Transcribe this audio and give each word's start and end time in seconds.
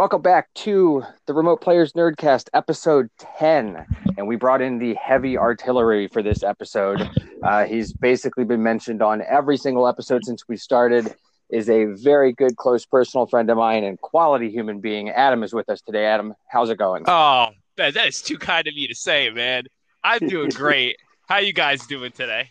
Welcome 0.00 0.22
back 0.22 0.48
to 0.54 1.04
the 1.26 1.34
Remote 1.34 1.60
Players 1.60 1.92
Nerdcast, 1.92 2.48
episode 2.54 3.10
10. 3.18 3.84
And 4.16 4.26
we 4.26 4.36
brought 4.36 4.62
in 4.62 4.78
the 4.78 4.94
heavy 4.94 5.36
artillery 5.36 6.08
for 6.08 6.22
this 6.22 6.42
episode. 6.42 7.06
Uh, 7.42 7.66
he's 7.66 7.92
basically 7.92 8.44
been 8.44 8.62
mentioned 8.62 9.02
on 9.02 9.20
every 9.20 9.58
single 9.58 9.86
episode 9.86 10.24
since 10.24 10.48
we 10.48 10.56
started. 10.56 11.14
Is 11.50 11.68
a 11.68 11.84
very 12.02 12.32
good, 12.32 12.56
close 12.56 12.86
personal 12.86 13.26
friend 13.26 13.50
of 13.50 13.58
mine 13.58 13.84
and 13.84 14.00
quality 14.00 14.50
human 14.50 14.80
being. 14.80 15.10
Adam 15.10 15.42
is 15.42 15.52
with 15.52 15.68
us 15.68 15.82
today. 15.82 16.06
Adam, 16.06 16.32
how's 16.48 16.70
it 16.70 16.78
going? 16.78 17.04
Oh, 17.06 17.48
man, 17.76 17.92
that 17.92 18.08
is 18.08 18.22
too 18.22 18.38
kind 18.38 18.66
of 18.66 18.74
me 18.74 18.86
to 18.86 18.94
say, 18.94 19.28
man. 19.28 19.64
I'm 20.02 20.26
doing 20.26 20.48
great. 20.54 20.96
How 21.28 21.40
you 21.40 21.52
guys 21.52 21.86
doing 21.86 22.12
today? 22.12 22.48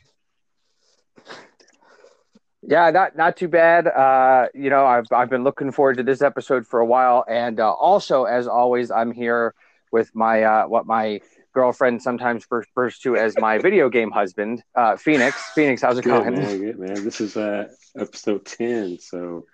Yeah, 2.61 2.89
not 2.91 3.15
not 3.15 3.37
too 3.37 3.47
bad. 3.47 3.87
Uh, 3.87 4.47
you 4.53 4.69
know, 4.69 4.85
I've 4.85 5.05
I've 5.11 5.29
been 5.29 5.43
looking 5.43 5.71
forward 5.71 5.97
to 5.97 6.03
this 6.03 6.21
episode 6.21 6.67
for 6.67 6.79
a 6.79 6.85
while, 6.85 7.23
and 7.27 7.59
uh, 7.59 7.71
also, 7.71 8.25
as 8.25 8.47
always, 8.47 8.91
I'm 8.91 9.11
here 9.11 9.53
with 9.91 10.13
my 10.13 10.43
uh, 10.43 10.67
what 10.67 10.85
my 10.85 11.21
girlfriend 11.53 12.01
sometimes 12.01 12.45
refers 12.51 12.99
to 12.99 13.15
as 13.15 13.35
my 13.37 13.57
video 13.57 13.89
game 13.89 14.11
husband, 14.11 14.61
uh, 14.75 14.97
Phoenix. 14.97 15.41
Phoenix, 15.55 15.81
how's 15.81 15.97
it 15.97 16.03
good, 16.03 16.23
going? 16.23 16.35
Man, 16.35 16.59
good 16.59 16.79
man. 16.79 17.03
This 17.03 17.21
is 17.21 17.37
uh, 17.37 17.69
episode 17.97 18.45
ten, 18.45 18.99
so 18.99 19.45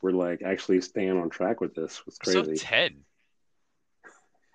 we're 0.00 0.12
like 0.12 0.40
actually 0.42 0.80
staying 0.80 1.18
on 1.18 1.28
track 1.28 1.60
with 1.60 1.74
this. 1.74 2.02
It's 2.06 2.16
crazy. 2.18 2.38
Episode 2.38 2.60
ten. 2.60 3.04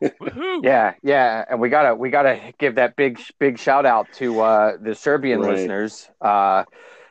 yeah, 0.64 0.94
yeah, 1.04 1.46
and 1.48 1.60
we 1.60 1.70
gotta 1.70 1.94
we 1.94 2.10
gotta 2.10 2.54
give 2.58 2.76
that 2.76 2.96
big 2.96 3.20
big 3.40 3.60
shout 3.60 3.86
out 3.86 4.08
to 4.14 4.42
uh, 4.42 4.78
the 4.82 4.96
Serbian 4.96 5.42
right. 5.42 5.56
listeners. 5.56 6.10
Uh, 6.20 6.64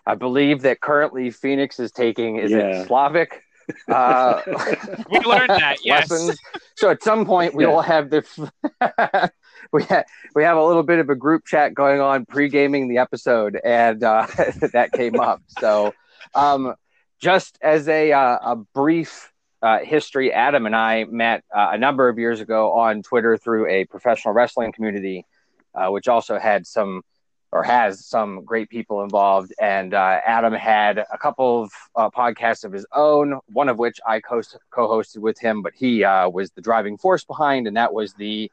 I 0.09 0.15
believe 0.15 0.63
that 0.63 0.81
currently 0.81 1.31
Phoenix 1.31 1.79
is 1.79 1.93
taking 1.93 2.37
is 2.37 2.51
yeah. 2.51 2.81
it 2.81 2.87
Slavic? 2.87 3.43
Uh, 3.89 4.41
we 5.11 5.19
learned 5.21 5.51
that 5.51 5.77
yes. 5.85 6.11
Lessons. 6.11 6.39
So 6.77 6.89
at 6.89 7.03
some 7.03 7.27
point 7.27 7.55
we 7.55 7.65
yeah. 7.65 7.71
will 7.71 7.83
have 7.83 8.09
the 8.09 8.51
we 9.73 9.83
have 9.85 10.07
we 10.35 10.45
have 10.45 10.57
a 10.57 10.65
little 10.65 10.83
bit 10.83 10.99
of 10.99 11.11
a 11.11 11.15
group 11.15 11.45
chat 11.45 11.75
going 11.75 12.01
on 12.01 12.25
pre 12.25 12.49
gaming 12.49 12.89
the 12.89 12.97
episode, 12.97 13.61
and 13.63 14.03
uh, 14.03 14.27
that 14.73 14.93
came 14.93 15.21
up. 15.21 15.43
So 15.61 15.93
um, 16.35 16.75
just 17.21 17.59
as 17.61 17.87
a 17.87 18.11
uh, 18.13 18.39
a 18.43 18.57
brief 18.57 19.31
uh, 19.61 19.81
history, 19.81 20.33
Adam 20.33 20.65
and 20.65 20.75
I 20.75 21.05
met 21.05 21.45
uh, 21.55 21.69
a 21.73 21.77
number 21.79 22.09
of 22.09 22.19
years 22.19 22.41
ago 22.41 22.73
on 22.73 23.03
Twitter 23.03 23.37
through 23.37 23.69
a 23.69 23.85
professional 23.85 24.33
wrestling 24.33 24.73
community, 24.73 25.27
uh, 25.75 25.89
which 25.89 26.09
also 26.09 26.39
had 26.39 26.67
some 26.67 27.03
or 27.53 27.63
has 27.63 28.05
some 28.05 28.45
great 28.45 28.69
people 28.69 29.03
involved. 29.03 29.53
And 29.61 29.95
uh, 29.95 30.21
Adam 30.27 30.53
had 30.53 30.99
a 30.99 31.19
couple 31.19 31.63
of 31.63 31.71
uh, 31.97 32.11
podcasts 32.11 32.65
of 32.65 32.73
his 32.73 32.87
own, 32.95 33.39
one 33.53 33.69
of 33.69 33.79
which 33.79 34.01
I 34.07 34.21
co 34.21 34.43
hosted 34.77 35.19
with 35.19 35.39
him, 35.39 35.63
but 35.63 35.73
he 35.75 36.05
uh, 36.05 36.29
was 36.29 36.51
the 36.51 36.61
driving 36.61 36.99
force 36.99 37.25
behind, 37.25 37.67
and 37.67 37.77
that 37.77 37.93
was 37.93 38.15
the. 38.15 38.51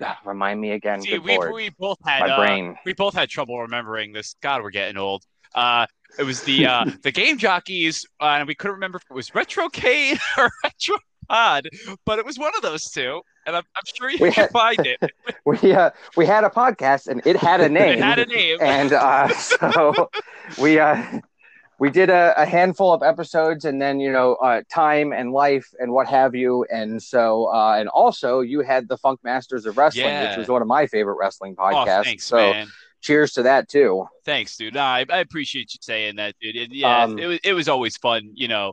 remind 0.24 0.60
me 0.60 0.72
again. 0.72 1.02
See, 1.02 1.18
we, 1.18 1.38
we 1.38 1.70
both 1.70 1.98
had 2.04 2.20
my 2.20 2.30
uh, 2.30 2.36
brain. 2.38 2.76
We 2.84 2.92
both 2.92 3.14
had 3.14 3.28
trouble 3.28 3.60
remembering 3.60 4.12
this. 4.12 4.34
God, 4.40 4.62
we're 4.62 4.70
getting 4.70 4.96
old. 4.96 5.24
Uh, 5.54 5.86
it 6.18 6.22
was 6.24 6.42
the 6.42 6.66
uh, 6.66 6.84
the 7.02 7.12
game 7.12 7.38
jockeys, 7.38 8.06
and 8.20 8.46
we 8.46 8.54
couldn't 8.54 8.74
remember 8.74 8.98
if 8.98 9.04
it 9.10 9.14
was 9.14 9.30
Retrocade 9.30 10.18
or 10.38 10.50
Retro 10.64 10.96
Pod, 11.28 11.68
but 12.04 12.18
it 12.18 12.24
was 12.24 12.38
one 12.38 12.54
of 12.56 12.62
those 12.62 12.90
two 12.90 13.22
and 13.48 13.56
I'm, 13.56 13.64
I'm 13.74 13.82
sure 13.86 14.10
you 14.10 14.18
we 14.20 14.30
can 14.30 14.44
had, 14.44 14.50
find 14.50 14.86
it. 14.86 15.10
we 15.46 15.72
uh, 15.72 15.90
we 16.16 16.26
had 16.26 16.44
a 16.44 16.50
podcast, 16.50 17.08
and 17.08 17.22
it 17.26 17.36
had 17.36 17.60
a 17.60 17.68
name. 17.68 17.98
it 17.98 18.04
had 18.04 18.18
a 18.18 18.26
name, 18.26 18.58
and 18.60 18.92
uh, 18.92 19.28
so 19.34 20.10
we 20.60 20.78
uh, 20.78 21.20
we 21.78 21.90
did 21.90 22.10
a, 22.10 22.34
a, 22.36 22.44
handful 22.44 22.92
of 22.92 23.02
episodes, 23.02 23.64
and 23.64 23.80
then 23.80 24.00
you 24.00 24.12
know, 24.12 24.34
uh, 24.34 24.60
time 24.70 25.12
and 25.12 25.32
life 25.32 25.66
and 25.80 25.92
what 25.92 26.06
have 26.08 26.34
you, 26.34 26.66
and 26.70 27.02
so 27.02 27.46
uh, 27.46 27.76
and 27.78 27.88
also 27.88 28.40
you 28.40 28.60
had 28.60 28.86
the 28.86 28.98
Funk 28.98 29.20
Masters 29.24 29.64
of 29.64 29.78
Wrestling, 29.78 30.04
yeah. 30.04 30.28
which 30.28 30.38
was 30.38 30.48
one 30.48 30.60
of 30.60 30.68
my 30.68 30.86
favorite 30.86 31.16
wrestling 31.18 31.56
oh, 31.58 31.62
podcasts. 31.62 32.00
Oh, 32.00 32.04
thanks, 32.04 32.24
so. 32.24 32.36
Man. 32.36 32.68
Cheers 33.00 33.34
to 33.34 33.44
that 33.44 33.68
too. 33.68 34.08
Thanks, 34.24 34.56
dude. 34.56 34.74
No, 34.74 34.80
I, 34.80 35.06
I 35.08 35.18
appreciate 35.18 35.72
you 35.72 35.78
saying 35.80 36.16
that, 36.16 36.34
dude. 36.40 36.56
It, 36.56 36.72
yeah, 36.72 37.04
um, 37.04 37.16
it 37.16 37.26
was 37.26 37.38
it 37.44 37.52
was 37.52 37.68
always 37.68 37.96
fun, 37.96 38.32
you 38.34 38.48
know 38.48 38.72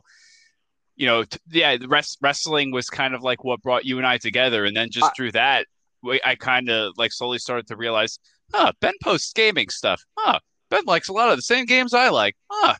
you 0.96 1.06
know, 1.06 1.24
t- 1.24 1.38
yeah, 1.50 1.76
rest, 1.86 2.18
wrestling 2.20 2.72
was 2.72 2.88
kind 2.88 3.14
of 3.14 3.22
like 3.22 3.44
what 3.44 3.62
brought 3.62 3.84
you 3.84 3.98
and 3.98 4.06
I 4.06 4.18
together, 4.18 4.64
and 4.64 4.76
then 4.76 4.90
just 4.90 5.14
through 5.14 5.32
that, 5.32 5.66
we, 6.02 6.20
I 6.24 6.34
kind 6.34 6.68
of 6.70 6.94
like 6.96 7.12
slowly 7.12 7.38
started 7.38 7.66
to 7.68 7.76
realize, 7.76 8.18
huh, 8.52 8.72
Ben 8.80 8.94
posts 9.02 9.32
gaming 9.32 9.68
stuff. 9.68 10.02
Huh, 10.16 10.38
Ben 10.70 10.84
likes 10.86 11.08
a 11.08 11.12
lot 11.12 11.30
of 11.30 11.36
the 11.36 11.42
same 11.42 11.66
games 11.66 11.94
I 11.94 12.08
like. 12.08 12.34
Huh. 12.50 12.74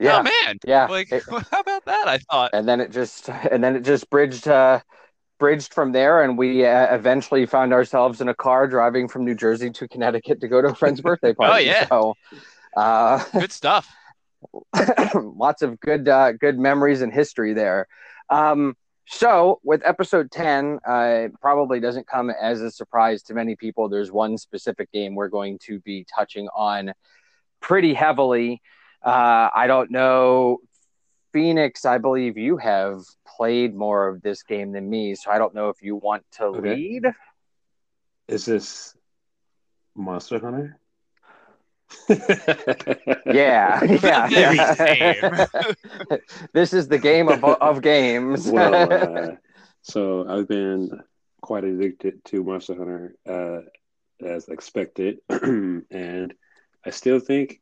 Yeah, 0.00 0.18
oh, 0.18 0.22
man. 0.22 0.58
Yeah. 0.66 0.86
Like, 0.86 1.12
it, 1.12 1.22
how 1.50 1.60
about 1.60 1.84
that? 1.84 2.08
I 2.08 2.18
thought. 2.18 2.50
And 2.52 2.66
then 2.68 2.80
it 2.80 2.90
just, 2.90 3.28
and 3.28 3.62
then 3.62 3.76
it 3.76 3.84
just 3.84 4.10
bridged, 4.10 4.48
uh, 4.48 4.80
bridged 5.38 5.72
from 5.72 5.92
there, 5.92 6.22
and 6.22 6.36
we 6.36 6.66
uh, 6.66 6.94
eventually 6.94 7.46
found 7.46 7.72
ourselves 7.72 8.20
in 8.20 8.28
a 8.28 8.34
car 8.34 8.66
driving 8.66 9.08
from 9.08 9.24
New 9.24 9.34
Jersey 9.34 9.70
to 9.70 9.88
Connecticut 9.88 10.40
to 10.40 10.48
go 10.48 10.60
to 10.62 10.68
a 10.68 10.74
friend's 10.74 11.00
birthday 11.02 11.32
party. 11.32 11.52
oh 11.52 11.58
yeah. 11.58 11.86
So, 11.88 12.14
uh, 12.76 13.24
good 13.32 13.52
stuff. 13.52 13.88
lots 15.14 15.62
of 15.62 15.80
good 15.80 16.08
uh, 16.08 16.32
good 16.32 16.58
memories 16.58 17.02
and 17.02 17.12
history 17.12 17.54
there. 17.54 17.86
Um, 18.30 18.76
so 19.06 19.60
with 19.62 19.82
episode 19.84 20.30
10 20.30 20.80
uh, 20.86 21.28
probably 21.40 21.80
doesn't 21.80 22.06
come 22.06 22.30
as 22.30 22.60
a 22.60 22.70
surprise 22.70 23.22
to 23.22 23.34
many 23.34 23.54
people 23.56 23.88
there's 23.88 24.10
one 24.10 24.38
specific 24.38 24.90
game 24.92 25.14
we're 25.14 25.28
going 25.28 25.58
to 25.58 25.80
be 25.80 26.06
touching 26.14 26.48
on 26.54 26.92
pretty 27.60 27.92
heavily 27.94 28.62
uh, 29.04 29.50
i 29.54 29.66
don't 29.66 29.90
know 29.90 30.58
phoenix 31.32 31.84
i 31.84 31.98
believe 31.98 32.38
you 32.38 32.56
have 32.56 33.00
played 33.26 33.74
more 33.74 34.08
of 34.08 34.22
this 34.22 34.42
game 34.42 34.72
than 34.72 34.88
me 34.88 35.14
so 35.14 35.30
i 35.30 35.38
don't 35.38 35.54
know 35.54 35.68
if 35.68 35.82
you 35.82 35.96
want 35.96 36.24
to 36.30 36.44
okay. 36.44 36.74
lead 36.74 37.04
is 38.28 38.46
this 38.46 38.96
monster 39.94 40.38
hunter 40.38 40.78
yeah, 43.26 43.82
yeah. 43.84 44.28
yeah. 44.28 45.46
this 46.52 46.72
is 46.72 46.88
the 46.88 46.98
game 46.98 47.28
of, 47.28 47.42
of 47.44 47.82
games. 47.82 48.48
well, 48.48 48.74
uh, 48.74 49.36
so 49.82 50.28
I've 50.28 50.48
been 50.48 51.02
quite 51.40 51.64
addicted 51.64 52.24
to 52.26 52.44
Monster 52.44 52.74
Hunter 52.74 53.16
uh, 53.28 53.60
as 54.24 54.48
expected, 54.48 55.18
and 55.28 56.34
I 56.84 56.90
still 56.90 57.20
think 57.20 57.60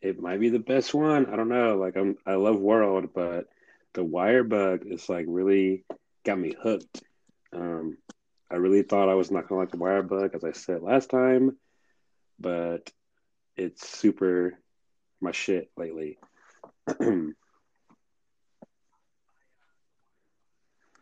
it 0.00 0.20
might 0.20 0.40
be 0.40 0.50
the 0.50 0.58
best 0.58 0.94
one. 0.94 1.26
I 1.26 1.36
don't 1.36 1.48
know. 1.48 1.76
Like 1.76 1.96
I'm, 1.96 2.16
I 2.26 2.34
love 2.34 2.58
World, 2.58 3.10
but 3.14 3.46
the 3.94 4.04
wire 4.04 4.44
bug 4.44 4.82
is 4.86 5.08
like 5.08 5.26
really 5.28 5.84
got 6.24 6.38
me 6.38 6.54
hooked. 6.60 7.02
Um, 7.52 7.98
I 8.50 8.56
really 8.56 8.82
thought 8.82 9.08
I 9.08 9.14
was 9.14 9.30
not 9.30 9.48
gonna 9.48 9.60
like 9.60 9.70
the 9.70 9.78
wire 9.78 10.02
bug, 10.02 10.34
as 10.34 10.44
I 10.44 10.52
said 10.52 10.82
last 10.82 11.10
time, 11.10 11.56
but 12.38 12.90
it's 13.56 13.88
super 13.88 14.58
my 15.20 15.32
shit 15.32 15.70
lately. 15.76 16.18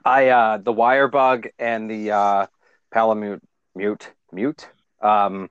I 0.05 0.29
uh 0.29 0.59
the 0.59 0.73
wire 0.73 1.09
bug 1.09 1.49
and 1.59 1.91
the 1.91 2.11
uh 2.11 2.47
palamute 2.93 3.41
mute 3.75 4.13
mute 4.33 4.69
um 5.01 5.51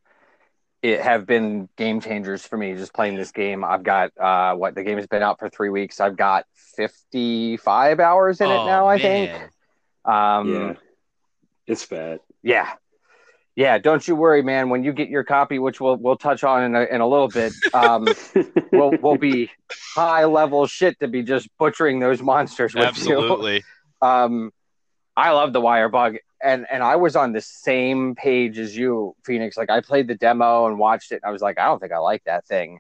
it 0.82 1.02
have 1.02 1.26
been 1.26 1.70
game 1.78 2.02
changers 2.02 2.46
for 2.46 2.58
me 2.58 2.76
just 2.76 2.94
playing 2.94 3.16
this 3.16 3.32
game. 3.32 3.64
I've 3.64 3.84
got 3.84 4.12
uh 4.18 4.56
what 4.56 4.76
the 4.76 4.84
game 4.84 4.98
has 4.98 5.08
been 5.08 5.24
out 5.24 5.40
for 5.40 5.50
3 5.50 5.70
weeks. 5.70 6.00
I've 6.00 6.18
got 6.18 6.46
55 6.78 8.00
hours 8.00 8.42
in 8.42 8.48
oh, 8.48 8.52
it 8.52 8.66
now, 8.66 8.88
I 8.88 9.00
think. 9.00 9.32
Um 10.06 10.54
yeah. 10.54 10.74
It's 11.66 11.86
bad. 11.86 12.20
Yeah. 12.42 12.74
Yeah, 13.56 13.78
don't 13.78 14.06
you 14.08 14.16
worry, 14.16 14.42
man. 14.42 14.70
When 14.70 14.84
you 14.84 14.94
get 14.94 15.10
your 15.10 15.24
copy, 15.24 15.60
which 15.60 15.80
we'll 15.80 15.98
we'll 15.98 16.18
touch 16.18 16.44
on 16.44 16.64
in 16.64 16.76
a, 16.76 16.82
in 16.86 17.02
a 17.02 17.08
little 17.08 17.28
bit, 17.28 17.54
um, 17.74 18.08
we'll 18.72 18.94
we'll 19.02 19.18
be 19.18 19.52
high 19.96 20.26
level 20.26 20.66
shit 20.66 21.00
to 21.02 21.08
be 21.08 21.22
just 21.22 21.48
butchering 21.60 22.00
those 22.00 22.22
monsters. 22.22 22.74
With 22.74 22.86
Absolutely. 22.86 23.56
You. 23.56 23.62
Um, 24.02 24.52
I 25.16 25.32
love 25.32 25.54
the 25.54 25.62
wire 25.62 25.88
bug, 25.88 26.18
and 26.44 26.66
and 26.70 26.84
I 26.84 26.98
was 26.98 27.16
on 27.16 27.32
the 27.32 27.40
same 27.40 28.16
page 28.16 28.60
as 28.60 28.76
you, 28.76 29.16
Phoenix. 29.24 29.56
Like 29.56 29.70
I 29.70 29.80
played 29.80 30.10
the 30.10 30.16
demo 30.16 30.68
and 30.68 30.78
watched 30.78 31.14
it. 31.14 31.22
And 31.24 31.30
I 31.30 31.32
was 31.32 31.42
like, 31.42 31.58
I 31.58 31.68
don't 31.68 31.80
think 31.80 31.94
I 31.94 32.00
like 32.00 32.22
that 32.26 32.46
thing, 32.46 32.80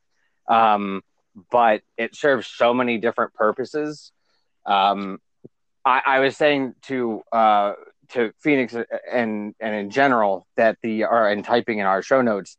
um, 0.50 1.02
but 1.50 1.82
it 1.98 2.14
serves 2.14 2.46
so 2.46 2.74
many 2.74 2.98
different 2.98 3.34
purposes. 3.36 4.12
Um, 4.66 5.22
I, 5.86 6.02
I 6.06 6.20
was 6.20 6.36
saying 6.36 6.76
to 6.84 7.22
uh, 7.32 7.74
to 8.14 8.32
Phoenix 8.40 8.76
and 9.12 9.54
and 9.60 9.76
in 9.76 9.90
general 9.90 10.48
that 10.56 10.78
the 10.82 11.04
are 11.04 11.30
and 11.30 11.44
typing 11.44 11.80
in 11.80 11.86
our 11.86 12.02
show 12.02 12.22
notes. 12.22 12.58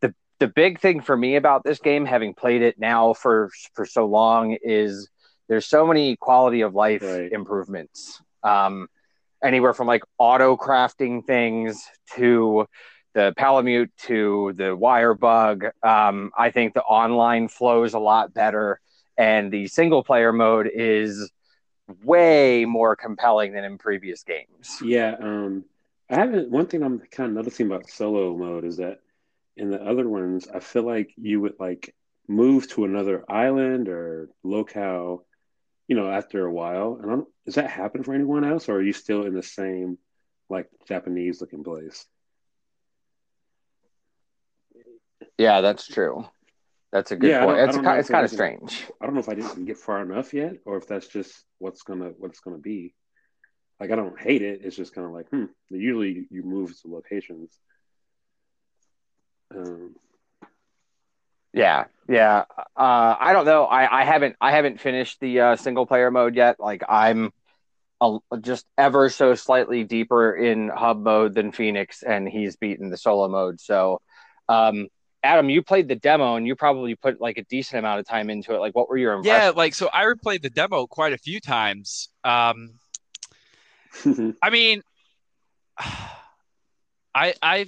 The 0.00 0.14
the 0.38 0.48
big 0.48 0.80
thing 0.80 1.00
for 1.00 1.16
me 1.16 1.36
about 1.36 1.64
this 1.64 1.78
game, 1.78 2.04
having 2.04 2.34
played 2.34 2.62
it 2.62 2.78
now 2.78 3.14
for 3.14 3.50
for 3.74 3.86
so 3.86 4.06
long, 4.06 4.56
is 4.62 5.08
there's 5.48 5.66
so 5.66 5.86
many 5.86 6.16
quality 6.16 6.62
of 6.62 6.74
life 6.74 7.02
right. 7.02 7.30
improvements. 7.30 8.20
Um, 8.42 8.88
anywhere 9.42 9.74
from 9.74 9.86
like 9.86 10.02
auto 10.18 10.56
crafting 10.56 11.24
things 11.24 11.82
to 12.14 12.66
the 13.14 13.32
Palamute 13.36 13.90
to 14.06 14.52
the 14.56 14.74
wire 14.74 15.14
bug. 15.14 15.66
Um, 15.82 16.32
I 16.36 16.50
think 16.50 16.74
the 16.74 16.82
online 16.82 17.48
flows 17.48 17.94
a 17.94 17.98
lot 17.98 18.34
better, 18.34 18.80
and 19.16 19.52
the 19.52 19.68
single 19.68 20.02
player 20.02 20.32
mode 20.32 20.68
is 20.72 21.30
way 22.02 22.64
more 22.64 22.96
compelling 22.96 23.52
than 23.52 23.64
in 23.64 23.78
previous 23.78 24.22
games. 24.22 24.78
Yeah, 24.82 25.14
um, 25.20 25.64
I 26.10 26.16
haven't. 26.16 26.50
One 26.50 26.66
thing 26.66 26.82
I'm 26.82 27.00
kind 27.00 27.30
of 27.30 27.36
noticing 27.36 27.66
about 27.66 27.88
solo 27.88 28.36
mode 28.36 28.64
is 28.64 28.78
that 28.78 29.00
in 29.56 29.70
the 29.70 29.82
other 29.82 30.08
ones, 30.08 30.48
I 30.52 30.60
feel 30.60 30.84
like 30.84 31.12
you 31.16 31.40
would 31.40 31.54
like 31.58 31.94
move 32.26 32.68
to 32.70 32.84
another 32.84 33.24
island 33.28 33.88
or 33.88 34.28
locale, 34.42 35.26
you 35.86 35.96
know, 35.96 36.10
after 36.10 36.46
a 36.46 36.52
while. 36.52 36.98
And 37.00 37.10
I 37.10 37.14
don't, 37.16 37.28
does 37.44 37.54
that 37.56 37.70
happen 37.70 38.02
for 38.02 38.14
anyone 38.14 38.44
else, 38.44 38.68
or 38.68 38.76
are 38.76 38.82
you 38.82 38.92
still 38.92 39.24
in 39.24 39.34
the 39.34 39.42
same 39.42 39.98
like 40.48 40.68
Japanese 40.88 41.40
looking 41.40 41.64
place? 41.64 42.06
Yeah, 45.38 45.60
that's 45.60 45.86
true. 45.86 46.26
That's 46.94 47.10
a 47.10 47.16
good 47.16 47.30
yeah, 47.30 47.44
point. 47.44 47.58
It's, 47.58 47.76
it's 47.76 48.08
kind 48.08 48.24
of 48.24 48.30
strange. 48.30 48.86
I 49.00 49.06
don't 49.06 49.14
know 49.14 49.20
if 49.20 49.28
I 49.28 49.34
didn't 49.34 49.64
get 49.64 49.78
far 49.78 50.00
enough 50.00 50.32
yet, 50.32 50.58
or 50.64 50.76
if 50.76 50.86
that's 50.86 51.08
just 51.08 51.34
what's 51.58 51.82
gonna 51.82 52.12
what's 52.18 52.38
gonna 52.38 52.58
be. 52.58 52.94
Like 53.80 53.90
I 53.90 53.96
don't 53.96 54.16
hate 54.16 54.42
it. 54.42 54.60
It's 54.62 54.76
just 54.76 54.94
kind 54.94 55.04
of 55.04 55.12
like, 55.12 55.28
hmm. 55.28 55.46
Usually 55.70 56.28
you 56.30 56.44
move 56.44 56.70
to 56.82 56.88
locations. 56.88 57.50
Um, 59.52 59.96
yeah, 61.52 61.86
yeah. 62.08 62.44
Uh, 62.76 63.16
I 63.18 63.32
don't 63.32 63.46
know. 63.46 63.64
I, 63.64 64.02
I 64.02 64.04
haven't 64.04 64.36
I 64.40 64.52
haven't 64.52 64.80
finished 64.80 65.18
the 65.18 65.40
uh, 65.40 65.56
single 65.56 65.86
player 65.86 66.12
mode 66.12 66.36
yet. 66.36 66.60
Like 66.60 66.84
I'm 66.88 67.32
a, 68.00 68.18
just 68.40 68.66
ever 68.78 69.08
so 69.08 69.34
slightly 69.34 69.82
deeper 69.82 70.32
in 70.32 70.68
hub 70.68 71.02
mode 71.02 71.34
than 71.34 71.50
Phoenix, 71.50 72.04
and 72.04 72.28
he's 72.28 72.54
beaten 72.54 72.88
the 72.88 72.96
solo 72.96 73.26
mode. 73.26 73.60
So 73.60 74.00
um, 74.48 74.86
Adam, 75.24 75.48
you 75.48 75.62
played 75.62 75.88
the 75.88 75.96
demo 75.96 76.36
and 76.36 76.46
you 76.46 76.54
probably 76.54 76.94
put 76.94 77.20
like 77.20 77.38
a 77.38 77.44
decent 77.44 77.78
amount 77.78 77.98
of 77.98 78.06
time 78.06 78.28
into 78.28 78.54
it. 78.54 78.58
Like, 78.58 78.74
what 78.74 78.88
were 78.88 78.98
your 78.98 79.14
impressions? 79.14 79.42
Yeah, 79.42 79.50
like 79.50 79.74
so 79.74 79.88
I 79.92 80.04
replayed 80.04 80.42
the 80.42 80.50
demo 80.50 80.86
quite 80.86 81.14
a 81.14 81.18
few 81.18 81.40
times. 81.40 82.10
Um, 82.22 82.74
I 84.42 84.50
mean, 84.50 84.82
I 87.14 87.34
I 87.42 87.66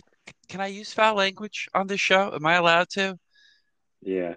can 0.49 0.61
I 0.61 0.67
use 0.67 0.93
foul 0.93 1.17
language 1.17 1.69
on 1.75 1.87
this 1.87 2.01
show? 2.01 2.33
Am 2.35 2.45
I 2.45 2.55
allowed 2.55 2.91
to? 2.91 3.19
Yeah. 4.03 4.35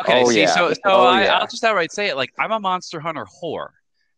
Okay. 0.00 0.22
Oh, 0.22 0.30
see, 0.30 0.42
yeah. 0.42 0.54
so 0.54 0.72
so 0.72 0.80
oh, 0.84 1.06
I, 1.06 1.24
yeah. 1.24 1.38
I'll 1.38 1.46
just 1.46 1.64
outright 1.64 1.90
say 1.90 2.08
it. 2.08 2.16
Like, 2.16 2.32
I'm 2.38 2.52
a 2.52 2.60
Monster 2.60 3.00
Hunter 3.00 3.26
whore 3.42 3.70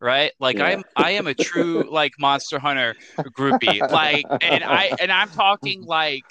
right? 0.03 0.33
Like 0.41 0.57
yeah. 0.57 0.65
I'm 0.65 0.85
I 0.97 1.11
am 1.13 1.27
a 1.27 1.35
true 1.35 1.87
like 1.91 2.13
Monster 2.19 2.59
Hunter 2.59 2.97
groupie. 3.19 3.81
Like 3.91 4.25
and 4.41 4.65
I 4.65 4.93
and 4.99 5.13
I'm 5.13 5.29
talking 5.29 5.85
like 5.85 6.25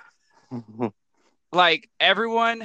like 1.51 1.89
everyone 1.99 2.63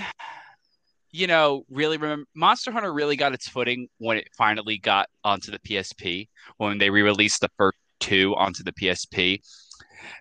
you 1.10 1.26
know 1.26 1.64
really 1.70 1.96
remember 1.96 2.26
monster 2.34 2.70
hunter 2.70 2.92
really 2.92 3.16
got 3.16 3.32
its 3.32 3.48
footing 3.48 3.88
when 3.98 4.16
it 4.16 4.28
finally 4.36 4.78
got 4.78 5.08
onto 5.22 5.50
the 5.50 5.58
psp 5.60 6.28
when 6.58 6.78
they 6.78 6.90
re-released 6.90 7.40
the 7.40 7.50
first 7.56 7.76
two 8.00 8.34
onto 8.36 8.62
the 8.62 8.72
psp 8.72 9.40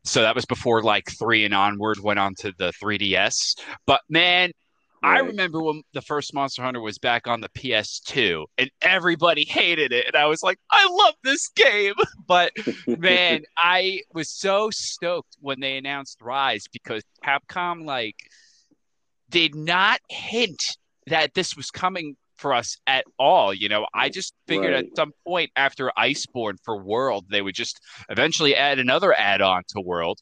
so 0.05 0.21
that 0.21 0.35
was 0.35 0.45
before 0.45 0.81
like 0.81 1.09
three 1.19 1.43
and 1.43 1.53
onward 1.53 1.99
went 1.99 2.19
onto 2.19 2.51
the 2.57 2.71
3ds 2.81 3.59
but 3.85 4.01
man 4.09 4.51
I 5.03 5.19
remember 5.19 5.61
when 5.61 5.83
the 5.93 6.01
first 6.01 6.33
Monster 6.33 6.63
Hunter 6.63 6.79
was 6.79 6.97
back 6.97 7.27
on 7.27 7.41
the 7.41 7.49
PS2 7.49 8.45
and 8.57 8.71
everybody 8.81 9.43
hated 9.43 9.91
it. 9.91 10.07
And 10.07 10.15
I 10.15 10.27
was 10.27 10.41
like, 10.41 10.57
I 10.71 10.87
love 10.89 11.15
this 11.23 11.49
game. 11.49 11.95
But 12.25 12.53
man, 12.87 13.43
I 13.57 13.99
was 14.13 14.29
so 14.29 14.69
stoked 14.69 15.35
when 15.41 15.59
they 15.59 15.75
announced 15.75 16.21
Rise 16.21 16.67
because 16.71 17.03
Capcom, 17.23 17.85
like, 17.85 18.15
did 19.33 19.55
not 19.55 19.99
hint 20.09 20.61
that 21.07 21.33
this 21.33 21.57
was 21.57 21.71
coming 21.71 22.15
for 22.35 22.53
us 22.53 22.77
at 22.85 23.03
all. 23.17 23.51
You 23.51 23.67
know, 23.67 23.87
I 23.93 24.09
just 24.09 24.33
figured 24.47 24.73
right. 24.73 24.85
at 24.85 24.95
some 24.95 25.11
point 25.27 25.49
after 25.55 25.91
Iceborne 25.97 26.57
for 26.63 26.77
World, 26.77 27.25
they 27.29 27.41
would 27.41 27.55
just 27.55 27.81
eventually 28.09 28.55
add 28.55 28.77
another 28.77 29.11
add 29.11 29.41
on 29.41 29.63
to 29.69 29.81
World 29.81 30.19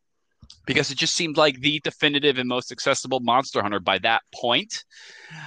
because 0.66 0.92
it 0.92 0.98
just 0.98 1.13
seemed 1.13 1.36
like 1.36 1.60
the 1.60 1.81
definitive 1.84 2.38
and 2.38 2.48
most 2.48 2.72
accessible 2.72 3.19
Monster 3.19 3.62
Hunter 3.62 3.81
by 3.81 3.98
that 4.00 4.22
point. 4.34 4.86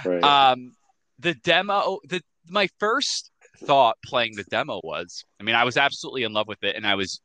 Right. 0.05 0.23
Um, 0.23 0.73
the 1.17 1.33
demo, 1.33 1.99
the 2.07 2.21
my 2.47 2.69
first 2.79 3.31
thought 3.63 3.97
playing 4.05 4.35
the 4.35 4.43
demo 4.43 4.79
was, 4.83 5.25
I 5.39 5.43
mean, 5.43 5.55
I 5.55 5.63
was 5.63 5.75
absolutely 5.75 6.21
in 6.21 6.33
love 6.33 6.47
with 6.47 6.63
it, 6.63 6.75
and 6.75 6.85
I 6.85 6.93
was, 6.93 7.19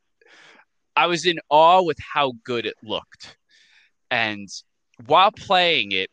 I 0.97 1.07
was 1.07 1.27
in 1.27 1.39
awe 1.51 1.83
with 1.83 1.99
how 2.15 2.33
good 2.45 2.65
it 2.65 2.77
looked, 2.83 3.37
and 4.11 4.49
while 5.07 5.33
playing 5.33 5.93
it, 5.93 6.11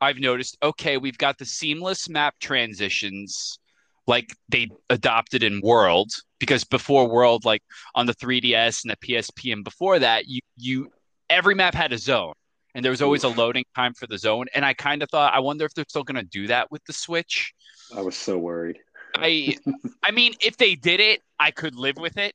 I've 0.00 0.18
noticed 0.18 0.56
okay, 0.62 0.96
we've 0.96 1.18
got 1.18 1.38
the 1.38 1.44
seamless 1.44 2.08
map 2.08 2.34
transitions 2.40 3.58
like 4.06 4.34
they 4.48 4.68
adopted 4.88 5.42
in 5.42 5.60
World 5.62 6.10
because 6.38 6.64
before 6.64 7.08
World, 7.08 7.44
like 7.44 7.62
on 7.94 8.06
the 8.06 8.14
3DS 8.14 8.84
and 8.84 8.90
the 8.90 8.96
PSP, 8.96 9.52
and 9.52 9.64
before 9.64 9.98
that, 9.98 10.26
you 10.26 10.40
you 10.56 10.90
every 11.28 11.54
map 11.54 11.74
had 11.74 11.92
a 11.92 11.98
zone 11.98 12.34
and 12.74 12.84
there 12.84 12.90
was 12.90 13.02
always 13.02 13.24
a 13.24 13.28
loading 13.28 13.64
time 13.74 13.94
for 13.94 14.06
the 14.06 14.18
zone. 14.18 14.46
And 14.54 14.64
I 14.64 14.74
kind 14.74 15.02
of 15.02 15.10
thought, 15.10 15.34
I 15.34 15.40
wonder 15.40 15.64
if 15.64 15.74
they're 15.74 15.84
still 15.88 16.04
going 16.04 16.22
to 16.22 16.28
do 16.28 16.46
that 16.48 16.70
with 16.70 16.84
the 16.84 16.92
Switch. 16.92 17.52
I 17.94 18.00
was 18.00 18.16
so 18.16 18.38
worried. 18.38 18.78
I, 19.16 19.56
I 20.02 20.10
mean, 20.12 20.34
if 20.40 20.56
they 20.56 20.74
did 20.74 21.00
it, 21.00 21.22
I 21.38 21.50
could 21.50 21.74
live 21.74 21.96
with 21.96 22.16
it. 22.16 22.34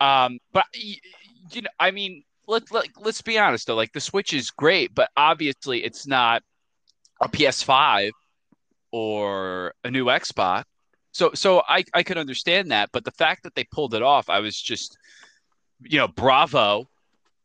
Um, 0.00 0.38
but 0.52 0.64
you 0.74 1.62
know, 1.62 1.68
I 1.78 1.90
mean, 1.90 2.22
let, 2.46 2.70
let 2.70 2.88
let's 2.98 3.22
be 3.22 3.38
honest 3.38 3.66
though. 3.66 3.74
Like 3.74 3.92
the 3.92 4.00
Switch 4.00 4.32
is 4.32 4.50
great, 4.50 4.94
but 4.94 5.10
obviously 5.16 5.84
it's 5.84 6.06
not 6.06 6.42
a 7.20 7.28
PS5 7.28 8.10
or 8.92 9.74
a 9.84 9.90
new 9.90 10.06
Xbox. 10.06 10.64
So 11.12 11.32
so 11.34 11.62
I 11.68 11.84
I 11.92 12.02
could 12.02 12.18
understand 12.18 12.70
that, 12.70 12.90
but 12.92 13.04
the 13.04 13.10
fact 13.12 13.42
that 13.42 13.54
they 13.54 13.64
pulled 13.64 13.94
it 13.94 14.02
off, 14.02 14.30
I 14.30 14.40
was 14.40 14.60
just 14.60 14.96
you 15.82 15.98
know, 15.98 16.08
bravo. 16.08 16.88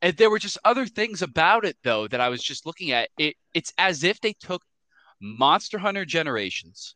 And 0.01 0.15
there 0.17 0.29
were 0.29 0.39
just 0.39 0.57
other 0.63 0.85
things 0.85 1.21
about 1.21 1.65
it 1.65 1.77
though 1.83 2.07
that 2.07 2.21
I 2.21 2.29
was 2.29 2.43
just 2.43 2.65
looking 2.65 2.91
at. 2.91 3.09
It 3.17 3.35
it's 3.53 3.73
as 3.77 4.03
if 4.03 4.21
they 4.21 4.33
took 4.33 4.61
Monster 5.19 5.77
Hunter 5.77 6.05
Generations 6.05 6.95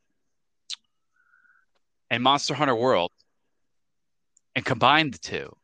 and 2.09 2.21
Monster 2.21 2.53
Hunter 2.53 2.75
World 2.75 3.11
and 4.55 4.65
combined 4.65 5.13
the 5.13 5.19
two. 5.19 5.55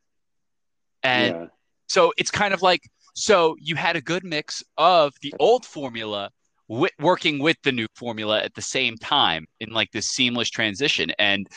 And 1.04 1.36
yeah. 1.36 1.46
so 1.88 2.14
it's 2.18 2.32
kind 2.32 2.54
of 2.54 2.62
like 2.62 2.82
so 3.14 3.56
you 3.60 3.76
had 3.76 3.96
a 3.96 4.02
good 4.02 4.24
mix 4.24 4.64
of 4.78 5.14
the 5.22 5.34
old 5.40 5.66
formula 5.66 6.32
w- 6.70 6.90
working 7.00 7.40
with 7.40 7.58
the 7.64 7.72
new 7.72 7.88
formula 7.96 8.42
at 8.42 8.54
the 8.54 8.62
same 8.62 8.98
time 8.98 9.46
in 9.60 9.72
like 9.72 9.92
this 9.92 10.08
seamless 10.08 10.50
transition. 10.50 11.12
And 11.20 11.48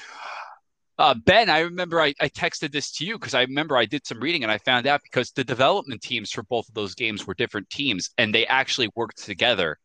uh, 0.99 1.14
Ben, 1.14 1.49
I 1.49 1.60
remember 1.60 2.00
I, 2.00 2.12
I 2.20 2.28
texted 2.28 2.72
this 2.72 2.90
to 2.93 3.05
you 3.05 3.19
because 3.19 3.34
I 3.34 3.43
remember 3.43 3.77
I 3.77 3.84
did 3.84 4.06
some 4.06 4.20
reading 4.20 4.43
and 4.43 4.50
I 4.50 4.58
found 4.58 4.86
out 4.86 5.00
because 5.03 5.31
the 5.31 5.44
development 5.44 6.03
teams 6.03 6.31
for 6.31 6.43
both 6.44 6.69
of 6.69 6.74
those 6.74 6.94
games 6.94 7.27
were 7.27 7.34
different 7.34 7.70
teams 7.70 8.10
and 8.19 8.34
they 8.34 8.46
actually 8.46 8.91
worked 8.96 9.24
together 9.24 9.79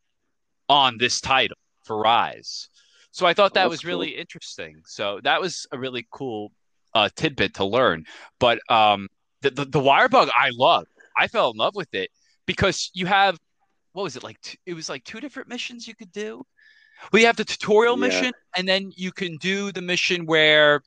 on 0.70 0.98
this 0.98 1.22
title 1.22 1.58
for 1.84 1.98
Rise. 1.98 2.70
So 3.12 3.28
I 3.28 3.34
thought 3.34 3.54
that 3.54 3.68
oh, 3.68 3.70
was 3.70 3.86
really 3.86 4.12
cool. 4.12 4.22
interesting. 4.22 4.82
So 4.86 5.20
that 5.24 5.40
was 5.40 5.68
a 5.72 5.78
really 5.78 6.08
cool 6.10 6.52
uh, 6.96 7.10
tidbit 7.16 7.54
to 7.56 7.66
learn. 7.66 8.06
But 8.40 8.60
um, 8.70 9.08
the, 9.42 9.52
the 9.52 9.66
the 9.66 9.80
wire 9.80 10.10
bug 10.10 10.30
I 10.36 10.50
love. 10.52 10.88
I 11.16 11.28
fell 11.28 11.52
in 11.52 11.58
love 11.58 11.76
with 11.76 11.94
it 11.94 12.10
because 12.48 12.90
you 12.96 13.06
have 13.06 13.38
what 13.94 14.04
was 14.04 14.16
it 14.16 14.24
like? 14.24 14.40
T- 14.42 14.58
it 14.66 14.74
was 14.74 14.90
like 14.90 15.04
two 15.04 15.20
different 15.20 15.48
missions 15.48 15.88
you 15.88 15.96
could 15.96 16.12
do. 16.12 16.44
Well, 17.12 17.20
you 17.20 17.26
have 17.28 17.38
the 17.38 17.46
tutorial 17.46 17.98
yeah. 17.98 18.08
mission, 18.08 18.34
and 18.56 18.68
then 18.68 18.92
you 18.96 19.12
can 19.12 19.38
do 19.38 19.72
the 19.72 19.82
mission 19.82 20.26
where 20.26 20.82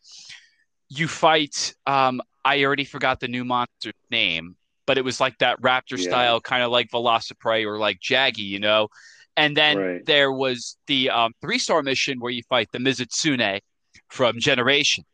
you 0.88 1.08
fight. 1.08 1.74
Um, 1.86 2.20
I 2.44 2.62
already 2.64 2.84
forgot 2.84 3.20
the 3.20 3.28
new 3.28 3.44
monster's 3.44 3.94
name, 4.10 4.56
but 4.86 4.98
it 4.98 5.04
was 5.04 5.20
like 5.20 5.38
that 5.38 5.60
raptor 5.60 5.98
yeah. 5.98 6.08
style, 6.08 6.40
kind 6.40 6.62
of 6.62 6.70
like 6.70 6.90
Velociprey 6.90 7.64
or 7.64 7.78
like 7.78 8.00
Jaggi, 8.00 8.38
you 8.38 8.60
know. 8.60 8.88
And 9.36 9.56
then 9.56 9.78
right. 9.78 10.06
there 10.06 10.32
was 10.32 10.76
the 10.86 11.10
um, 11.10 11.32
three 11.40 11.58
star 11.58 11.82
mission 11.82 12.20
where 12.20 12.32
you 12.32 12.42
fight 12.48 12.68
the 12.72 12.78
Mizutsune 12.78 13.60
from 14.08 14.40
Generation. 14.40 15.04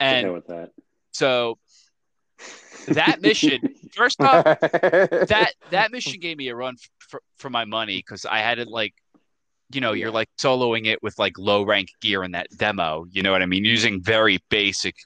And 0.00 0.32
with 0.32 0.46
that. 0.46 0.70
so 1.12 1.58
that 2.88 3.22
mission 3.22 3.60
first 3.94 4.20
off 4.20 4.44
that 4.60 5.52
that 5.70 5.92
mission 5.92 6.18
gave 6.18 6.36
me 6.36 6.48
a 6.48 6.56
run 6.56 6.76
for, 7.12 7.22
for 7.38 7.50
my 7.50 7.66
money 7.66 7.98
because 7.98 8.24
i 8.24 8.38
had 8.38 8.58
it 8.58 8.68
like 8.68 8.94
you 9.70 9.80
know 9.80 9.92
you're 9.92 10.10
like 10.10 10.28
soloing 10.40 10.86
it 10.86 10.98
with 11.02 11.18
like 11.18 11.38
low 11.38 11.62
rank 11.62 11.88
gear 12.00 12.24
in 12.24 12.32
that 12.32 12.46
demo 12.56 13.04
you 13.10 13.22
know 13.22 13.30
what 13.30 13.42
i 13.42 13.46
mean? 13.46 13.64
Using 13.64 14.02
very 14.02 14.38
basic 14.48 14.96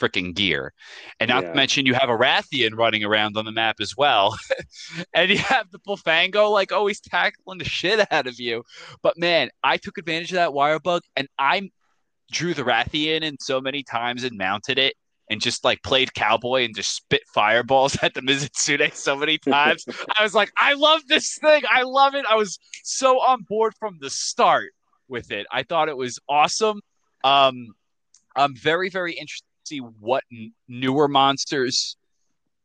freaking 0.00 0.34
gear. 0.34 0.72
And 1.20 1.28
not 1.28 1.44
yeah. 1.44 1.50
to 1.50 1.54
mention 1.54 1.86
you 1.86 1.94
have 1.94 2.08
a 2.08 2.16
rathian 2.16 2.76
running 2.76 3.04
around 3.04 3.36
on 3.36 3.44
the 3.44 3.52
map 3.52 3.76
as 3.80 3.94
well. 3.96 4.36
And 5.14 5.30
you 5.30 5.38
have 5.38 5.70
the 5.70 5.78
bullfango 5.78 6.50
like 6.50 6.72
oh, 6.72 6.78
always 6.78 7.00
tackling 7.00 7.58
the 7.58 7.64
shit 7.64 8.04
out 8.10 8.26
of 8.26 8.40
you. 8.40 8.64
But 9.02 9.16
man 9.16 9.50
i 9.62 9.76
took 9.76 9.98
advantage 9.98 10.32
of 10.32 10.36
that 10.36 10.52
wire 10.52 10.80
bug 10.80 11.02
and 11.14 11.28
i 11.38 11.70
drew 12.32 12.54
the 12.54 12.62
rathian 12.62 13.22
in 13.22 13.36
so 13.38 13.60
many 13.60 13.82
times 13.82 14.24
and 14.24 14.36
mounted 14.36 14.78
it 14.78 14.94
and 15.32 15.40
just 15.40 15.64
like 15.64 15.82
played 15.82 16.14
cowboy 16.14 16.64
and 16.64 16.76
just 16.76 16.94
spit 16.94 17.22
fireballs 17.34 17.96
at 18.02 18.14
the 18.14 18.20
Mizutsune 18.20 18.94
so 18.94 19.16
many 19.16 19.38
times. 19.38 19.84
I 20.18 20.22
was 20.22 20.34
like, 20.34 20.52
I 20.56 20.74
love 20.74 21.00
this 21.08 21.38
thing. 21.38 21.62
I 21.68 21.82
love 21.82 22.14
it. 22.14 22.24
I 22.28 22.36
was 22.36 22.58
so 22.84 23.18
on 23.20 23.42
board 23.42 23.74
from 23.78 23.98
the 24.00 24.10
start 24.10 24.72
with 25.08 25.32
it. 25.32 25.46
I 25.50 25.62
thought 25.62 25.88
it 25.88 25.96
was 25.96 26.18
awesome. 26.28 26.80
Um, 27.24 27.74
I'm 28.36 28.54
very 28.56 28.88
very 28.88 29.12
interested 29.12 29.46
to 29.64 29.68
see 29.68 29.78
what 29.78 30.24
n- 30.32 30.52
newer 30.68 31.08
monsters 31.08 31.96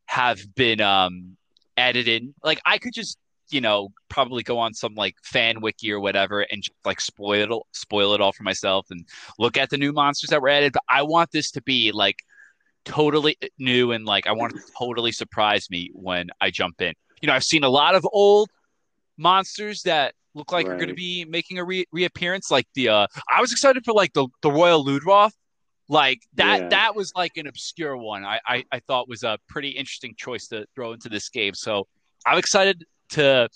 have 0.06 0.40
been 0.56 0.82
um 0.82 1.38
added 1.78 2.08
in. 2.08 2.34
Like 2.44 2.60
I 2.66 2.78
could 2.78 2.94
just 2.94 3.18
you 3.50 3.62
know 3.62 3.90
probably 4.10 4.44
go 4.44 4.58
on 4.58 4.74
some 4.74 4.96
like 4.96 5.16
fan 5.24 5.62
wiki 5.62 5.92
or 5.92 6.00
whatever 6.00 6.42
and 6.42 6.64
just 6.64 6.76
like 6.86 7.00
spoil 7.00 7.42
it 7.42 7.52
all, 7.52 7.68
spoil 7.72 8.14
it 8.14 8.22
all 8.22 8.32
for 8.32 8.44
myself 8.44 8.88
and 8.90 9.06
look 9.38 9.58
at 9.58 9.70
the 9.70 9.78
new 9.78 9.94
monsters 9.94 10.30
that 10.30 10.42
were 10.42 10.50
added. 10.50 10.74
But 10.74 10.84
I 10.90 11.04
want 11.04 11.32
this 11.32 11.52
to 11.52 11.62
be 11.62 11.92
like 11.92 12.18
totally 12.88 13.38
new 13.60 13.92
and 13.92 14.06
like 14.06 14.28
I 14.28 14.32
want 14.32 14.56
to 14.56 14.62
totally 14.78 15.12
surprise 15.12 15.70
me 15.70 15.92
when 15.94 16.30
I 16.42 16.50
jump 16.50 16.82
in. 16.82 16.94
You 17.22 17.28
know, 17.28 17.34
I've 17.34 17.44
seen 17.44 17.64
a 17.64 17.70
lot 17.70 17.96
of 17.96 18.08
old 18.12 18.50
monsters 19.18 19.84
that 19.84 20.14
look 20.34 20.52
like 20.52 20.68
right. 20.68 20.74
are 20.74 20.78
going 20.78 20.90
to 20.90 20.96
be 20.96 21.26
making 21.26 21.60
a 21.60 21.64
re- 21.64 21.88
reappearance. 21.92 22.50
Like 22.50 22.68
the, 22.76 22.90
uh, 22.90 23.08
I 23.30 23.42
was 23.42 23.52
excited 23.52 23.84
for 23.84 23.94
like 23.94 24.14
the 24.14 24.28
the 24.42 24.52
Royal 24.52 24.84
Ludroth. 24.84 25.34
Like 25.90 26.20
that, 26.34 26.62
yeah. 26.62 26.68
that 26.70 26.96
was 26.96 27.14
like 27.16 27.38
an 27.38 27.48
obscure 27.48 27.96
one. 27.96 28.26
I, 28.26 28.40
I 28.46 28.66
I 28.72 28.80
thought 28.80 29.08
was 29.08 29.24
a 29.24 29.38
pretty 29.48 29.70
interesting 29.70 30.16
choice 30.18 30.48
to 30.50 30.66
throw 30.76 30.92
into 30.92 31.08
this 31.08 31.30
game. 31.30 31.54
So 31.54 31.88
I'm 32.26 32.38
excited 32.38 32.84
to, 33.12 33.48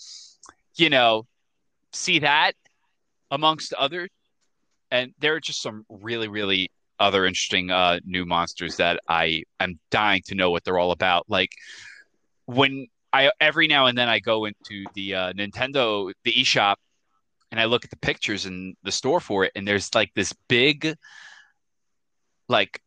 you 0.75 0.89
know, 0.89 1.27
see 1.91 2.19
that 2.19 2.53
amongst 3.31 3.73
others. 3.73 4.09
And 4.91 5.13
there 5.19 5.35
are 5.35 5.39
just 5.39 5.61
some 5.61 5.85
really, 5.89 6.29
really 6.29 6.71
other 7.01 7.25
interesting 7.25 7.72
uh, 7.72 8.00
new 8.05 8.25
monsters 8.25 8.77
that 8.77 9.00
I 9.08 9.43
am 9.60 9.79
dying 9.89 10.22
to 10.27 10.36
know 10.36 10.51
what 10.51 10.63
they're 10.63 10.79
all 10.79 10.91
about. 10.91 11.25
Like 11.27 11.51
when 12.46 12.88
I 13.12 13.31
every 13.39 13.67
now 13.67 13.88
and 13.88 13.98
then 13.98 14.08
I 14.08 14.20
go 14.20 14.46
into 14.46 14.86
the 14.93 15.15
uh, 15.15 15.34
Nintendo 15.34 16.13
the 16.24 16.31
eShop 16.31 16.75
and 17.51 17.60
I 17.60 17.65
look 17.65 17.84
at 17.84 17.89
the 17.89 17.98
pictures 17.98 18.46
in 18.46 18.75
the 18.84 18.91
store 18.91 19.20
for 19.20 19.43
it, 19.43 19.51
and 19.55 19.67
there's 19.67 19.93
like 19.93 20.12
this 20.15 20.34
big, 20.48 20.96
like 22.48 22.79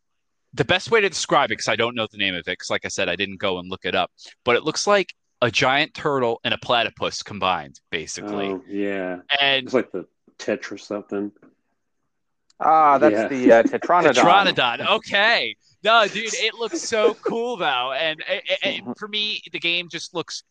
the 0.54 0.64
best 0.64 0.90
way 0.90 1.00
to 1.00 1.08
describe 1.08 1.46
it 1.50 1.58
because 1.58 1.68
I 1.68 1.76
don't 1.76 1.94
know 1.94 2.06
the 2.10 2.16
name 2.16 2.34
of 2.34 2.40
it 2.40 2.46
because 2.46 2.70
like 2.70 2.84
I 2.84 2.88
said 2.88 3.08
I 3.08 3.16
didn't 3.16 3.40
go 3.40 3.58
and 3.58 3.68
look 3.68 3.84
it 3.84 3.94
up, 3.94 4.10
but 4.44 4.56
it 4.56 4.64
looks 4.64 4.86
like 4.86 5.12
a 5.42 5.50
giant 5.50 5.92
turtle 5.92 6.40
and 6.44 6.54
a 6.54 6.58
platypus 6.58 7.22
combined, 7.22 7.80
basically. 7.90 8.46
Oh, 8.46 8.62
yeah, 8.66 9.18
and 9.40 9.66
it's 9.66 9.74
like 9.74 9.92
the 9.92 10.06
Tetra 10.38 10.80
something. 10.80 11.32
Ah, 12.60 12.98
that's 12.98 13.14
yeah. 13.14 13.28
the 13.28 13.52
uh, 13.52 13.62
Tetranadon. 13.64 14.14
Tetranadon. 14.14 14.86
Okay. 14.96 15.56
No, 15.82 16.06
dude, 16.08 16.32
it 16.32 16.54
looks 16.54 16.80
so 16.80 17.14
cool 17.14 17.58
though, 17.58 17.92
and 17.92 18.22
it, 18.26 18.58
it, 18.62 18.96
for 18.96 19.06
me, 19.06 19.42
the 19.52 19.60
game 19.60 19.88
just 19.90 20.14
looks 20.14 20.42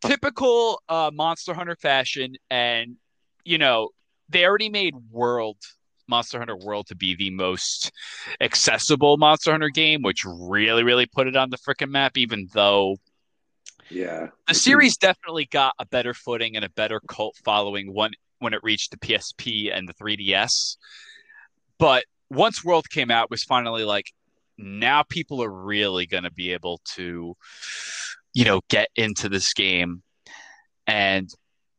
typical 0.00 0.82
uh, 0.88 1.10
Monster 1.12 1.52
Hunter 1.52 1.76
fashion, 1.76 2.36
and 2.50 2.96
you 3.44 3.58
know 3.58 3.90
they 4.30 4.46
already 4.46 4.70
made 4.70 4.94
World 5.10 5.58
Monster 6.08 6.38
Hunter 6.38 6.56
World 6.56 6.86
to 6.86 6.96
be 6.96 7.14
the 7.14 7.30
most 7.30 7.92
accessible 8.40 9.18
Monster 9.18 9.50
Hunter 9.50 9.68
game, 9.68 10.00
which 10.02 10.24
really, 10.24 10.82
really 10.82 11.06
put 11.06 11.26
it 11.26 11.36
on 11.36 11.50
the 11.50 11.58
freaking 11.58 11.90
map. 11.90 12.16
Even 12.16 12.48
though, 12.54 12.96
yeah, 13.90 14.28
the 14.48 14.54
series 14.54 14.96
definitely 14.96 15.46
got 15.46 15.74
a 15.78 15.86
better 15.86 16.14
footing 16.14 16.56
and 16.56 16.64
a 16.64 16.70
better 16.70 17.00
cult 17.08 17.36
following 17.44 17.92
when 17.92 18.12
when 18.38 18.54
it 18.54 18.60
reached 18.62 18.90
the 18.90 18.96
PSP 18.96 19.74
and 19.76 19.88
the 19.88 19.94
3DS. 19.94 20.76
But 21.82 22.04
once 22.30 22.64
World 22.64 22.88
came 22.90 23.10
out, 23.10 23.28
was 23.28 23.42
finally 23.42 23.82
like, 23.82 24.12
now 24.56 25.02
people 25.02 25.42
are 25.42 25.50
really 25.50 26.06
going 26.06 26.22
to 26.22 26.30
be 26.30 26.52
able 26.52 26.80
to, 26.94 27.36
you 28.34 28.44
know, 28.44 28.60
get 28.68 28.86
into 28.94 29.28
this 29.28 29.52
game. 29.52 30.04
And 30.86 31.28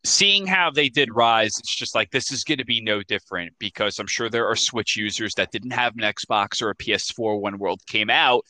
seeing 0.03 0.45
how 0.45 0.71
they 0.71 0.89
did 0.89 1.15
Rise, 1.15 1.57
it's 1.57 1.73
just 1.73 1.95
like 1.95 2.11
this 2.11 2.33
is 2.33 2.43
going 2.43 2.57
to 2.57 2.65
be 2.65 2.81
no 2.81 3.01
different 3.01 3.53
because 3.59 3.97
I'm 3.97 4.07
sure 4.07 4.29
there 4.29 4.45
are 4.45 4.57
Switch 4.57 4.97
users 4.97 5.35
that 5.35 5.51
didn't 5.53 5.71
have 5.71 5.93
an 5.95 6.01
Xbox 6.01 6.61
or 6.61 6.69
a 6.69 6.75
PS4 6.75 7.39
when 7.39 7.57
World 7.57 7.79
came 7.87 8.09
out 8.09 8.43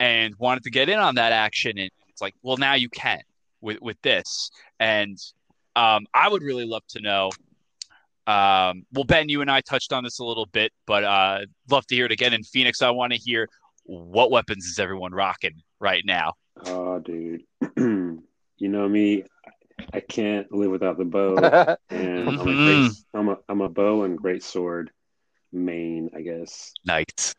and 0.00 0.34
wanted 0.40 0.64
to 0.64 0.70
get 0.72 0.88
in 0.88 0.98
on 0.98 1.14
that 1.14 1.30
action. 1.30 1.78
And 1.78 1.90
it's 2.08 2.20
like, 2.20 2.34
well, 2.42 2.56
now 2.56 2.74
you 2.74 2.88
can 2.88 3.20
with 3.60 3.80
with 3.80 4.02
this. 4.02 4.50
And 4.80 5.16
um, 5.76 6.06
I 6.12 6.28
would 6.28 6.42
really 6.42 6.66
love 6.66 6.82
to 6.88 7.00
know 7.00 7.30
um, 8.26 8.84
well, 8.92 9.04
Ben, 9.04 9.28
you 9.28 9.40
and 9.40 9.50
I 9.50 9.60
touched 9.60 9.92
on 9.92 10.04
this 10.04 10.18
a 10.20 10.24
little 10.24 10.46
bit, 10.46 10.72
but 10.86 11.04
uh, 11.04 11.40
love 11.70 11.86
to 11.88 11.94
hear 11.94 12.06
it 12.06 12.12
again. 12.12 12.32
In 12.32 12.44
Phoenix, 12.44 12.80
I 12.80 12.90
want 12.90 13.12
to 13.12 13.18
hear 13.18 13.48
what 13.84 14.30
weapons 14.30 14.64
is 14.64 14.78
everyone 14.78 15.12
rocking 15.12 15.62
right 15.80 16.02
now? 16.06 16.34
Oh, 16.66 17.00
dude, 17.00 17.42
you 17.76 18.22
know 18.60 18.88
me. 18.88 19.24
I 19.92 20.00
can't 20.00 20.52
live 20.52 20.70
without 20.70 20.98
the 20.98 21.04
bow, 21.04 21.36
and 21.90 22.28
I'm, 22.28 22.40
a 22.40 22.44
great, 22.44 22.56
mm-hmm. 22.56 23.18
I'm 23.18 23.28
a 23.28 23.38
I'm 23.48 23.60
a 23.60 23.68
bow 23.68 24.04
and 24.04 24.16
great 24.16 24.44
sword 24.44 24.90
main, 25.52 26.10
I 26.14 26.20
guess. 26.20 26.72
Nice. 26.84 27.34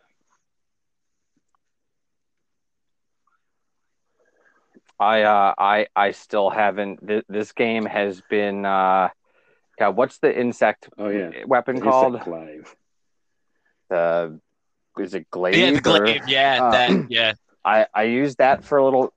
I 4.99 5.23
uh 5.23 5.53
I 5.57 5.87
I 5.95 6.11
still 6.11 6.49
haven't. 6.49 7.05
Th- 7.07 7.25
this 7.29 7.51
game 7.53 7.85
has 7.85 8.21
been 8.29 8.65
uh 8.65 9.09
yeah, 9.79 9.87
what's 9.89 10.19
the 10.19 10.37
insect 10.37 10.89
oh, 10.97 11.09
yeah. 11.09 11.45
weapon 11.45 11.75
the 11.75 11.81
called? 11.81 12.13
Insect 12.13 12.29
glaive. 12.29 12.75
The 13.89 14.39
is 14.99 15.13
it 15.13 15.29
glaive? 15.31 15.55
Yeah, 15.55 15.71
the 15.71 15.81
glaive. 15.81 16.21
Or, 16.21 16.27
yeah, 16.27 16.63
uh, 16.63 16.71
that, 16.71 17.11
yeah. 17.11 17.33
I 17.65 17.87
I 17.93 18.03
used 18.03 18.37
that 18.37 18.63
for 18.63 18.77
a 18.77 18.85
little. 18.85 19.13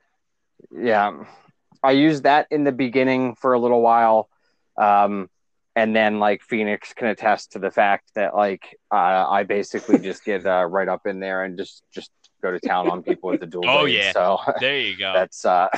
Yeah, 0.70 1.24
I 1.82 1.92
used 1.92 2.24
that 2.24 2.46
in 2.50 2.64
the 2.64 2.72
beginning 2.72 3.34
for 3.34 3.52
a 3.52 3.58
little 3.58 3.82
while, 3.82 4.28
um, 4.76 5.28
and 5.74 5.94
then 5.94 6.18
like 6.18 6.42
Phoenix 6.42 6.94
can 6.94 7.08
attest 7.08 7.52
to 7.52 7.58
the 7.58 7.70
fact 7.70 8.12
that 8.14 8.34
like 8.34 8.78
uh, 8.90 9.26
I 9.28 9.42
basically 9.42 9.98
just 9.98 10.24
get 10.24 10.46
uh, 10.46 10.64
right 10.64 10.88
up 10.88 11.06
in 11.06 11.20
there 11.20 11.44
and 11.44 11.58
just 11.58 11.82
just 11.92 12.10
go 12.42 12.50
to 12.50 12.60
town 12.60 12.88
on 12.88 13.02
people 13.02 13.30
with 13.30 13.40
the 13.40 13.46
dual. 13.46 13.68
oh 13.68 13.82
blades. 13.82 13.96
yeah, 13.96 14.12
so 14.12 14.38
there 14.60 14.78
you 14.78 14.96
go. 14.96 15.12
That's 15.14 15.44
uh. 15.44 15.68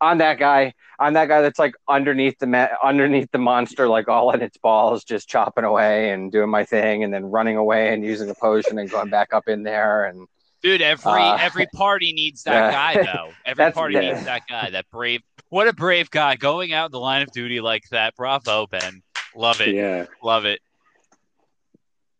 On 0.00 0.18
that 0.18 0.38
guy, 0.38 0.74
on 0.98 1.12
that 1.14 1.26
guy 1.28 1.42
that's 1.42 1.58
like 1.58 1.74
underneath 1.88 2.38
the 2.38 2.46
ma- 2.46 2.68
underneath 2.82 3.30
the 3.32 3.38
monster, 3.38 3.88
like 3.88 4.08
all 4.08 4.30
in 4.32 4.42
its 4.42 4.56
balls, 4.56 5.04
just 5.04 5.28
chopping 5.28 5.64
away 5.64 6.10
and 6.10 6.32
doing 6.32 6.50
my 6.50 6.64
thing, 6.64 7.04
and 7.04 7.12
then 7.12 7.24
running 7.26 7.56
away 7.56 7.92
and 7.92 8.04
using 8.04 8.28
a 8.30 8.34
potion 8.34 8.78
and 8.78 8.90
going 8.90 9.10
back 9.10 9.32
up 9.32 9.48
in 9.48 9.62
there. 9.62 10.04
And 10.04 10.26
dude, 10.62 10.82
every 10.82 11.12
uh, 11.12 11.36
every 11.36 11.66
party 11.74 12.12
needs 12.12 12.44
that 12.44 12.72
guy 12.72 13.02
though. 13.02 13.30
Every 13.44 13.72
party 13.72 13.98
needs 13.98 14.24
that 14.24 14.42
guy, 14.48 14.70
that 14.70 14.86
brave. 14.90 15.22
What 15.50 15.66
a 15.66 15.72
brave 15.72 16.10
guy 16.10 16.36
going 16.36 16.72
out 16.72 16.86
in 16.86 16.92
the 16.92 17.00
line 17.00 17.22
of 17.22 17.30
duty 17.32 17.60
like 17.60 17.88
that. 17.90 18.14
Bravo, 18.16 18.66
Ben. 18.66 19.02
Love 19.34 19.60
it. 19.60 19.74
Yeah, 19.74 20.06
love 20.22 20.44
it. 20.44 20.60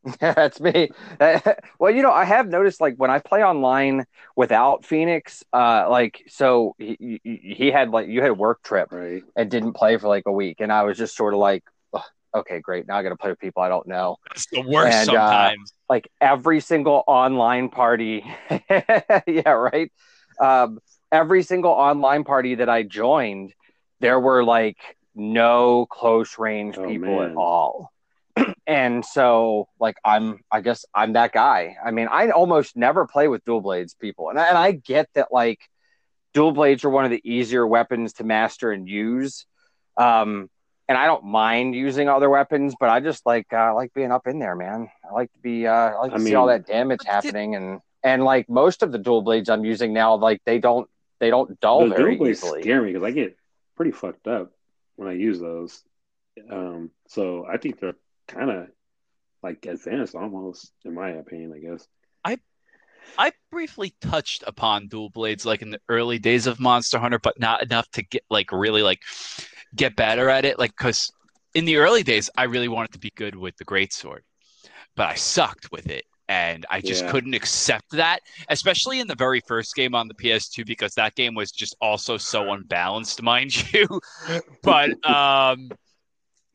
Yeah, 0.22 0.32
that's 0.34 0.60
me. 0.60 0.90
well, 1.78 1.94
you 1.94 2.02
know, 2.02 2.12
I 2.12 2.24
have 2.24 2.48
noticed 2.48 2.80
like 2.80 2.96
when 2.96 3.10
I 3.10 3.18
play 3.18 3.42
online 3.42 4.06
without 4.36 4.84
Phoenix, 4.84 5.44
uh, 5.52 5.88
like 5.90 6.22
so 6.28 6.74
he, 6.78 7.20
he 7.24 7.70
had 7.70 7.90
like 7.90 8.08
you 8.08 8.20
had 8.20 8.30
a 8.30 8.34
work 8.34 8.62
trip 8.62 8.88
right. 8.92 9.22
and 9.36 9.50
didn't 9.50 9.74
play 9.74 9.96
for 9.96 10.08
like 10.08 10.24
a 10.26 10.32
week, 10.32 10.60
and 10.60 10.72
I 10.72 10.82
was 10.84 10.96
just 10.96 11.16
sort 11.16 11.34
of 11.34 11.40
like, 11.40 11.64
okay, 12.34 12.60
great, 12.60 12.86
now 12.86 12.96
I 12.96 13.02
got 13.02 13.10
to 13.10 13.16
play 13.16 13.30
with 13.30 13.40
people 13.40 13.62
I 13.62 13.68
don't 13.68 13.86
know. 13.86 14.16
It's 14.30 14.46
the 14.50 14.62
worst 14.62 15.08
and, 15.08 15.10
uh, 15.10 15.12
sometimes. 15.12 15.72
Uh, 15.72 15.74
like 15.88 16.10
every 16.20 16.60
single 16.60 17.04
online 17.06 17.68
party, 17.68 18.24
yeah, 19.26 19.50
right. 19.50 19.90
Um, 20.40 20.78
every 21.10 21.42
single 21.42 21.72
online 21.72 22.24
party 22.24 22.56
that 22.56 22.68
I 22.68 22.82
joined, 22.82 23.52
there 24.00 24.20
were 24.20 24.44
like 24.44 24.78
no 25.14 25.86
close 25.86 26.38
range 26.38 26.78
oh, 26.78 26.86
people 26.86 27.18
man. 27.18 27.30
at 27.30 27.36
all 27.36 27.90
and 28.68 29.02
so 29.04 29.66
like 29.80 29.96
i'm 30.04 30.40
i 30.52 30.60
guess 30.60 30.84
i'm 30.94 31.14
that 31.14 31.32
guy. 31.32 31.76
I 31.84 31.90
mean 31.90 32.06
i 32.08 32.28
almost 32.28 32.76
never 32.76 33.06
play 33.06 33.26
with 33.26 33.44
dual 33.44 33.62
blades 33.62 33.94
people. 33.94 34.28
And 34.28 34.38
I, 34.38 34.48
and 34.48 34.58
I 34.58 34.72
get 34.72 35.08
that 35.14 35.32
like 35.32 35.58
dual 36.34 36.52
blades 36.52 36.84
are 36.84 36.90
one 36.90 37.06
of 37.06 37.10
the 37.10 37.22
easier 37.24 37.66
weapons 37.66 38.12
to 38.14 38.24
master 38.24 38.70
and 38.70 38.86
use. 38.86 39.46
Um 39.96 40.48
and 40.86 40.96
i 40.96 41.06
don't 41.06 41.24
mind 41.24 41.74
using 41.74 42.08
other 42.08 42.30
weapons 42.30 42.74
but 42.78 42.88
i 42.88 43.00
just 43.00 43.26
like 43.26 43.46
uh, 43.52 43.56
I 43.56 43.70
like 43.70 43.92
being 43.94 44.12
up 44.12 44.26
in 44.26 44.38
there 44.38 44.54
man. 44.54 44.88
I 45.08 45.12
like 45.12 45.32
to 45.32 45.38
be 45.40 45.66
uh 45.66 45.72
i 45.72 45.98
like 46.00 46.10
to 46.12 46.16
I 46.16 46.18
see 46.18 46.24
mean, 46.26 46.36
all 46.36 46.46
that 46.46 46.66
damage 46.66 47.00
happening. 47.04 47.56
And 47.56 47.80
and 48.04 48.22
like 48.24 48.48
most 48.48 48.82
of 48.82 48.92
the 48.92 48.98
dual 48.98 49.22
blades 49.22 49.48
i'm 49.48 49.64
using 49.64 49.92
now 49.92 50.14
like 50.16 50.40
they 50.44 50.58
don't 50.58 50.88
they 51.20 51.30
don't 51.30 51.58
dull 51.60 51.88
the 51.88 51.94
very 51.94 52.16
dual 52.16 52.26
blades 52.26 52.38
easily. 52.44 52.62
scare 52.62 52.82
me 52.82 52.92
because 52.92 53.06
i 53.06 53.10
get 53.10 53.36
pretty 53.76 53.92
fucked 53.92 54.28
up 54.28 54.52
when 54.96 55.08
i 55.08 55.12
use 55.12 55.40
those. 55.40 55.82
Um 56.50 56.90
so 57.08 57.46
i 57.50 57.56
think 57.56 57.80
they're 57.80 57.96
kind 58.28 58.50
of 58.50 58.68
like 59.42 59.66
advanced 59.66 60.14
almost, 60.14 60.72
in 60.84 60.94
my 60.94 61.10
opinion, 61.10 61.52
I 61.54 61.58
guess. 61.58 61.86
I 62.24 62.38
I 63.16 63.32
briefly 63.50 63.94
touched 64.00 64.44
upon 64.46 64.88
dual 64.88 65.10
blades 65.10 65.46
like 65.46 65.62
in 65.62 65.70
the 65.70 65.80
early 65.88 66.18
days 66.18 66.46
of 66.46 66.60
Monster 66.60 66.98
Hunter, 66.98 67.18
but 67.18 67.38
not 67.40 67.62
enough 67.62 67.90
to 67.92 68.02
get 68.02 68.22
like 68.30 68.52
really 68.52 68.82
like 68.82 69.00
get 69.74 69.96
better 69.96 70.28
at 70.28 70.44
it. 70.44 70.58
Like 70.58 70.72
because 70.76 71.10
in 71.54 71.64
the 71.64 71.76
early 71.76 72.02
days, 72.02 72.28
I 72.36 72.44
really 72.44 72.68
wanted 72.68 72.92
to 72.92 72.98
be 72.98 73.12
good 73.16 73.34
with 73.34 73.56
the 73.56 73.64
great 73.64 73.92
sword, 73.92 74.22
but 74.96 75.08
I 75.08 75.14
sucked 75.14 75.70
with 75.72 75.86
it. 75.88 76.04
And 76.30 76.66
I 76.68 76.82
just 76.82 77.04
yeah. 77.04 77.10
couldn't 77.10 77.32
accept 77.32 77.90
that, 77.92 78.20
especially 78.50 79.00
in 79.00 79.06
the 79.06 79.14
very 79.14 79.40
first 79.48 79.74
game 79.74 79.94
on 79.94 80.08
the 80.08 80.14
PS2, 80.14 80.66
because 80.66 80.92
that 80.94 81.14
game 81.14 81.34
was 81.34 81.50
just 81.50 81.74
also 81.80 82.18
so 82.18 82.52
unbalanced, 82.52 83.22
mind 83.24 83.72
you. 83.72 83.86
but 84.62 84.90
um, 85.08 85.70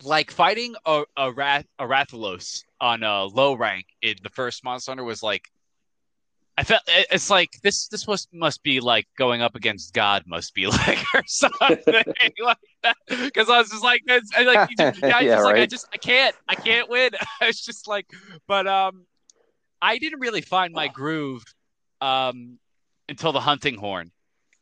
like 0.01 0.31
fighting 0.31 0.75
a 0.85 1.03
a, 1.15 1.31
Rat, 1.31 1.65
a 1.79 1.85
Rathalos 1.85 2.63
on 2.81 3.03
a 3.03 3.25
low 3.25 3.53
rank 3.53 3.85
in 4.01 4.15
the 4.23 4.29
first 4.29 4.63
Monster 4.63 4.91
Hunter 4.91 5.03
was 5.03 5.23
like 5.23 5.49
I 6.57 6.63
felt 6.63 6.81
it's 6.87 7.31
like 7.31 7.59
this. 7.63 7.87
This 7.87 8.07
must 8.07 8.31
must 8.31 8.61
be 8.61 8.79
like 8.79 9.07
going 9.17 9.41
up 9.41 9.55
against 9.55 9.93
God. 9.93 10.23
Must 10.27 10.53
be 10.53 10.67
like 10.67 11.03
or 11.13 11.23
something 11.25 11.77
like 12.43 12.57
that. 12.83 12.95
Because 13.07 13.49
I 13.49 13.57
was 13.57 13.69
just 13.69 13.83
like, 13.83 14.01
it's, 14.05 14.31
like, 14.37 14.69
just, 14.77 14.99
yeah, 15.01 15.19
yeah 15.19 15.35
just 15.35 15.43
right. 15.43 15.53
like 15.53 15.61
I 15.61 15.65
just 15.65 15.87
I 15.93 15.97
can't 15.97 16.35
I 16.47 16.55
can't 16.55 16.89
win. 16.89 17.11
I 17.41 17.47
was 17.47 17.59
just 17.59 17.87
like, 17.87 18.05
but 18.47 18.67
um, 18.67 19.05
I 19.81 19.97
didn't 19.97 20.19
really 20.19 20.41
find 20.41 20.73
my 20.73 20.87
groove 20.89 21.43
um 22.01 22.59
until 23.09 23.31
the 23.31 23.39
hunting 23.39 23.75
horn. 23.75 24.11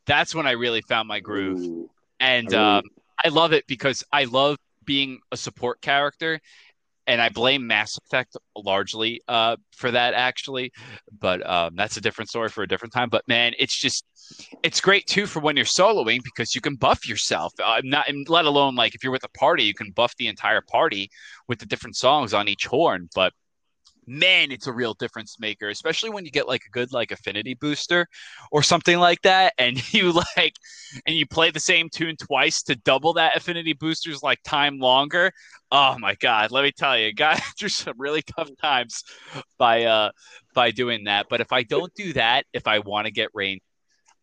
That's 0.05 0.33
when 0.33 0.47
I 0.47 0.51
really 0.51 0.81
found 0.81 1.07
my 1.09 1.19
groove, 1.19 1.59
Ooh, 1.59 1.89
and 2.21 2.53
I, 2.53 2.57
really... 2.57 2.77
um, 2.77 2.83
I 3.25 3.27
love 3.29 3.51
it 3.51 3.67
because 3.67 4.03
I 4.13 4.23
love 4.23 4.57
being 4.85 5.19
a 5.31 5.37
support 5.37 5.81
character 5.81 6.39
and 7.07 7.21
I 7.21 7.29
blame 7.29 7.67
Mass 7.67 7.97
Effect 7.97 8.37
largely 8.55 9.21
uh, 9.27 9.57
for 9.75 9.91
that 9.91 10.13
actually, 10.13 10.71
but 11.19 11.47
um, 11.47 11.75
that's 11.75 11.97
a 11.97 12.01
different 12.01 12.29
story 12.29 12.49
for 12.49 12.63
a 12.63 12.67
different 12.67 12.93
time. 12.93 13.09
But 13.09 13.27
man, 13.27 13.53
it's 13.57 13.77
just 13.77 14.05
it's 14.63 14.79
great 14.79 15.07
too 15.07 15.25
for 15.25 15.39
when 15.39 15.55
you're 15.55 15.65
soloing 15.65 16.19
because 16.23 16.55
you 16.55 16.61
can 16.61 16.75
buff 16.75 17.07
yourself. 17.07 17.53
Uh, 17.63 17.81
not 17.83 18.07
let 18.27 18.45
alone 18.45 18.75
like 18.75 18.95
if 18.95 19.03
you're 19.03 19.11
with 19.11 19.23
a 19.23 19.37
party, 19.37 19.63
you 19.63 19.73
can 19.73 19.91
buff 19.91 20.15
the 20.17 20.27
entire 20.27 20.61
party 20.61 21.09
with 21.47 21.59
the 21.59 21.65
different 21.65 21.95
songs 21.95 22.33
on 22.33 22.47
each 22.47 22.65
horn. 22.65 23.09
But 23.15 23.33
man, 24.07 24.51
it's 24.51 24.67
a 24.67 24.73
real 24.73 24.93
difference 24.93 25.39
maker, 25.39 25.69
especially 25.69 26.09
when 26.09 26.25
you 26.25 26.31
get 26.31 26.47
like 26.47 26.63
a 26.65 26.69
good 26.69 26.91
like 26.91 27.11
affinity 27.11 27.53
booster 27.53 28.07
or 28.51 28.63
something 28.63 28.97
like 28.97 29.21
that, 29.21 29.53
and 29.57 29.93
you 29.93 30.11
like 30.11 30.55
and 31.05 31.15
you 31.15 31.25
play 31.25 31.51
the 31.51 31.59
same 31.59 31.89
tune 31.89 32.15
twice 32.17 32.63
to 32.63 32.75
double 32.75 33.13
that 33.13 33.35
affinity 33.35 33.73
booster's 33.73 34.23
like 34.23 34.39
time 34.43 34.79
longer. 34.79 35.31
Oh 35.71 35.97
my 35.99 36.15
god, 36.15 36.51
let 36.51 36.63
me 36.63 36.71
tell 36.71 36.97
you, 36.97 37.13
guys 37.21 37.41
through 37.59 37.69
some 37.69 37.95
really 37.97 38.21
tough 38.21 38.49
times 38.61 39.03
by 39.57 39.83
uh 39.85 40.11
by 40.53 40.71
doing 40.71 41.05
that. 41.05 41.27
But 41.29 41.41
if 41.41 41.51
I 41.51 41.63
don't 41.63 41.93
do 41.93 42.13
that, 42.13 42.45
if 42.53 42.67
I 42.67 42.79
want 42.79 43.05
to 43.05 43.11
get 43.11 43.29
rain, 43.33 43.59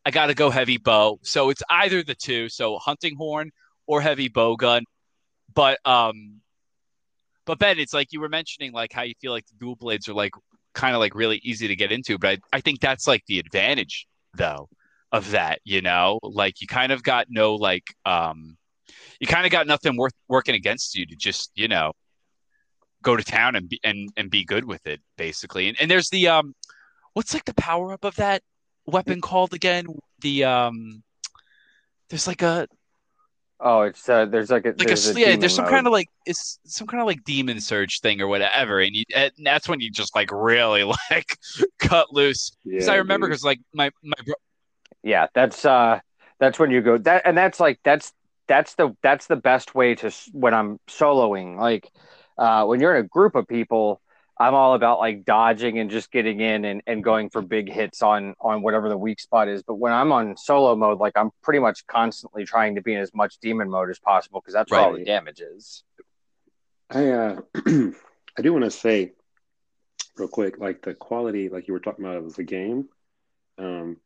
I 0.04 0.10
gotta 0.10 0.34
go 0.34 0.50
heavy 0.50 0.78
bow. 0.78 1.18
So 1.22 1.50
it's 1.50 1.62
either 1.70 2.02
the 2.02 2.14
two, 2.14 2.48
so 2.48 2.78
hunting 2.78 3.16
horn 3.16 3.50
or 3.86 4.00
heavy 4.00 4.28
bow 4.28 4.56
gun. 4.56 4.84
But 5.54 5.78
um 5.84 6.40
but 7.48 7.58
Ben, 7.58 7.78
it's 7.78 7.94
like 7.94 8.12
you 8.12 8.20
were 8.20 8.28
mentioning, 8.28 8.72
like 8.72 8.92
how 8.92 9.00
you 9.00 9.14
feel 9.22 9.32
like 9.32 9.46
the 9.46 9.54
dual 9.58 9.74
blades 9.74 10.06
are 10.06 10.12
like 10.12 10.32
kind 10.74 10.94
of 10.94 11.00
like 11.00 11.14
really 11.14 11.40
easy 11.42 11.66
to 11.66 11.74
get 11.74 11.90
into. 11.90 12.18
But 12.18 12.28
I, 12.52 12.58
I 12.58 12.60
think 12.60 12.78
that's 12.78 13.06
like 13.06 13.24
the 13.26 13.38
advantage 13.38 14.06
though 14.34 14.68
of 15.12 15.30
that, 15.30 15.60
you 15.64 15.80
know, 15.80 16.18
like 16.22 16.60
you 16.60 16.66
kind 16.66 16.92
of 16.92 17.02
got 17.02 17.28
no 17.30 17.54
like 17.54 17.84
um 18.04 18.58
you 19.18 19.26
kind 19.26 19.46
of 19.46 19.50
got 19.50 19.66
nothing 19.66 19.96
worth 19.96 20.12
working 20.28 20.54
against 20.54 20.94
you 20.94 21.06
to 21.06 21.16
just, 21.16 21.50
you 21.54 21.68
know, 21.68 21.92
go 23.02 23.16
to 23.16 23.24
town 23.24 23.56
and 23.56 23.66
be 23.70 23.80
and, 23.82 24.10
and 24.18 24.30
be 24.30 24.44
good 24.44 24.66
with 24.66 24.86
it, 24.86 25.00
basically. 25.16 25.68
And 25.68 25.80
and 25.80 25.90
there's 25.90 26.10
the 26.10 26.28
um 26.28 26.54
what's 27.14 27.32
like 27.32 27.46
the 27.46 27.54
power 27.54 27.94
up 27.94 28.04
of 28.04 28.16
that 28.16 28.42
weapon 28.84 29.22
called 29.22 29.54
again? 29.54 29.86
The 30.20 30.44
um 30.44 31.02
there's 32.10 32.26
like 32.26 32.42
a 32.42 32.68
Oh, 33.60 33.82
it's 33.82 34.08
uh, 34.08 34.26
there's 34.26 34.50
like 34.50 34.66
a 34.66 34.74
like 34.78 34.86
there's 34.86 35.06
a, 35.08 35.16
a 35.16 35.18
yeah, 35.18 35.36
there's 35.36 35.54
some 35.54 35.64
mode. 35.64 35.72
kind 35.72 35.86
of 35.86 35.92
like 35.92 36.08
it's 36.26 36.60
some 36.64 36.86
kind 36.86 37.00
of 37.00 37.06
like 37.06 37.24
demon 37.24 37.60
surge 37.60 38.00
thing 38.00 38.20
or 38.20 38.28
whatever, 38.28 38.80
and 38.80 38.94
you 38.94 39.04
and 39.14 39.32
that's 39.38 39.68
when 39.68 39.80
you 39.80 39.90
just 39.90 40.14
like 40.14 40.30
really 40.30 40.84
like 41.10 41.36
cut 41.78 42.12
loose. 42.12 42.52
Because 42.70 42.86
yeah, 42.86 42.92
I 42.92 42.96
remember 42.96 43.26
because 43.26 43.42
like 43.42 43.60
my 43.74 43.90
my 44.02 44.14
bro- 44.24 44.34
yeah, 45.02 45.26
that's 45.34 45.64
uh 45.64 45.98
that's 46.38 46.58
when 46.58 46.70
you 46.70 46.80
go 46.80 46.98
that 46.98 47.22
and 47.24 47.36
that's 47.36 47.58
like 47.58 47.80
that's 47.82 48.12
that's 48.46 48.74
the 48.76 48.96
that's 49.02 49.26
the 49.26 49.36
best 49.36 49.74
way 49.74 49.96
to 49.96 50.12
when 50.32 50.54
I'm 50.54 50.78
soloing 50.88 51.58
like 51.58 51.90
uh 52.38 52.64
when 52.64 52.80
you're 52.80 52.94
in 52.96 53.04
a 53.04 53.08
group 53.08 53.34
of 53.34 53.48
people 53.48 54.00
I'm 54.40 54.54
all 54.54 54.74
about 54.74 55.00
like 55.00 55.24
dodging 55.24 55.78
and 55.78 55.90
just 55.90 56.12
getting 56.12 56.40
in 56.40 56.64
and, 56.64 56.82
and 56.86 57.02
going 57.02 57.28
for 57.28 57.42
big 57.42 57.70
hits 57.70 58.02
on 58.02 58.34
on 58.40 58.62
whatever 58.62 58.88
the 58.88 58.96
weak 58.96 59.20
spot 59.20 59.48
is. 59.48 59.62
But 59.62 59.76
when 59.76 59.92
I'm 59.92 60.12
on 60.12 60.36
solo 60.36 60.76
mode, 60.76 60.98
like 60.98 61.14
I'm 61.16 61.30
pretty 61.42 61.58
much 61.58 61.86
constantly 61.86 62.44
trying 62.44 62.76
to 62.76 62.82
be 62.82 62.94
in 62.94 63.00
as 63.00 63.12
much 63.12 63.38
demon 63.38 63.68
mode 63.68 63.90
as 63.90 63.98
possible 63.98 64.40
because 64.40 64.54
that's 64.54 64.70
right. 64.70 64.78
where 64.78 64.86
all 64.86 64.96
the 64.96 65.04
damage 65.04 65.40
is. 65.40 65.82
I 66.88 67.08
uh 67.08 67.40
I 67.66 68.42
do 68.42 68.52
want 68.52 68.64
to 68.64 68.70
say 68.70 69.12
real 70.16 70.28
quick, 70.28 70.58
like 70.58 70.82
the 70.82 70.94
quality, 70.94 71.48
like 71.48 71.66
you 71.66 71.74
were 71.74 71.80
talking 71.80 72.04
about 72.04 72.18
of 72.18 72.36
the 72.36 72.44
game. 72.44 72.88
Um 73.58 73.96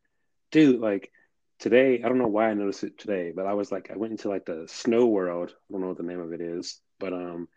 dude, 0.51 0.81
like 0.81 1.13
today, 1.59 2.03
I 2.03 2.09
don't 2.09 2.19
know 2.19 2.27
why 2.27 2.49
I 2.49 2.55
noticed 2.55 2.85
it 2.85 2.99
today, 2.99 3.33
but 3.37 3.47
I 3.47 3.53
was 3.53 3.71
like 3.71 3.91
I 3.91 3.99
went 3.99 4.13
into 4.13 4.31
like 4.31 4.47
the 4.47 4.65
snow 4.67 5.07
world. 5.07 5.51
I 5.51 5.73
don't 5.73 5.83
know 5.83 5.89
what 5.89 5.99
the 5.99 6.05
name 6.05 6.21
of 6.21 6.33
it 6.33 6.41
is, 6.41 6.81
but 6.99 7.13
um 7.13 7.49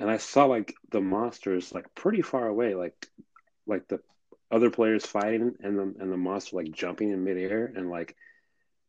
and 0.00 0.10
I 0.10 0.16
saw 0.16 0.46
like 0.46 0.74
the 0.90 1.00
monsters 1.00 1.72
like 1.72 1.94
pretty 1.94 2.22
far 2.22 2.48
away, 2.48 2.74
like 2.74 3.06
like 3.66 3.86
the 3.86 4.00
other 4.50 4.70
players 4.70 5.06
fighting 5.06 5.54
and 5.60 5.78
the 5.78 5.94
and 6.00 6.10
the 6.10 6.16
monster 6.16 6.56
like 6.56 6.72
jumping 6.72 7.10
in 7.10 7.22
midair 7.22 7.70
and 7.76 7.90
like 7.90 8.16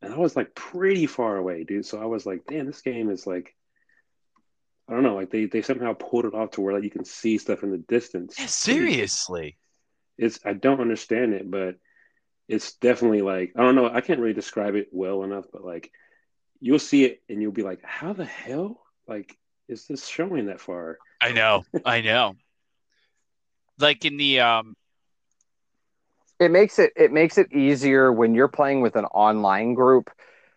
and 0.01 0.13
I 0.13 0.17
was 0.17 0.35
like 0.35 0.55
pretty 0.55 1.05
far 1.05 1.37
away, 1.37 1.65
dude. 1.65 1.85
So 1.85 2.01
I 2.01 2.05
was 2.05 2.25
like, 2.25 2.45
damn, 2.47 2.65
this 2.65 2.81
game 2.81 3.11
is 3.11 3.27
like 3.27 3.53
I 4.89 4.93
don't 4.93 5.03
know, 5.03 5.15
like 5.15 5.29
they 5.29 5.45
they 5.45 5.61
somehow 5.61 5.93
pulled 5.93 6.25
it 6.25 6.33
off 6.33 6.51
to 6.51 6.61
where 6.61 6.73
like 6.73 6.83
you 6.83 6.89
can 6.89 7.05
see 7.05 7.37
stuff 7.37 7.61
in 7.61 7.71
the 7.71 7.77
distance. 7.77 8.39
Yeah, 8.39 8.45
seriously. 8.45 9.57
It's 10.17 10.39
I 10.45 10.53
don't 10.53 10.79
understand 10.79 11.33
it, 11.33 11.51
but 11.51 11.75
it's 12.47 12.73
definitely 12.75 13.21
like 13.21 13.51
I 13.57 13.63
don't 13.63 13.75
know, 13.75 13.89
I 13.89 13.99
can't 13.99 14.21
really 14.21 14.33
describe 14.33 14.75
it 14.75 14.87
well 14.93 15.23
enough, 15.23 15.45
but 15.51 15.65
like 15.65 15.91
you'll 16.61 16.79
see 16.79 17.03
it 17.03 17.21
and 17.27 17.41
you'll 17.41 17.51
be 17.51 17.63
like, 17.63 17.83
how 17.83 18.13
the 18.13 18.25
hell? 18.25 18.81
Like 19.07 19.37
is 19.67 19.87
this 19.87 20.07
showing 20.07 20.47
that 20.47 20.59
far? 20.59 20.97
I 21.21 21.31
know, 21.31 21.63
I 21.85 22.01
know. 22.01 22.35
Like 23.79 24.05
in 24.05 24.17
the 24.17 24.41
um 24.41 24.75
it 26.39 26.49
makes 26.49 26.79
it 26.79 26.91
it 26.95 27.11
makes 27.11 27.37
it 27.37 27.53
easier 27.53 28.11
when 28.11 28.33
you're 28.33 28.47
playing 28.47 28.81
with 28.81 28.95
an 28.95 29.05
online 29.05 29.73
group. 29.75 30.09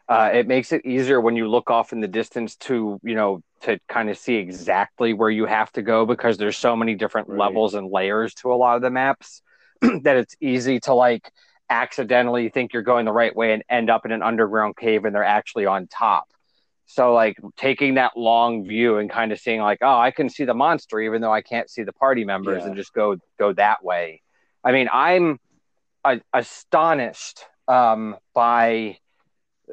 Uh, 0.07 0.31
it 0.35 0.47
makes 0.47 0.71
it 0.73 0.85
easier 0.85 1.19
when 1.19 1.35
you 1.35 1.49
look 1.49 1.71
off 1.71 1.93
in 1.93 2.01
the 2.01 2.09
distance 2.09 2.57
to 2.57 2.99
you 3.03 3.15
know 3.15 3.41
to 3.63 3.79
kind 3.89 4.11
of 4.11 4.19
see 4.19 4.37
exactly 4.37 5.13
where 5.15 5.31
you 5.31 5.47
have 5.47 5.71
to 5.73 5.83
go 5.83 6.05
because 6.05 6.37
there's 6.37 6.57
so 6.57 6.77
many 6.77 6.95
different 6.95 7.29
right. 7.29 7.39
levels 7.39 7.75
and 7.75 7.91
layers 7.91 8.35
to 8.35 8.53
a 8.53 8.57
lot 8.57 8.77
of 8.77 8.83
the 8.83 8.91
maps 8.91 9.43
that 9.81 10.17
it's 10.17 10.37
easy 10.41 10.81
to 10.81 10.93
like 10.93 11.31
accidentally 11.71 12.51
think 12.51 12.73
you're 12.73 12.83
going 12.83 13.07
the 13.07 13.13
right 13.13 13.35
way 13.35 13.53
and 13.53 13.63
end 13.71 13.89
up 13.89 14.05
in 14.05 14.13
an 14.13 14.23
underground 14.23 14.77
cave 14.77 15.05
and 15.05 15.15
they're 15.15 15.25
actually 15.25 15.65
on 15.65 15.87
top 15.87 16.29
so 16.87 17.13
like 17.13 17.37
taking 17.57 17.95
that 17.95 18.17
long 18.17 18.67
view 18.67 18.99
and 18.99 19.09
kind 19.11 19.33
of 19.33 19.39
seeing 19.39 19.61
like, 19.61 19.79
oh, 19.83 19.99
I 19.99 20.11
can 20.11 20.29
see 20.29 20.45
the 20.45 20.55
monster 20.55 21.01
even 21.01 21.21
though 21.21 21.33
I 21.33 21.43
can't 21.43 21.69
see 21.71 21.83
the 21.83 21.93
party 21.93 22.25
members 22.25 22.61
yeah. 22.61 22.69
and 22.69 22.77
just 22.77 22.93
go 22.93 23.17
go 23.39 23.53
that 23.55 23.85
way. 23.85 24.23
I 24.63 24.73
mean, 24.73 24.89
I'm 24.93 25.39
uh, 26.05 26.17
astonished 26.33 27.45
um, 27.69 28.17
by 28.35 28.99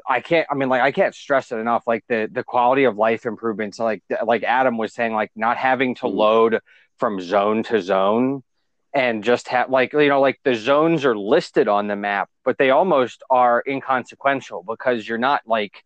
I 0.07 0.21
can't 0.21 0.47
I 0.49 0.55
mean 0.55 0.69
like 0.69 0.81
I 0.81 0.91
can't 0.91 1.13
stress 1.13 1.51
it 1.51 1.57
enough 1.57 1.83
like 1.85 2.05
the 2.07 2.29
the 2.31 2.43
quality 2.43 2.85
of 2.85 2.97
life 2.97 3.25
improvements 3.25 3.79
like 3.79 4.03
like 4.25 4.43
Adam 4.43 4.77
was 4.77 4.93
saying 4.93 5.13
like 5.13 5.31
not 5.35 5.57
having 5.57 5.95
to 5.95 6.05
mm. 6.05 6.13
load 6.13 6.59
from 6.97 7.19
zone 7.19 7.63
to 7.63 7.81
zone 7.81 8.43
and 8.93 9.23
just 9.23 9.47
have 9.49 9.69
like 9.69 9.93
you 9.93 10.07
know 10.07 10.21
like 10.21 10.39
the 10.43 10.55
zones 10.55 11.03
are 11.03 11.17
listed 11.17 11.67
on 11.67 11.87
the 11.87 11.95
map 11.95 12.29
but 12.45 12.57
they 12.57 12.69
almost 12.69 13.21
are 13.29 13.63
inconsequential 13.67 14.63
because 14.63 15.07
you're 15.07 15.17
not 15.17 15.41
like 15.45 15.83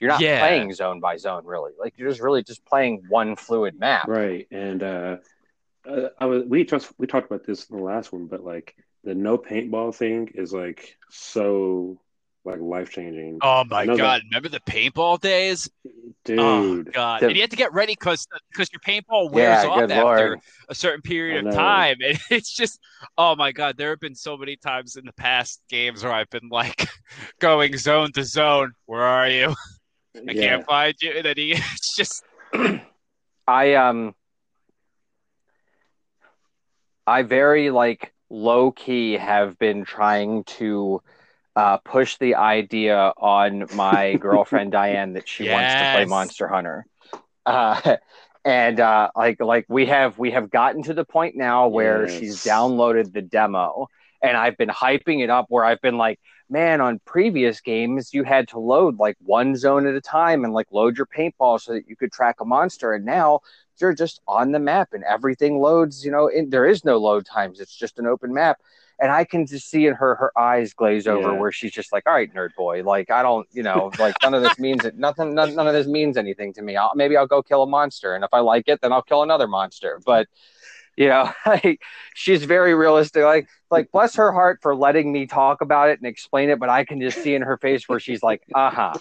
you're 0.00 0.10
not 0.10 0.20
yeah. 0.20 0.40
playing 0.40 0.72
zone 0.72 1.00
by 1.00 1.16
zone 1.16 1.44
really. 1.44 1.72
Like 1.78 1.94
you're 1.96 2.08
just 2.08 2.20
really 2.20 2.42
just 2.42 2.64
playing 2.64 3.04
one 3.08 3.36
fluid 3.36 3.78
map. 3.78 4.08
Right. 4.08 4.46
And 4.50 4.82
uh, 4.82 5.16
uh 5.88 6.08
I 6.18 6.26
was 6.26 6.44
we 6.44 6.64
just 6.64 6.92
we 6.98 7.06
talked 7.06 7.26
about 7.26 7.46
this 7.46 7.68
in 7.68 7.76
the 7.76 7.82
last 7.82 8.12
one, 8.12 8.26
but 8.26 8.44
like 8.44 8.74
the 9.04 9.14
no 9.14 9.38
paintball 9.38 9.94
thing 9.94 10.30
is 10.34 10.52
like 10.52 10.96
so 11.10 12.00
like 12.48 12.60
life 12.60 12.90
changing. 12.90 13.38
Oh 13.42 13.64
my 13.64 13.86
god! 13.86 13.98
That... 13.98 14.22
Remember 14.24 14.48
the 14.48 14.60
paintball 14.60 15.20
days, 15.20 15.68
dude? 16.24 16.38
Oh 16.38 16.82
god! 16.82 17.20
The... 17.20 17.28
And 17.28 17.36
you 17.36 17.42
have 17.42 17.50
to 17.50 17.56
get 17.56 17.72
ready 17.72 17.92
because 17.92 18.26
because 18.50 18.70
your 18.72 18.80
paintball 18.80 19.30
wears 19.30 19.64
yeah, 19.64 19.70
off 19.70 19.90
after 19.90 20.28
Lord. 20.28 20.40
a 20.68 20.74
certain 20.74 21.02
period 21.02 21.46
of 21.46 21.54
time, 21.54 21.96
and 22.04 22.18
it's 22.30 22.52
just 22.52 22.80
oh 23.16 23.36
my 23.36 23.52
god! 23.52 23.76
There 23.76 23.90
have 23.90 24.00
been 24.00 24.14
so 24.14 24.36
many 24.36 24.56
times 24.56 24.96
in 24.96 25.04
the 25.04 25.12
past 25.12 25.62
games 25.68 26.02
where 26.02 26.12
I've 26.12 26.30
been 26.30 26.48
like 26.50 26.88
going 27.40 27.76
zone 27.76 28.12
to 28.12 28.24
zone. 28.24 28.72
Where 28.86 29.02
are 29.02 29.28
you? 29.28 29.54
I 30.28 30.32
yeah. 30.32 30.48
can't 30.48 30.66
find 30.66 30.94
you. 31.00 31.12
And 31.12 31.24
then 31.26 31.36
he, 31.36 31.52
it's 31.56 31.96
just. 31.96 32.24
I 33.46 33.74
um. 33.74 34.14
I 37.06 37.22
very 37.22 37.70
like 37.70 38.12
low 38.30 38.70
key 38.70 39.14
have 39.14 39.58
been 39.58 39.84
trying 39.84 40.44
to 40.44 41.02
uh, 41.56 41.78
push 41.78 42.16
the 42.18 42.36
idea 42.36 43.12
on 43.16 43.66
my 43.74 44.14
girlfriend 44.20 44.72
Diane 44.72 45.14
that 45.14 45.28
she 45.28 45.46
yes. 45.46 45.54
wants 45.54 45.74
to 45.74 45.92
play 45.96 46.04
Monster 46.04 46.48
Hunter. 46.48 46.86
Uh, 47.44 47.96
and 48.44 48.78
uh, 48.78 49.10
like 49.16 49.40
like 49.40 49.66
we 49.68 49.86
have 49.86 50.18
we 50.18 50.30
have 50.30 50.50
gotten 50.50 50.82
to 50.84 50.94
the 50.94 51.04
point 51.04 51.36
now 51.36 51.68
where 51.68 52.08
yes. 52.08 52.18
she's 52.18 52.44
downloaded 52.44 53.12
the 53.12 53.22
demo 53.22 53.88
and 54.22 54.36
I've 54.36 54.56
been 54.56 54.68
hyping 54.68 55.22
it 55.22 55.30
up 55.30 55.46
where 55.48 55.64
I've 55.64 55.80
been 55.80 55.96
like, 55.96 56.20
man, 56.50 56.80
on 56.80 57.00
previous 57.04 57.60
games 57.60 58.14
you 58.14 58.24
had 58.24 58.48
to 58.48 58.58
load 58.58 58.98
like 58.98 59.16
one 59.20 59.54
zone 59.54 59.86
at 59.86 59.94
a 59.94 60.00
time 60.00 60.44
and 60.44 60.52
like 60.52 60.66
load 60.72 60.96
your 60.96 61.06
paintball 61.06 61.60
so 61.60 61.74
that 61.74 61.88
you 61.88 61.96
could 61.96 62.12
track 62.12 62.36
a 62.40 62.44
monster, 62.44 62.92
and 62.92 63.04
now 63.04 63.40
you're 63.80 63.94
just 63.94 64.20
on 64.26 64.52
the 64.52 64.58
map 64.58 64.88
and 64.92 65.04
everything 65.04 65.60
loads. 65.60 66.04
You 66.04 66.10
know, 66.10 66.26
in, 66.28 66.50
there 66.50 66.66
is 66.66 66.84
no 66.84 66.98
load 66.98 67.26
times; 67.26 67.60
it's 67.60 67.74
just 67.74 67.98
an 67.98 68.06
open 68.06 68.32
map. 68.32 68.58
And 69.00 69.12
I 69.12 69.22
can 69.22 69.46
just 69.46 69.70
see 69.70 69.86
in 69.86 69.94
her 69.94 70.16
her 70.16 70.36
eyes 70.36 70.72
glaze 70.72 71.06
over 71.06 71.32
yeah. 71.32 71.38
where 71.38 71.52
she's 71.52 71.70
just 71.70 71.92
like, 71.92 72.02
"All 72.06 72.14
right, 72.14 72.34
nerd 72.34 72.54
boy, 72.56 72.82
like 72.82 73.10
I 73.12 73.22
don't, 73.22 73.46
you 73.52 73.62
know, 73.62 73.92
like 73.98 74.16
none 74.22 74.34
of 74.34 74.42
this 74.42 74.58
means 74.58 74.84
it. 74.84 74.96
Nothing, 74.96 75.34
none, 75.34 75.54
none 75.54 75.68
of 75.68 75.74
this 75.74 75.86
means 75.86 76.16
anything 76.16 76.52
to 76.54 76.62
me. 76.62 76.76
I'll, 76.76 76.90
maybe 76.96 77.16
I'll 77.16 77.26
go 77.26 77.42
kill 77.42 77.62
a 77.62 77.66
monster, 77.66 78.14
and 78.16 78.24
if 78.24 78.30
I 78.32 78.40
like 78.40 78.64
it, 78.66 78.80
then 78.80 78.92
I'll 78.92 79.02
kill 79.02 79.22
another 79.22 79.46
monster. 79.46 80.00
But 80.04 80.26
you 80.98 81.08
know 81.08 81.30
like 81.46 81.80
she's 82.14 82.44
very 82.44 82.74
realistic 82.74 83.22
like 83.22 83.48
like 83.70 83.90
bless 83.92 84.16
her 84.16 84.32
heart 84.32 84.58
for 84.60 84.74
letting 84.74 85.12
me 85.12 85.26
talk 85.26 85.60
about 85.60 85.88
it 85.88 85.98
and 85.98 86.06
explain 86.06 86.50
it 86.50 86.58
but 86.58 86.68
i 86.68 86.84
can 86.84 87.00
just 87.00 87.22
see 87.22 87.34
in 87.34 87.42
her 87.42 87.56
face 87.56 87.88
where 87.88 88.00
she's 88.00 88.22
like 88.22 88.42
uh-huh 88.54 88.92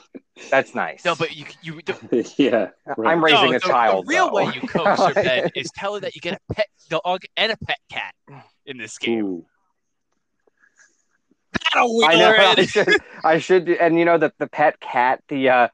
that's 0.52 0.76
nice 0.76 1.04
no 1.04 1.16
but 1.16 1.36
you 1.36 1.46
you 1.62 1.82
yeah 2.38 2.70
right. 2.96 3.12
i'm 3.12 3.24
raising 3.24 3.50
no, 3.52 3.58
a 3.58 3.60
the, 3.60 3.68
child 3.68 4.06
the 4.06 4.10
real 4.10 4.28
though. 4.28 4.36
way 4.36 4.52
you 4.54 4.62
coax 4.62 5.00
your 5.00 5.14
Ben 5.16 5.50
is 5.56 5.72
tell 5.76 5.96
her 5.96 6.00
that 6.00 6.16
you 6.16 6.22
get 6.22 6.40
a 6.50 6.54
pet 6.54 6.68
dog 6.88 7.24
and 7.36 7.52
a 7.52 7.58
pet 7.58 7.80
cat 7.90 8.14
in 8.66 8.78
this 8.78 8.98
game 8.98 9.26
Ooh. 9.26 9.46
That'll 11.74 12.06
I 12.06 12.16
know. 12.16 12.36
I 12.38 12.66
should, 12.66 12.96
I 13.24 13.38
should, 13.40 13.70
and 13.70 13.98
you 13.98 14.06
know 14.06 14.18
that 14.18 14.34
the 14.38 14.48
pet 14.48 14.80
cat, 14.80 15.24
the 15.28 15.50
uh, 15.50 15.68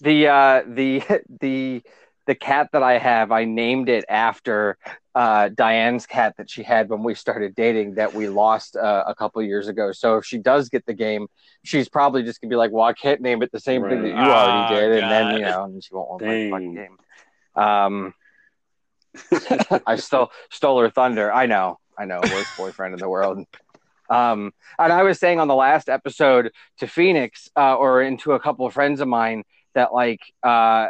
the 0.00 0.26
uh, 0.26 0.62
the 0.66 1.02
the 1.40 1.82
the 2.28 2.34
cat 2.34 2.68
that 2.74 2.82
I 2.82 2.98
have, 2.98 3.32
I 3.32 3.46
named 3.46 3.88
it 3.88 4.04
after 4.06 4.76
uh, 5.14 5.48
Diane's 5.48 6.04
cat 6.04 6.34
that 6.36 6.50
she 6.50 6.62
had 6.62 6.90
when 6.90 7.02
we 7.02 7.14
started 7.14 7.54
dating 7.54 7.94
that 7.94 8.12
we 8.12 8.28
lost 8.28 8.76
uh, 8.76 9.04
a 9.06 9.14
couple 9.14 9.42
years 9.42 9.66
ago. 9.66 9.92
So 9.92 10.18
if 10.18 10.26
she 10.26 10.36
does 10.36 10.68
get 10.68 10.84
the 10.84 10.92
game, 10.92 11.26
she's 11.64 11.88
probably 11.88 12.22
just 12.22 12.42
gonna 12.42 12.50
be 12.50 12.56
like, 12.56 12.70
"Well, 12.70 12.84
I 12.84 12.92
can't 12.92 13.22
name 13.22 13.42
it 13.42 13.50
the 13.50 13.58
same 13.58 13.82
right. 13.82 13.90
thing 13.90 14.02
that 14.02 14.10
you 14.10 14.14
oh, 14.14 14.30
already 14.30 14.74
did," 14.74 15.00
God. 15.00 15.10
and 15.10 15.10
then 15.10 15.34
you 15.36 15.46
know, 15.46 15.64
and 15.64 15.82
she 15.82 15.94
won't 15.94 16.10
want 16.10 16.22
the 16.22 16.50
fucking 16.50 16.74
game. 16.74 16.98
Um, 17.56 18.14
I 19.86 19.96
stole 19.96 20.30
stole 20.50 20.78
her 20.80 20.90
thunder. 20.90 21.32
I 21.32 21.46
know, 21.46 21.78
I 21.98 22.04
know, 22.04 22.20
worst 22.22 22.56
boyfriend 22.58 22.92
in 22.92 23.00
the 23.00 23.08
world. 23.08 23.46
Um, 24.10 24.52
and 24.78 24.92
I 24.92 25.02
was 25.02 25.18
saying 25.18 25.40
on 25.40 25.48
the 25.48 25.54
last 25.54 25.88
episode 25.88 26.52
to 26.78 26.86
Phoenix 26.86 27.48
uh, 27.56 27.74
or 27.74 28.02
into 28.02 28.32
a 28.32 28.40
couple 28.40 28.66
of 28.66 28.74
friends 28.74 29.00
of 29.00 29.08
mine 29.08 29.44
that 29.74 29.94
like 29.94 30.20
uh, 30.42 30.88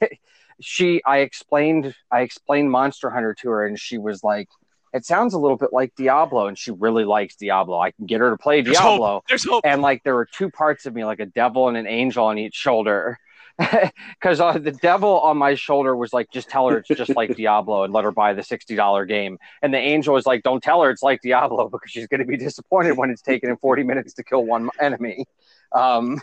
she 0.62 1.02
I 1.04 1.18
explained 1.18 1.94
I 2.10 2.20
explained 2.20 2.70
Monster 2.70 3.10
Hunter 3.10 3.34
to 3.40 3.50
her 3.50 3.66
and 3.66 3.78
she 3.78 3.98
was 3.98 4.22
like 4.22 4.48
it 4.92 5.06
sounds 5.06 5.34
a 5.34 5.38
little 5.38 5.56
bit 5.56 5.72
like 5.72 5.94
Diablo 5.96 6.48
and 6.48 6.58
she 6.58 6.70
really 6.70 7.04
likes 7.04 7.36
Diablo. 7.36 7.78
I 7.78 7.92
can 7.92 8.06
get 8.06 8.20
her 8.20 8.30
to 8.30 8.36
play 8.36 8.60
There's 8.60 8.76
Diablo. 8.76 9.06
Hope. 9.06 9.24
There's 9.26 9.44
hope. 9.44 9.62
And 9.64 9.80
like 9.80 10.02
there 10.04 10.14
were 10.14 10.28
two 10.30 10.50
parts 10.50 10.84
of 10.86 10.94
me 10.94 11.04
like 11.04 11.20
a 11.20 11.26
devil 11.26 11.68
and 11.68 11.76
an 11.76 11.86
angel 11.86 12.26
on 12.26 12.38
each 12.38 12.54
shoulder. 12.54 13.18
Cuz 14.20 14.40
uh, 14.40 14.58
the 14.58 14.72
devil 14.72 15.20
on 15.20 15.38
my 15.38 15.54
shoulder 15.54 15.96
was 15.96 16.12
like 16.12 16.30
just 16.30 16.50
tell 16.50 16.68
her 16.68 16.78
it's 16.78 16.88
just 16.88 17.16
like 17.16 17.34
Diablo 17.36 17.84
and 17.84 17.92
let 17.92 18.04
her 18.04 18.12
buy 18.12 18.34
the 18.34 18.42
$60 18.42 19.08
game. 19.08 19.38
And 19.62 19.72
the 19.72 19.78
angel 19.78 20.14
was 20.14 20.26
like 20.26 20.42
don't 20.42 20.62
tell 20.62 20.82
her 20.82 20.90
it's 20.90 21.02
like 21.02 21.22
Diablo 21.22 21.68
because 21.72 21.90
she's 21.90 22.06
going 22.06 22.20
to 22.20 22.26
be 22.26 22.36
disappointed 22.36 22.96
when 22.96 23.10
it's 23.10 23.22
taken 23.22 23.50
in 23.50 23.56
40 23.56 23.84
minutes 23.84 24.14
to 24.14 24.24
kill 24.24 24.44
one 24.44 24.68
enemy. 24.78 25.24
Um 25.72 26.20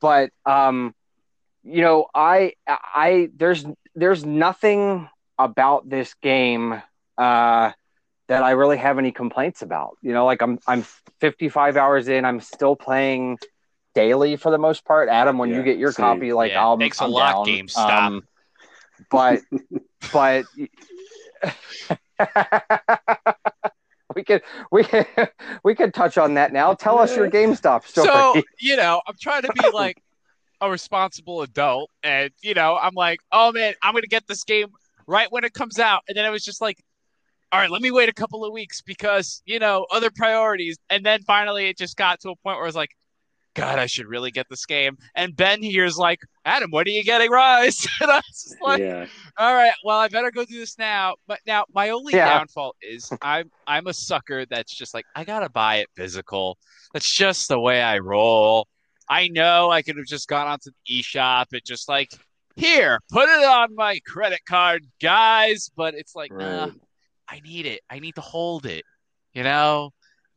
but 0.00 0.30
um 0.46 0.94
you 1.68 1.82
know, 1.82 2.06
I 2.14 2.52
I 2.66 3.28
there's 3.36 3.66
there's 3.94 4.24
nothing 4.24 5.08
about 5.38 5.88
this 5.88 6.14
game 6.22 6.82
uh, 7.18 7.72
that 8.28 8.42
I 8.42 8.52
really 8.52 8.78
have 8.78 8.98
any 8.98 9.12
complaints 9.12 9.62
about. 9.62 9.98
You 10.02 10.12
know, 10.12 10.24
like 10.24 10.42
I'm 10.42 10.58
I'm 10.66 10.84
55 11.20 11.76
hours 11.76 12.08
in, 12.08 12.24
I'm 12.24 12.40
still 12.40 12.74
playing 12.74 13.38
daily 13.94 14.36
for 14.36 14.50
the 14.50 14.58
most 14.58 14.84
part. 14.84 15.08
Adam, 15.08 15.38
when 15.38 15.50
yeah, 15.50 15.56
you 15.56 15.62
get 15.62 15.78
your 15.78 15.92
same. 15.92 16.04
copy, 16.04 16.32
like 16.32 16.52
yeah, 16.52 16.62
I'll 16.62 16.78
thanks 16.78 17.02
I'm 17.02 17.10
a 17.10 17.12
lot, 17.12 17.44
down. 17.44 17.54
GameStop. 17.54 17.90
Um, 17.90 18.22
but 19.10 19.40
but 20.12 20.46
we 24.14 24.24
could 24.24 24.42
we 24.70 24.84
could 24.84 25.06
we 25.64 25.74
could 25.74 25.92
touch 25.92 26.16
on 26.16 26.34
that 26.34 26.52
now. 26.52 26.74
Tell 26.74 26.98
us 26.98 27.14
your 27.14 27.30
GameStop 27.30 27.86
story. 27.86 28.06
So 28.06 28.42
you 28.58 28.76
know, 28.76 29.02
I'm 29.06 29.16
trying 29.20 29.42
to 29.42 29.52
be 29.52 29.68
like 29.70 30.02
a 30.60 30.70
responsible 30.70 31.42
adult, 31.42 31.90
and 32.02 32.30
you 32.42 32.54
know, 32.54 32.76
I'm 32.80 32.94
like, 32.94 33.20
oh 33.32 33.52
man, 33.52 33.74
I'm 33.82 33.94
gonna 33.94 34.06
get 34.06 34.26
this 34.26 34.44
game 34.44 34.68
right 35.06 35.30
when 35.30 35.44
it 35.44 35.54
comes 35.54 35.78
out, 35.78 36.02
and 36.08 36.16
then 36.16 36.24
it 36.24 36.30
was 36.30 36.44
just 36.44 36.60
like, 36.60 36.82
all 37.52 37.60
right, 37.60 37.70
let 37.70 37.82
me 37.82 37.90
wait 37.90 38.08
a 38.08 38.14
couple 38.14 38.44
of 38.44 38.52
weeks 38.52 38.82
because 38.82 39.42
you 39.46 39.58
know 39.58 39.86
other 39.90 40.10
priorities, 40.10 40.76
and 40.90 41.04
then 41.04 41.22
finally 41.22 41.68
it 41.68 41.78
just 41.78 41.96
got 41.96 42.20
to 42.20 42.30
a 42.30 42.36
point 42.36 42.56
where 42.56 42.64
I 42.64 42.66
was 42.66 42.76
like, 42.76 42.90
God, 43.58 43.78
I 43.80 43.86
should 43.86 44.06
really 44.06 44.30
get 44.30 44.46
this 44.48 44.66
game. 44.66 44.96
And 45.16 45.34
Ben 45.34 45.62
here's 45.62 45.96
like, 45.96 46.20
Adam, 46.44 46.70
what 46.70 46.86
are 46.86 46.90
you 46.90 47.02
getting, 47.02 47.28
Rise? 47.28 47.86
and 48.00 48.10
I 48.10 48.16
was 48.16 48.56
like, 48.62 48.80
yeah. 48.80 49.06
all 49.36 49.52
right, 49.52 49.72
well, 49.84 49.98
I 49.98 50.06
better 50.06 50.30
go 50.30 50.44
do 50.44 50.58
this 50.60 50.78
now. 50.78 51.16
But 51.26 51.40
now 51.44 51.64
my 51.74 51.90
only 51.90 52.14
yeah. 52.14 52.38
downfall 52.38 52.76
is 52.80 53.10
I'm 53.20 53.50
I'm 53.66 53.88
a 53.88 53.94
sucker 53.94 54.46
that's 54.46 54.72
just 54.72 54.94
like, 54.94 55.06
I 55.16 55.24
gotta 55.24 55.48
buy 55.48 55.76
it 55.76 55.88
physical. 55.96 56.56
That's 56.92 57.12
just 57.12 57.48
the 57.48 57.58
way 57.58 57.82
I 57.82 57.98
roll. 57.98 58.68
I 59.08 59.28
know 59.28 59.70
I 59.70 59.82
could 59.82 59.96
have 59.96 60.06
just 60.06 60.28
gone 60.28 60.46
onto 60.46 60.70
the 60.70 61.02
eShop 61.02 61.46
and 61.52 61.62
just 61.64 61.88
like, 61.88 62.10
here, 62.56 63.00
put 63.10 63.28
it 63.28 63.44
on 63.44 63.74
my 63.74 64.00
credit 64.06 64.40
card, 64.46 64.84
guys. 65.00 65.70
But 65.76 65.94
it's 65.94 66.14
like, 66.14 66.32
right. 66.32 66.44
nah, 66.44 66.70
I 67.28 67.40
need 67.40 67.66
it. 67.66 67.80
I 67.88 68.00
need 68.00 68.16
to 68.16 68.20
hold 68.20 68.66
it. 68.66 68.84
You 69.32 69.44
know, 69.44 69.92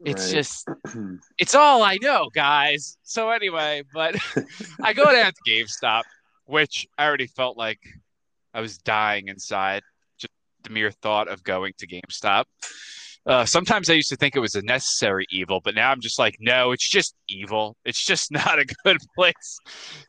it's 0.06 0.26
right. 0.26 0.34
just, 0.34 0.68
it's 1.38 1.56
all 1.56 1.84
I 1.84 1.98
know, 2.02 2.30
guys. 2.34 2.98
So 3.04 3.30
anyway, 3.32 3.84
but 3.94 4.16
I 4.84 4.94
go 4.94 5.06
down 5.06 5.32
to 5.32 5.52
GameStop, 5.52 6.04
which 6.46 6.88
I 6.98 7.06
already 7.06 7.28
felt 7.28 7.58
like 7.58 7.80
I 8.54 8.62
was 8.62 8.78
dying 8.78 9.28
inside. 9.28 9.82
Just 10.18 10.34
the 10.64 10.70
mere 10.70 10.92
thought 10.92 11.28
of 11.28 11.44
going 11.44 11.74
to 11.80 11.88
GameStop. 11.88 12.46
Uh, 13.26 13.46
sometimes 13.46 13.90
I 13.90 13.94
used 13.94 14.10
to 14.10 14.16
think 14.16 14.36
it 14.36 14.40
was 14.40 14.56
a 14.56 14.64
necessary 14.64 15.28
evil, 15.30 15.62
but 15.64 15.76
now 15.76 15.92
I'm 15.92 16.02
just 16.02 16.18
like, 16.18 16.38
no, 16.40 16.72
it's 16.72 16.88
just 16.88 17.16
evil. 17.30 17.78
It's 17.86 18.04
just 18.04 18.32
not 18.32 18.60
a 18.60 18.66
good 18.84 18.98
place. 19.16 19.60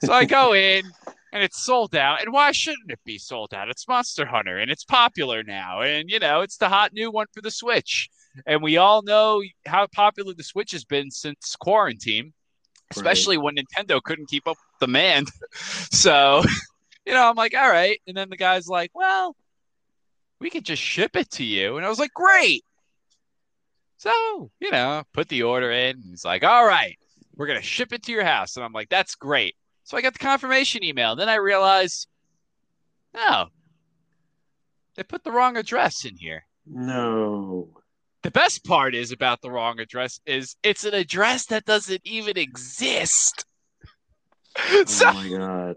So 0.03 0.13
I 0.13 0.25
go 0.25 0.55
in 0.55 0.85
and 1.33 1.43
it's 1.43 1.65
sold 1.65 1.95
out. 1.95 2.23
And 2.23 2.33
why 2.33 2.53
shouldn't 2.53 2.91
it 2.91 3.01
be 3.05 3.19
sold 3.19 3.53
out? 3.55 3.69
It's 3.69 3.87
Monster 3.87 4.27
Hunter 4.27 4.59
and 4.59 4.71
it's 4.71 4.85
popular 4.85 5.43
now. 5.43 5.83
And, 5.83 6.11
you 6.11 6.19
know, 6.19 6.41
it's 6.41 6.57
the 6.57 6.69
hot 6.69 6.93
new 6.93 7.11
one 7.11 7.27
for 7.33 7.43
the 7.43 7.51
Switch. 7.51 8.09
And 8.47 8.63
we 8.63 8.79
all 8.79 9.03
know 9.03 9.43
how 9.67 9.87
popular 9.89 10.33
the 10.33 10.43
Switch 10.43 10.73
has 10.73 10.85
been 10.85 11.11
since 11.11 11.55
quarantine, 11.57 12.33
especially 12.91 13.37
right. 13.37 13.45
when 13.45 13.57
Nintendo 13.57 14.03
couldn't 14.03 14.31
keep 14.31 14.47
up 14.47 14.57
with 14.57 14.89
demand. 14.89 15.29
so, 15.91 16.43
you 17.05 17.13
know, 17.13 17.29
I'm 17.29 17.37
like, 17.37 17.55
all 17.55 17.69
right. 17.69 18.01
And 18.07 18.17
then 18.17 18.31
the 18.31 18.39
guy's 18.39 18.69
like, 18.69 18.91
well, 18.95 19.37
we 20.41 20.49
could 20.49 20.65
just 20.65 20.83
ship 20.83 21.15
it 21.15 21.31
to 21.33 21.45
you. 21.45 21.77
And 21.77 21.85
I 21.85 21.91
was 21.91 21.99
like, 21.99 22.15
great. 22.15 22.65
So, 24.03 24.51
you 24.59 24.73
know, 24.73 25.05
put 25.13 25.29
the 25.29 25.45
order 25.45 25.71
in. 25.71 26.03
He's 26.03 26.25
like, 26.25 26.43
all 26.43 26.67
right, 26.67 26.99
we're 27.37 27.47
going 27.47 27.61
to 27.61 27.65
ship 27.65 27.93
it 27.93 28.03
to 28.03 28.11
your 28.11 28.25
house. 28.25 28.57
And 28.57 28.65
I'm 28.65 28.73
like, 28.73 28.89
that's 28.89 29.15
great. 29.15 29.55
So 29.85 29.97
I 29.97 30.01
got 30.01 30.13
the 30.13 30.19
confirmation 30.19 30.83
email. 30.83 31.15
Then 31.15 31.29
I 31.29 31.37
realized, 31.37 32.09
no, 33.15 33.47
they 34.97 35.05
put 35.05 35.23
the 35.23 35.31
wrong 35.31 35.57
address 35.57 36.05
in 36.05 36.17
here. 36.17 36.45
No. 36.67 37.69
The 38.23 38.33
best 38.33 38.65
part 38.65 38.97
is 38.97 39.13
about 39.13 39.41
the 39.41 39.53
wrong 39.53 39.79
address 39.79 40.19
is 40.27 40.57
it's 40.65 40.85
an 40.85 40.95
address 40.95 41.47
that 41.47 41.65
doesn't 41.65 42.03
even 42.05 42.37
exist. 42.37 43.45
Oh 44.59 44.85
so, 44.89 45.13
my 45.13 45.29
god. 45.29 45.77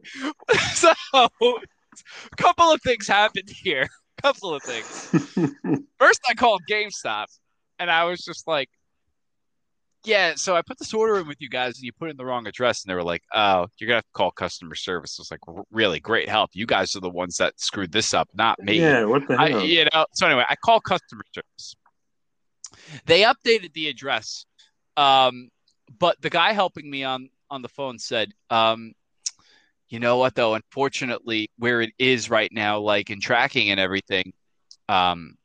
So 0.73 0.93
a 1.13 2.35
couple 2.37 2.73
of 2.73 2.81
things 2.81 3.07
happened 3.07 3.49
here. 3.49 3.83
A 4.17 4.21
couple 4.23 4.51
of 4.51 4.63
things. 4.63 5.11
First 5.99 6.21
I 6.27 6.33
called 6.33 6.63
GameStop 6.67 7.27
and 7.79 7.91
I 7.91 8.05
was 8.05 8.23
just 8.23 8.47
like, 8.47 8.69
yeah, 10.05 10.33
so 10.35 10.55
I 10.55 10.61
put 10.61 10.77
this 10.77 10.93
order 10.93 11.17
in 11.19 11.27
with 11.27 11.41
you 11.41 11.49
guys 11.49 11.77
and 11.77 11.83
you 11.83 11.91
put 11.91 12.09
in 12.09 12.17
the 12.17 12.25
wrong 12.25 12.47
address. 12.47 12.83
And 12.83 12.91
they 12.91 12.95
were 12.95 13.03
like, 13.03 13.23
oh, 13.33 13.67
you're 13.77 13.87
going 13.87 13.93
to 13.93 13.97
have 13.97 14.03
to 14.03 14.11
call 14.13 14.31
customer 14.31 14.75
service. 14.75 15.17
I 15.19 15.21
was 15.21 15.31
like, 15.31 15.65
really 15.71 15.99
great 15.99 16.29
help. 16.29 16.51
You 16.53 16.67
guys 16.67 16.95
are 16.95 16.99
the 16.99 17.09
ones 17.09 17.37
that 17.37 17.59
screwed 17.59 17.91
this 17.91 18.13
up, 18.13 18.29
not 18.33 18.59
me. 18.59 18.79
Yeah, 18.79 19.05
what 19.05 19.27
the 19.27 19.37
hell? 19.37 19.61
I, 19.61 19.63
you 19.63 19.85
know, 19.91 20.05
so 20.13 20.27
anyway, 20.27 20.45
I 20.47 20.55
call 20.55 20.79
customer 20.79 21.23
service. 21.33 21.75
They 23.05 23.23
updated 23.23 23.73
the 23.73 23.87
address. 23.87 24.45
Um, 24.95 25.49
but 25.97 26.21
the 26.21 26.29
guy 26.29 26.53
helping 26.53 26.89
me 26.89 27.03
on, 27.03 27.29
on 27.49 27.61
the 27.61 27.69
phone 27.69 27.97
said, 27.97 28.31
um, 28.49 28.93
you 29.89 29.99
know 29.99 30.17
what, 30.17 30.35
though? 30.35 30.55
Unfortunately, 30.55 31.49
where 31.57 31.81
it 31.81 31.93
is 31.97 32.29
right 32.29 32.51
now, 32.51 32.79
like 32.79 33.09
in 33.09 33.21
tracking 33.21 33.69
and 33.69 33.79
everything, 33.79 34.33
um, 34.89 35.35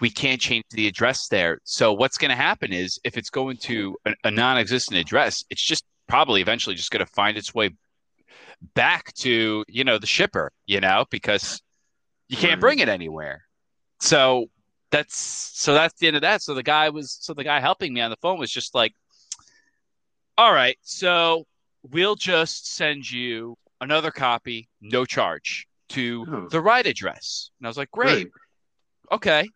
we 0.00 0.10
can't 0.10 0.40
change 0.40 0.64
the 0.70 0.86
address 0.86 1.28
there. 1.28 1.60
So 1.64 1.92
what's 1.92 2.18
going 2.18 2.30
to 2.30 2.36
happen 2.36 2.72
is 2.72 2.98
if 3.04 3.16
it's 3.16 3.30
going 3.30 3.56
to 3.58 3.96
a, 4.04 4.14
a 4.24 4.30
non-existent 4.30 4.98
address, 4.98 5.44
it's 5.50 5.62
just 5.62 5.84
probably 6.06 6.40
eventually 6.40 6.74
just 6.74 6.90
going 6.90 7.04
to 7.04 7.12
find 7.12 7.36
its 7.36 7.54
way 7.54 7.70
back 8.74 9.12
to 9.14 9.64
you 9.68 9.84
know 9.84 9.98
the 9.98 10.06
shipper, 10.06 10.50
you 10.66 10.80
know, 10.80 11.04
because 11.10 11.60
you 12.28 12.36
can't 12.36 12.60
bring 12.60 12.78
mm-hmm. 12.78 12.88
it 12.88 12.92
anywhere. 12.92 13.42
So 14.00 14.46
that's 14.90 15.16
so 15.16 15.74
that's 15.74 15.98
the 15.98 16.06
end 16.06 16.16
of 16.16 16.22
that. 16.22 16.42
So 16.42 16.54
the 16.54 16.62
guy 16.62 16.90
was 16.90 17.16
so 17.20 17.34
the 17.34 17.44
guy 17.44 17.60
helping 17.60 17.92
me 17.92 18.00
on 18.00 18.10
the 18.10 18.16
phone 18.16 18.38
was 18.38 18.50
just 18.50 18.74
like, 18.74 18.92
all 20.36 20.52
right, 20.52 20.76
so 20.82 21.46
we'll 21.82 22.16
just 22.16 22.74
send 22.74 23.10
you 23.10 23.56
another 23.80 24.10
copy, 24.10 24.68
no 24.80 25.04
charge, 25.04 25.66
to 25.90 26.26
oh. 26.28 26.48
the 26.50 26.60
right 26.60 26.86
address. 26.86 27.50
And 27.58 27.66
I 27.66 27.70
was 27.70 27.76
like, 27.76 27.90
great, 27.90 28.28
okay. 29.10 29.48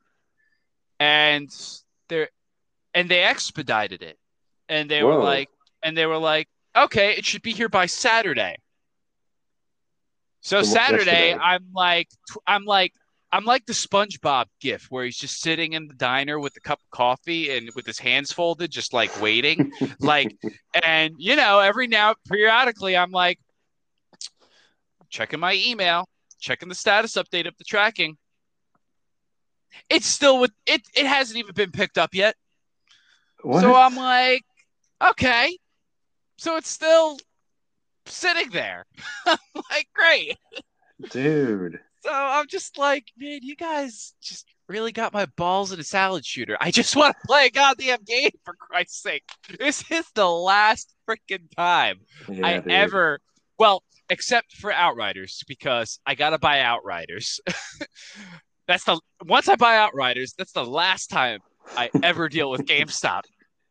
And 1.03 1.51
they 2.09 2.29
and 2.95 3.09
they 3.09 3.25
expedited 3.25 4.03
it, 4.03 4.19
and 4.69 4.89
they 4.89 5.03
Whoa. 5.03 5.17
were 5.17 5.25
like, 5.25 5.49
and 5.83 5.97
they 5.97 6.07
were 6.07 6.19
like, 6.19 6.49
okay, 6.77 7.15
it 7.17 7.25
should 7.25 7.43
be 7.43 7.53
here 7.53 7.69
by 7.69 7.87
Saturday. 7.87 8.57
So 10.43 10.63
Saturday, 10.63 11.35
I'm 11.35 11.67
like, 11.75 12.09
I'm 12.47 12.65
like, 12.65 12.93
I'm 13.33 13.45
like 13.45 13.67
the 13.67 13.73
SpongeBob 13.73 14.45
gif 14.61 14.87
where 14.91 15.05
he's 15.05 15.17
just 15.17 15.41
sitting 15.41 15.73
in 15.73 15.89
the 15.89 15.95
diner 15.95 16.39
with 16.39 16.57
a 16.57 16.61
cup 16.61 16.79
of 16.81 16.91
coffee 16.91 17.57
and 17.57 17.71
with 17.75 17.87
his 17.87 17.99
hands 17.99 18.31
folded, 18.31 18.71
just 18.71 18.93
like 18.93 19.21
waiting. 19.21 19.73
like, 20.01 20.37
and 20.85 21.15
you 21.19 21.35
know, 21.35 21.59
every 21.59 21.89
now 21.89 22.15
periodically, 22.29 22.97
I'm 22.97 23.11
like 23.11 23.41
checking 25.11 25.41
my 25.41 25.55
email, 25.67 26.09
checking 26.39 26.69
the 26.69 26.75
status 26.75 27.15
update 27.15 27.49
of 27.49 27.57
the 27.57 27.65
tracking. 27.65 28.17
It's 29.89 30.07
still 30.07 30.41
with 30.41 30.53
it. 30.67 30.83
It 30.95 31.07
hasn't 31.07 31.39
even 31.39 31.55
been 31.55 31.71
picked 31.71 31.99
up 31.99 32.15
yet. 32.15 32.35
What? 33.43 33.61
So 33.63 33.75
I'm 33.75 33.97
like, 33.97 34.45
okay. 35.11 35.57
So 36.39 36.57
it's 36.57 36.71
still 36.71 37.19
sitting 38.07 38.51
there. 38.51 38.87
I'm 39.27 39.39
like, 39.71 39.89
great. 39.95 40.37
Dude. 41.11 41.81
So 42.03 42.11
I'm 42.13 42.47
just 42.49 42.79
like, 42.79 43.07
man, 43.17 43.41
you 43.43 43.55
guys 43.55 44.15
just 44.21 44.47
really 44.69 44.93
got 44.93 45.13
my 45.13 45.27
balls 45.37 45.73
in 45.73 45.79
a 45.79 45.85
salad 45.85 46.25
shooter. 46.25 46.57
I 46.61 46.71
just 46.71 46.97
want 46.97 47.15
to 47.21 47.27
play 47.27 47.47
a 47.47 47.51
goddamn 47.51 48.03
game 48.05 48.31
for 48.45 48.55
Christ's 48.55 49.03
sake. 49.03 49.25
This 49.59 49.85
is 49.91 50.07
the 50.15 50.29
last 50.29 50.95
freaking 51.09 51.49
time 51.57 52.01
yeah, 52.29 52.47
I 52.47 52.59
dude. 52.59 52.73
ever 52.73 53.21
well, 53.63 53.85
except 54.11 54.57
for 54.57 54.73
Outriders, 54.73 55.45
because 55.47 56.01
I 56.05 56.17
gotta 56.17 56.39
buy 56.39 56.61
Outriders. 56.61 57.41
that's 58.67 58.85
the 58.85 59.01
once 59.25 59.49
I 59.49 59.57
buy 59.57 59.77
Outriders, 59.77 60.35
that's 60.37 60.53
the 60.53 60.65
last 60.65 61.09
time 61.09 61.41
I 61.77 61.91
ever 62.03 62.29
deal 62.29 62.51
with 62.51 62.63
GameStop. 62.67 63.23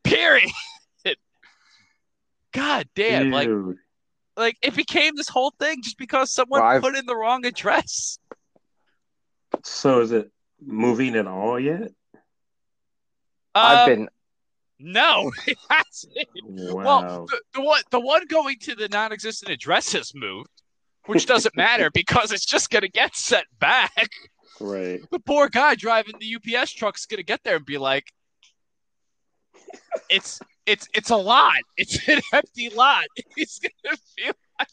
Period. 0.03 0.49
God 2.53 2.87
damn, 2.95 3.31
Dude. 3.31 3.33
like 3.33 3.77
like 4.37 4.57
it 4.61 4.75
became 4.75 5.15
this 5.15 5.29
whole 5.29 5.53
thing 5.59 5.81
just 5.83 5.97
because 5.97 6.31
someone 6.31 6.61
well, 6.61 6.81
put 6.81 6.95
in 6.95 7.05
the 7.05 7.15
wrong 7.15 7.45
address. 7.45 8.19
So 9.63 10.01
is 10.01 10.11
it 10.11 10.31
moving 10.61 11.15
at 11.15 11.27
all 11.27 11.59
yet? 11.59 11.91
I've 13.53 13.89
um, 13.89 13.95
been 13.95 14.09
no, 14.83 15.31
it 15.47 15.57
hasn't. 15.69 16.27
Wow. 16.43 16.83
Well, 16.83 17.25
the, 17.29 17.41
the, 17.53 17.61
one 17.61 17.81
the 17.91 17.99
one 17.99 18.25
going 18.27 18.57
to 18.61 18.75
the 18.75 18.89
non-existent 18.89 19.51
address 19.51 19.93
has 19.93 20.13
moved, 20.15 20.49
which 21.05 21.25
doesn't 21.25 21.55
matter 21.55 21.91
because 21.91 22.31
it's 22.31 22.45
just 22.45 22.69
gonna 22.69 22.87
get 22.87 23.15
sent 23.15 23.45
back. 23.59 24.09
Right. 24.61 25.01
The 25.09 25.19
poor 25.19 25.49
guy 25.49 25.75
driving 25.75 26.15
the 26.19 26.35
UPS 26.35 26.71
truck's 26.71 27.05
gonna 27.05 27.23
get 27.23 27.43
there 27.43 27.55
and 27.55 27.65
be 27.65 27.77
like, 27.77 28.05
"It's 30.09 30.39
it's 30.65 30.87
it's 30.93 31.09
a 31.09 31.15
lot. 31.15 31.59
It's 31.77 32.07
an 32.07 32.21
empty 32.33 32.69
lot." 32.69 33.05
He's 33.35 33.59
gonna 33.59 33.97
feel 34.17 34.33
like 34.59 34.67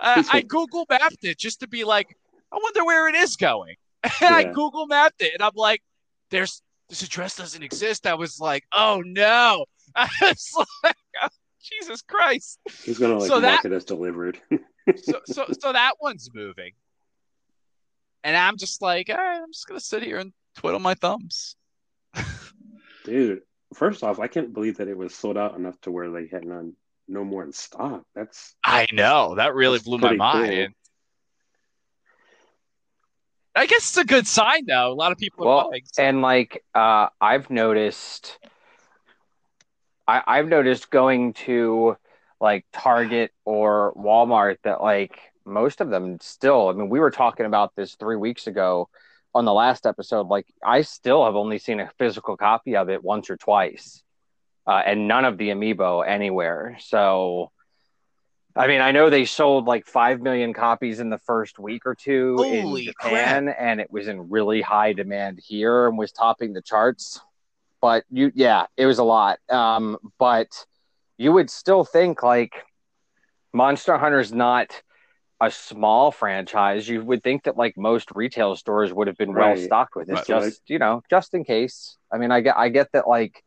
uh, 0.00 0.22
I 0.32 0.42
Google 0.42 0.86
mapped 0.90 1.24
it 1.24 1.38
just 1.38 1.60
to 1.60 1.68
be 1.68 1.84
like, 1.84 2.16
"I 2.52 2.58
wonder 2.60 2.84
where 2.84 3.08
it 3.08 3.14
is 3.14 3.36
going." 3.36 3.76
And 4.20 4.30
yeah. 4.30 4.36
I 4.36 4.44
Google 4.44 4.86
mapped 4.86 5.20
it, 5.22 5.32
and 5.34 5.42
I'm 5.42 5.56
like, 5.56 5.82
"There's 6.30 6.62
this 6.88 7.02
address 7.02 7.36
doesn't 7.36 7.62
exist." 7.62 8.06
I 8.06 8.14
was 8.14 8.38
like, 8.38 8.64
"Oh 8.72 9.02
no!" 9.04 9.64
I 9.96 10.08
was 10.20 10.52
like, 10.84 10.96
oh, 11.22 11.28
"Jesus 11.60 12.02
Christ!" 12.02 12.60
He's 12.84 12.98
gonna 12.98 13.18
like 13.18 13.28
so 13.28 13.40
mark 13.40 13.62
that, 13.62 13.72
it 13.72 13.74
as 13.74 13.84
delivered. 13.84 14.38
so 14.96 15.20
so 15.26 15.46
so 15.58 15.72
that 15.72 15.94
one's 16.00 16.30
moving. 16.34 16.72
And 18.26 18.36
I'm 18.36 18.56
just 18.56 18.82
like, 18.82 19.08
I'm 19.08 19.52
just 19.52 19.68
gonna 19.68 19.78
sit 19.78 20.02
here 20.02 20.18
and 20.18 20.32
twiddle 20.56 20.80
my 20.80 20.94
thumbs. 20.94 21.54
Dude, 23.04 23.42
first 23.72 24.02
off, 24.02 24.18
I 24.18 24.26
can't 24.26 24.52
believe 24.52 24.78
that 24.78 24.88
it 24.88 24.98
was 24.98 25.14
sold 25.14 25.38
out 25.38 25.56
enough 25.56 25.80
to 25.82 25.92
where 25.92 26.10
they 26.10 26.26
had 26.26 26.44
none, 26.44 26.72
no 27.06 27.22
more 27.22 27.44
in 27.44 27.52
stock. 27.52 28.02
That's 28.16 28.56
I 28.64 28.88
know 28.92 29.36
that 29.36 29.54
really 29.54 29.78
blew 29.78 29.98
my 29.98 30.16
mind. 30.16 30.74
Cool. 33.54 33.62
I 33.62 33.66
guess 33.66 33.90
it's 33.90 33.96
a 33.96 34.04
good 34.04 34.26
sign, 34.26 34.66
though. 34.66 34.90
A 34.90 34.92
lot 34.92 35.12
of 35.12 35.18
people 35.18 35.46
well, 35.46 35.70
buying, 35.70 35.84
so. 35.92 36.02
and 36.02 36.20
like 36.20 36.64
uh, 36.74 37.06
I've 37.20 37.48
noticed, 37.48 38.40
I, 40.08 40.20
I've 40.26 40.48
noticed 40.48 40.90
going 40.90 41.34
to 41.44 41.96
like 42.40 42.66
Target 42.72 43.30
or 43.44 43.94
Walmart 43.94 44.56
that 44.64 44.82
like 44.82 45.16
most 45.46 45.80
of 45.80 45.90
them 45.90 46.18
still. 46.20 46.68
I 46.68 46.72
mean, 46.72 46.88
we 46.88 47.00
were 47.00 47.10
talking 47.10 47.46
about 47.46 47.74
this 47.76 47.94
three 47.94 48.16
weeks 48.16 48.46
ago 48.46 48.88
on 49.34 49.44
the 49.44 49.52
last 49.52 49.86
episode. 49.86 50.28
Like, 50.28 50.46
I 50.64 50.82
still 50.82 51.24
have 51.24 51.36
only 51.36 51.58
seen 51.58 51.80
a 51.80 51.90
physical 51.98 52.36
copy 52.36 52.76
of 52.76 52.88
it 52.88 53.02
once 53.02 53.30
or 53.30 53.36
twice, 53.36 54.02
uh, 54.66 54.82
and 54.84 55.08
none 55.08 55.24
of 55.24 55.38
the 55.38 55.50
amiibo 55.50 56.06
anywhere. 56.06 56.76
So, 56.80 57.52
I 58.56 58.66
mean, 58.66 58.80
I 58.80 58.92
know 58.92 59.10
they 59.10 59.26
sold 59.26 59.66
like 59.66 59.86
five 59.86 60.20
million 60.20 60.54
copies 60.54 61.00
in 61.00 61.10
the 61.10 61.18
first 61.18 61.58
week 61.58 61.86
or 61.86 61.94
two 61.94 62.36
Holy 62.38 62.86
in 62.86 62.92
Japan, 62.92 63.44
crap. 63.44 63.56
and 63.58 63.80
it 63.80 63.90
was 63.90 64.08
in 64.08 64.30
really 64.30 64.62
high 64.62 64.94
demand 64.94 65.40
here 65.42 65.86
and 65.86 65.98
was 65.98 66.12
topping 66.12 66.54
the 66.54 66.62
charts. 66.62 67.20
But 67.82 68.04
you, 68.10 68.32
yeah, 68.34 68.66
it 68.76 68.86
was 68.86 68.98
a 68.98 69.04
lot. 69.04 69.38
Um, 69.50 69.98
but 70.18 70.48
you 71.18 71.32
would 71.32 71.50
still 71.50 71.84
think 71.84 72.22
like 72.22 72.54
Monster 73.52 73.98
Hunter's 73.98 74.32
not 74.32 74.82
a 75.40 75.50
small 75.50 76.10
franchise, 76.10 76.88
you 76.88 77.04
would 77.04 77.22
think 77.22 77.44
that 77.44 77.56
like 77.56 77.76
most 77.76 78.10
retail 78.14 78.56
stores 78.56 78.92
would 78.92 79.06
have 79.06 79.16
been 79.16 79.32
right. 79.32 79.56
well 79.56 79.64
stocked 79.64 79.94
with 79.94 80.08
it, 80.08 80.14
right. 80.14 80.26
just 80.26 80.44
like, 80.44 80.54
you 80.66 80.78
know, 80.78 81.02
just 81.10 81.34
in 81.34 81.44
case. 81.44 81.96
I 82.12 82.18
mean, 82.18 82.30
I 82.30 82.40
get 82.40 82.56
I 82.56 82.68
get 82.70 82.90
that 82.92 83.06
like 83.06 83.44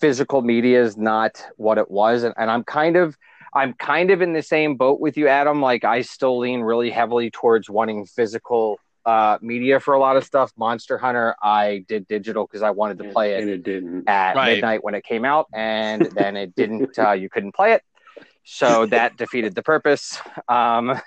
physical 0.00 0.42
media 0.42 0.82
is 0.82 0.96
not 0.96 1.42
what 1.56 1.78
it 1.78 1.90
was, 1.90 2.24
and, 2.24 2.34
and 2.36 2.50
I'm 2.50 2.64
kind 2.64 2.96
of 2.96 3.16
I'm 3.54 3.74
kind 3.74 4.10
of 4.10 4.20
in 4.20 4.32
the 4.32 4.42
same 4.42 4.76
boat 4.76 5.00
with 5.00 5.16
you, 5.16 5.28
Adam. 5.28 5.60
Like 5.62 5.84
I 5.84 6.02
still 6.02 6.38
lean 6.38 6.60
really 6.60 6.90
heavily 6.90 7.30
towards 7.30 7.70
wanting 7.70 8.04
physical 8.06 8.80
uh, 9.06 9.38
media 9.40 9.78
for 9.78 9.94
a 9.94 10.00
lot 10.00 10.16
of 10.16 10.24
stuff. 10.24 10.52
Monster 10.56 10.98
Hunter, 10.98 11.36
I 11.40 11.84
did 11.86 12.08
digital 12.08 12.46
because 12.46 12.62
I 12.62 12.70
wanted 12.70 12.98
to 12.98 13.10
play 13.10 13.34
it, 13.34 13.42
and 13.42 13.50
it 13.50 13.62
didn't 13.62 14.08
at 14.08 14.34
right. 14.34 14.54
midnight 14.54 14.82
when 14.82 14.94
it 14.94 15.04
came 15.04 15.24
out, 15.24 15.46
and 15.54 16.02
then 16.16 16.36
it 16.36 16.56
didn't. 16.56 16.98
Uh, 16.98 17.12
you 17.12 17.30
couldn't 17.30 17.54
play 17.54 17.74
it 17.74 17.82
so 18.44 18.86
that 18.86 19.16
defeated 19.16 19.54
the 19.54 19.62
purpose. 19.62 20.18
Um, 20.48 21.00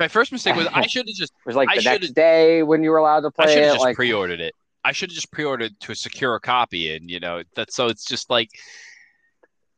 My 0.00 0.08
first 0.08 0.32
mistake 0.32 0.56
was 0.56 0.66
I 0.72 0.86
should 0.86 1.06
have 1.06 1.14
just. 1.14 1.32
It 1.40 1.46
was 1.46 1.56
like 1.56 1.68
the 1.74 1.82
next 1.82 2.14
day 2.14 2.62
when 2.62 2.82
you 2.82 2.90
were 2.90 2.96
allowed 2.96 3.20
to 3.20 3.30
play 3.30 3.44
I 3.44 3.48
should 3.48 3.62
have 3.64 3.72
just 3.74 3.84
like, 3.84 3.96
pre-ordered 3.96 4.40
it. 4.40 4.54
I 4.82 4.92
should 4.92 5.10
have 5.10 5.14
just 5.14 5.30
pre-ordered 5.30 5.78
to 5.80 5.94
secure 5.94 6.34
a 6.34 6.40
copy, 6.40 6.94
and 6.94 7.10
you 7.10 7.20
know 7.20 7.42
that. 7.54 7.70
So 7.70 7.88
it's 7.88 8.06
just 8.06 8.30
like, 8.30 8.48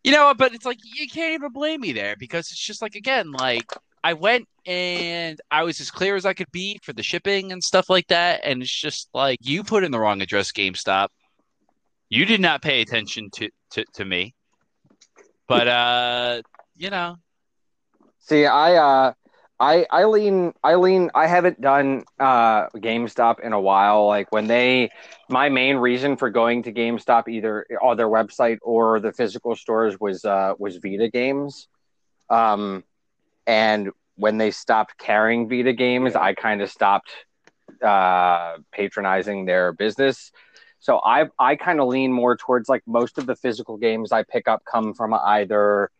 you 0.04 0.12
know, 0.12 0.32
but 0.32 0.54
it's 0.54 0.64
like 0.64 0.78
you 0.84 1.08
can't 1.08 1.34
even 1.34 1.50
blame 1.52 1.80
me 1.80 1.92
there 1.92 2.14
because 2.16 2.52
it's 2.52 2.64
just 2.64 2.82
like 2.82 2.94
again, 2.94 3.32
like 3.32 3.66
I 4.04 4.12
went 4.12 4.46
and 4.64 5.40
I 5.50 5.64
was 5.64 5.80
as 5.80 5.90
clear 5.90 6.14
as 6.14 6.24
I 6.24 6.34
could 6.34 6.52
be 6.52 6.78
for 6.84 6.92
the 6.92 7.02
shipping 7.02 7.50
and 7.50 7.62
stuff 7.62 7.90
like 7.90 8.06
that, 8.06 8.42
and 8.44 8.62
it's 8.62 8.70
just 8.70 9.08
like 9.12 9.40
you 9.42 9.64
put 9.64 9.82
in 9.82 9.90
the 9.90 9.98
wrong 9.98 10.22
address, 10.22 10.52
GameStop. 10.52 11.08
You 12.10 12.26
did 12.26 12.40
not 12.40 12.62
pay 12.62 12.80
attention 12.80 13.28
to 13.34 13.48
to, 13.72 13.84
to 13.94 14.04
me, 14.04 14.34
but 15.48 15.66
uh 15.66 16.42
you 16.82 16.90
know. 16.90 17.16
See, 18.18 18.44
I 18.46 18.74
uh 18.76 19.12
I 19.60 19.86
I 19.90 20.04
lean 20.04 20.52
I 20.62 20.74
lean 20.74 21.10
I 21.14 21.26
haven't 21.26 21.60
done 21.60 22.04
uh 22.18 22.68
GameStop 22.70 23.40
in 23.40 23.52
a 23.52 23.60
while. 23.60 24.06
Like 24.06 24.32
when 24.32 24.48
they 24.48 24.90
my 25.28 25.48
main 25.48 25.76
reason 25.76 26.16
for 26.16 26.30
going 26.30 26.64
to 26.64 26.72
GameStop 26.72 27.28
either 27.28 27.66
on 27.80 27.96
their 27.96 28.08
website 28.08 28.58
or 28.62 29.00
the 29.00 29.12
physical 29.12 29.54
stores 29.54 29.98
was 30.00 30.24
uh 30.24 30.54
was 30.58 30.76
Vita 30.78 31.08
games. 31.08 31.68
Um 32.28 32.84
and 33.46 33.90
when 34.16 34.38
they 34.38 34.50
stopped 34.50 34.98
carrying 34.98 35.48
Vita 35.48 35.72
games, 35.72 36.16
I 36.16 36.34
kind 36.34 36.62
of 36.62 36.70
stopped 36.70 37.10
uh 37.82 38.56
patronizing 38.72 39.46
their 39.46 39.72
business. 39.72 40.32
So 40.80 40.98
I 40.98 41.26
I 41.38 41.54
kind 41.54 41.80
of 41.80 41.88
lean 41.88 42.12
more 42.12 42.36
towards 42.36 42.68
like 42.68 42.82
most 42.86 43.18
of 43.18 43.26
the 43.26 43.36
physical 43.36 43.76
games 43.76 44.10
I 44.10 44.24
pick 44.24 44.48
up 44.48 44.62
come 44.64 44.94
from 44.94 45.14
either 45.14 45.90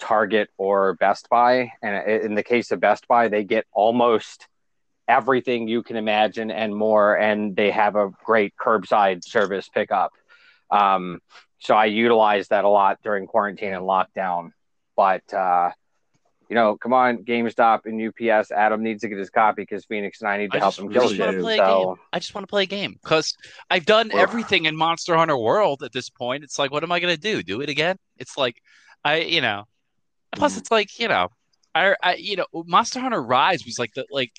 Target 0.00 0.50
or 0.56 0.94
Best 0.94 1.28
Buy. 1.28 1.72
And 1.82 2.08
in 2.08 2.34
the 2.34 2.42
case 2.42 2.70
of 2.70 2.80
Best 2.80 3.06
Buy, 3.08 3.28
they 3.28 3.44
get 3.44 3.66
almost 3.72 4.48
everything 5.06 5.68
you 5.68 5.82
can 5.82 5.96
imagine 5.96 6.50
and 6.50 6.74
more. 6.74 7.16
And 7.16 7.54
they 7.54 7.70
have 7.70 7.96
a 7.96 8.10
great 8.24 8.54
curbside 8.56 9.24
service 9.24 9.68
pickup. 9.68 10.12
Um, 10.70 11.20
so 11.58 11.74
I 11.74 11.86
utilized 11.86 12.50
that 12.50 12.64
a 12.64 12.68
lot 12.68 12.98
during 13.02 13.26
quarantine 13.26 13.74
and 13.74 13.82
lockdown. 13.82 14.52
But 14.96 15.32
uh, 15.32 15.70
you 16.48 16.56
know, 16.56 16.76
come 16.76 16.92
on, 16.92 17.18
GameStop 17.18 17.82
and 17.84 18.08
UPS. 18.08 18.50
Adam 18.50 18.82
needs 18.82 19.02
to 19.02 19.08
get 19.08 19.18
his 19.18 19.30
copy 19.30 19.62
because 19.62 19.84
Phoenix 19.84 20.20
and 20.20 20.28
I 20.28 20.36
need 20.36 20.50
to 20.50 20.56
I 20.56 20.60
help 20.60 20.76
him 20.76 20.90
kill 20.90 21.08
shit. 21.08 21.40
So 21.40 21.96
I 22.12 22.18
just 22.18 22.34
want 22.34 22.42
to 22.42 22.50
play 22.50 22.64
a 22.64 22.66
game 22.66 22.98
because 23.00 23.36
I've 23.70 23.86
done 23.86 24.10
everything 24.12 24.64
in 24.64 24.76
Monster 24.76 25.16
Hunter 25.16 25.38
World 25.38 25.84
at 25.84 25.92
this 25.92 26.10
point. 26.10 26.42
It's 26.42 26.58
like, 26.58 26.72
what 26.72 26.82
am 26.82 26.90
I 26.90 26.98
gonna 26.98 27.16
do? 27.16 27.42
Do 27.42 27.60
it 27.60 27.68
again? 27.68 27.96
It's 28.18 28.36
like, 28.36 28.60
I, 29.04 29.20
you 29.20 29.40
know. 29.40 29.64
Plus, 30.32 30.56
it's 30.56 30.70
like, 30.70 30.98
you 30.98 31.08
know, 31.08 31.28
I, 31.74 31.94
I, 32.02 32.14
you 32.14 32.36
know, 32.36 32.46
Monster 32.52 33.00
Hunter 33.00 33.22
Rise 33.22 33.64
was 33.64 33.78
like 33.78 33.94
the 33.94 34.06
like 34.10 34.32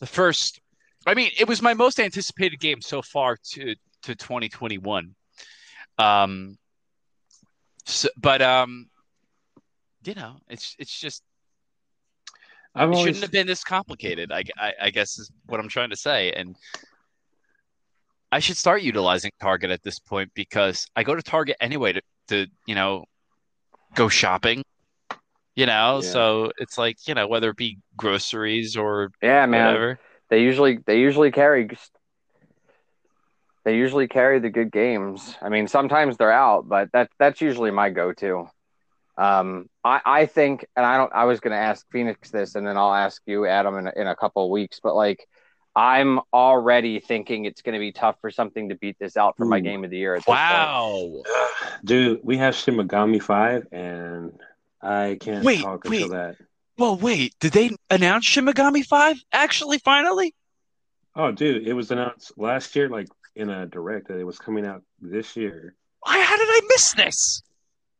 the 0.00 0.06
first. 0.06 0.60
I 1.06 1.14
mean, 1.14 1.30
it 1.38 1.48
was 1.48 1.62
my 1.62 1.74
most 1.74 2.00
anticipated 2.00 2.60
game 2.60 2.80
so 2.80 3.02
far 3.02 3.36
to 3.52 3.74
to 4.02 4.14
2021. 4.14 5.14
Um, 5.98 6.58
so, 7.84 8.08
but 8.16 8.42
um, 8.42 8.88
you 10.04 10.14
know, 10.14 10.36
it's 10.48 10.76
it's 10.78 10.98
just 10.98 11.22
I've 12.74 12.90
it 12.90 12.92
always... 12.92 13.06
shouldn't 13.06 13.22
have 13.22 13.32
been 13.32 13.46
this 13.46 13.64
complicated. 13.64 14.30
I, 14.32 14.44
I, 14.58 14.72
I 14.82 14.90
guess 14.90 15.18
is 15.18 15.30
what 15.46 15.60
I'm 15.60 15.68
trying 15.68 15.90
to 15.90 15.96
say, 15.96 16.32
and 16.32 16.56
I 18.30 18.40
should 18.40 18.56
start 18.56 18.82
utilizing 18.82 19.30
Target 19.40 19.70
at 19.70 19.82
this 19.82 19.98
point 19.98 20.30
because 20.34 20.86
I 20.94 21.02
go 21.02 21.14
to 21.14 21.22
Target 21.22 21.56
anyway 21.60 21.94
to, 21.94 22.02
to 22.28 22.46
you 22.66 22.74
know 22.74 23.04
go 23.94 24.08
shopping. 24.08 24.62
You 25.58 25.66
know, 25.66 25.98
yeah. 26.00 26.08
so 26.08 26.52
it's 26.58 26.78
like 26.78 27.08
you 27.08 27.14
know 27.14 27.26
whether 27.26 27.50
it 27.50 27.56
be 27.56 27.78
groceries 27.96 28.76
or 28.76 29.10
yeah, 29.20 29.44
man. 29.46 29.66
Whatever. 29.66 30.00
They 30.30 30.42
usually 30.44 30.78
they 30.86 31.00
usually 31.00 31.32
carry 31.32 31.68
they 33.64 33.76
usually 33.76 34.06
carry 34.06 34.38
the 34.38 34.50
good 34.50 34.70
games. 34.70 35.34
I 35.42 35.48
mean, 35.48 35.66
sometimes 35.66 36.16
they're 36.16 36.30
out, 36.30 36.68
but 36.68 36.92
that 36.92 37.10
that's 37.18 37.40
usually 37.40 37.72
my 37.72 37.90
go-to. 37.90 38.48
Um, 39.16 39.68
I, 39.82 40.00
I 40.06 40.26
think, 40.26 40.64
and 40.76 40.86
I 40.86 40.96
don't. 40.96 41.12
I 41.12 41.24
was 41.24 41.40
going 41.40 41.50
to 41.50 41.58
ask 41.58 41.84
Phoenix 41.90 42.30
this, 42.30 42.54
and 42.54 42.64
then 42.64 42.76
I'll 42.76 42.94
ask 42.94 43.20
you, 43.26 43.44
Adam, 43.44 43.78
in 43.78 43.90
in 43.96 44.06
a 44.06 44.14
couple 44.14 44.44
of 44.44 44.52
weeks. 44.52 44.78
But 44.80 44.94
like, 44.94 45.26
I'm 45.74 46.20
already 46.32 47.00
thinking 47.00 47.46
it's 47.46 47.62
going 47.62 47.72
to 47.72 47.80
be 47.80 47.90
tough 47.90 48.14
for 48.20 48.30
something 48.30 48.68
to 48.68 48.76
beat 48.76 48.96
this 49.00 49.16
out 49.16 49.36
for 49.36 49.44
Ooh. 49.44 49.50
my 49.50 49.58
game 49.58 49.82
of 49.82 49.90
the 49.90 49.98
year. 49.98 50.20
wow, 50.28 51.20
dude, 51.84 52.20
we 52.22 52.36
have 52.36 52.54
Shin 52.54 52.76
Megami 52.76 53.20
Five, 53.20 53.66
and 53.72 54.38
I 54.80 55.16
can't 55.20 55.44
wait, 55.44 55.62
talk 55.62 55.84
wait. 55.84 56.02
until 56.02 56.16
that. 56.16 56.36
Well, 56.76 56.96
wait, 56.96 57.34
did 57.40 57.52
they 57.52 57.70
announce 57.90 58.24
Shin 58.24 58.46
Megami 58.46 58.84
Five 58.84 59.16
actually? 59.32 59.78
Finally? 59.78 60.34
Oh, 61.16 61.32
dude, 61.32 61.66
it 61.66 61.72
was 61.72 61.90
announced 61.90 62.32
last 62.36 62.76
year, 62.76 62.88
like 62.88 63.08
in 63.34 63.50
a 63.50 63.66
direct 63.66 64.08
that 64.08 64.18
it 64.18 64.24
was 64.24 64.38
coming 64.38 64.64
out 64.64 64.82
this 65.00 65.36
year. 65.36 65.74
Why? 66.00 66.20
How 66.20 66.36
did 66.36 66.48
I 66.48 66.60
miss 66.68 66.92
this? 66.94 67.42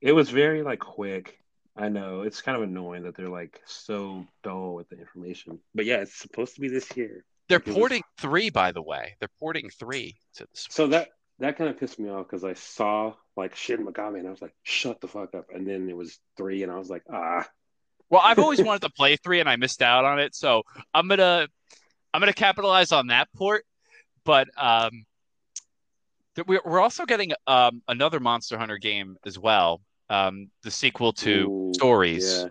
It 0.01 0.13
was 0.13 0.31
very 0.31 0.63
like 0.63 0.79
quick. 0.79 1.39
I 1.77 1.89
know 1.89 2.23
it's 2.23 2.43
kind 2.43 2.57
of 2.57 2.63
annoying 2.63 3.05
that 3.05 3.17
they're 3.17 3.29
like 3.29 3.61
so 3.67 4.27
dull 4.43 4.75
with 4.75 4.89
the 4.89 4.99
information. 4.99 5.59
But 5.75 5.85
yeah, 5.85 5.97
it's 5.97 6.19
supposed 6.19 6.55
to 6.55 6.61
be 6.61 6.69
this 6.69 6.97
year. 6.97 7.25
They're 7.49 7.61
porting 7.61 8.03
was... 8.17 8.23
three, 8.23 8.51
by 8.51 8.73
the 8.73 8.83
way. 8.83 9.17
They're 9.19 9.31
porting 9.41 9.71
three 9.71 10.17
to 10.35 10.45
the 10.45 10.49
Switch. 10.53 10.73
So 10.73 10.87
that 10.89 11.09
that 11.41 11.57
kind 11.57 11.71
of 11.71 11.79
pissed 11.79 11.99
me 11.99 12.09
off 12.09 12.27
because 12.27 12.45
I 12.45 12.55
saw 12.55 13.15
like 13.37 13.55
Shin 13.55 13.87
Megami 13.87 14.19
and 14.19 14.27
I 14.27 14.31
was 14.31 14.43
like, 14.43 14.55
shut 14.63 15.01
the 15.01 15.09
fuck 15.09 15.35
up. 15.35 15.47
And 15.55 15.67
then 15.67 15.89
it 15.89 15.97
was 15.97 16.19
three, 16.37 16.63
and 16.63 16.73
I 16.73 16.79
was 16.79 16.91
like, 16.91 17.03
ah. 17.13 17.47
Well, 18.11 18.23
I've 18.25 18.39
always 18.39 18.63
wanted 18.63 18.83
to 18.83 18.91
play 18.91 19.17
three, 19.17 19.41
and 19.41 19.49
I 19.49 19.57
missed 19.57 19.83
out 19.83 20.05
on 20.05 20.19
it. 20.19 20.35
So 20.35 20.63
I'm 20.95 21.09
gonna 21.09 21.49
I'm 22.13 22.21
gonna 22.21 22.33
capitalize 22.33 22.93
on 22.93 23.09
that 23.09 23.29
port. 23.37 23.65
But 24.25 24.49
um, 24.57 25.05
we're 26.47 26.81
also 26.81 27.07
getting 27.07 27.33
um, 27.47 27.83
another 27.89 28.21
Monster 28.21 28.59
Hunter 28.59 28.79
game 28.79 29.17
as 29.25 29.39
well 29.39 29.81
um, 30.11 30.51
the 30.63 30.71
sequel 30.71 31.13
to 31.15 31.47
Ooh, 31.49 31.73
Stories. 31.75 32.43
Yeah. 32.43 32.49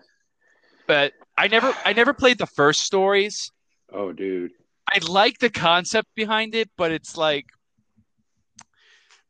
But 0.87 1.13
I 1.37 1.47
never 1.47 1.73
I 1.85 1.93
never 1.93 2.13
played 2.13 2.37
the 2.37 2.45
first 2.45 2.81
Stories. 2.81 3.51
Oh, 3.91 4.13
dude. 4.13 4.51
I 4.89 4.99
like 5.05 5.39
the 5.39 5.49
concept 5.49 6.07
behind 6.15 6.55
it, 6.55 6.69
but 6.77 6.91
it's 6.91 7.17
like 7.17 7.45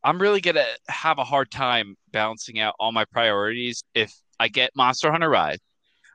I'm 0.07 0.21
really 0.21 0.39
gonna 0.39 0.63
have 0.87 1.19
a 1.19 1.25
hard 1.25 1.51
time 1.51 1.97
balancing 2.13 2.61
out 2.61 2.75
all 2.79 2.93
my 2.93 3.03
priorities 3.03 3.83
if 3.93 4.13
I 4.39 4.47
get 4.47 4.71
Monster 4.73 5.11
Hunter 5.11 5.29
Rise, 5.29 5.57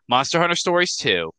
Monster 0.08 0.40
Hunter 0.40 0.56
Stories 0.56 0.96
2, 0.96 1.30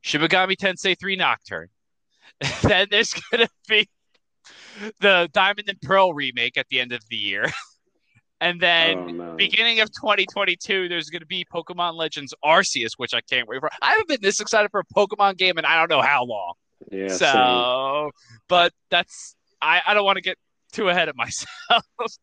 Shin 0.00 0.22
Megami 0.22 0.56
Tensei 0.56 0.98
3 0.98 1.16
Nocturne. 1.16 1.68
then 2.62 2.86
there's 2.90 3.12
gonna 3.30 3.46
be 3.68 3.86
the 5.00 5.28
Diamond 5.34 5.68
and 5.68 5.78
Pearl 5.82 6.14
remake 6.14 6.56
at 6.56 6.66
the 6.70 6.80
end 6.80 6.92
of 6.92 7.02
the 7.10 7.16
year. 7.16 7.44
And 8.40 8.60
then 8.60 8.98
oh, 8.98 9.06
no. 9.06 9.34
beginning 9.36 9.78
of 9.78 9.88
2022, 9.92 10.88
there's 10.88 11.10
going 11.10 11.20
to 11.20 11.26
be 11.26 11.44
Pokemon 11.44 11.94
Legends 11.94 12.34
Arceus, 12.44 12.94
which 12.96 13.14
I 13.14 13.20
can't 13.20 13.46
wait 13.46 13.60
for. 13.60 13.70
I 13.80 13.92
haven't 13.92 14.08
been 14.08 14.18
this 14.20 14.40
excited 14.40 14.68
for 14.72 14.80
a 14.80 14.84
Pokemon 14.96 15.36
game 15.36 15.58
in 15.58 15.64
I 15.64 15.76
don't 15.76 15.88
know 15.88 16.02
how 16.02 16.24
long. 16.24 16.54
Yeah. 16.90 17.06
So, 17.06 18.10
same. 18.10 18.38
but 18.48 18.72
that's 18.90 19.36
I, 19.62 19.82
I 19.86 19.94
don't 19.94 20.04
want 20.04 20.16
to 20.16 20.22
get 20.22 20.38
too 20.72 20.88
ahead 20.88 21.08
of 21.08 21.16
myself. 21.16 21.84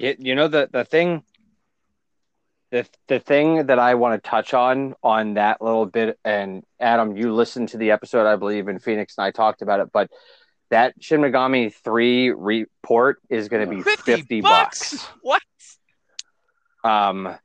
It, 0.00 0.18
you 0.18 0.34
know 0.34 0.48
the 0.48 0.68
the 0.72 0.84
thing 0.84 1.22
the 2.72 2.88
the 3.06 3.20
thing 3.20 3.66
that 3.66 3.78
I 3.78 3.94
want 3.94 4.20
to 4.20 4.28
touch 4.28 4.52
on 4.54 4.94
on 5.02 5.34
that 5.34 5.62
little 5.62 5.86
bit, 5.86 6.18
and 6.24 6.64
Adam, 6.80 7.16
you 7.16 7.32
listened 7.32 7.68
to 7.68 7.76
the 7.76 7.92
episode, 7.92 8.26
I 8.26 8.34
believe, 8.36 8.66
in 8.68 8.80
Phoenix 8.80 9.16
and 9.16 9.26
I 9.26 9.30
talked 9.30 9.62
about 9.62 9.78
it, 9.80 9.90
but 9.92 10.10
that 10.70 10.94
Shin 11.00 11.20
Megami 11.20 11.72
3 11.72 12.30
report 12.30 13.20
is 13.28 13.48
going 13.48 13.68
to 13.68 13.70
be 13.72 13.82
50, 13.82 14.02
50 14.02 14.40
bucks. 14.40 14.92
bucks. 14.92 15.08
What? 15.20 15.42
Um, 16.82 17.36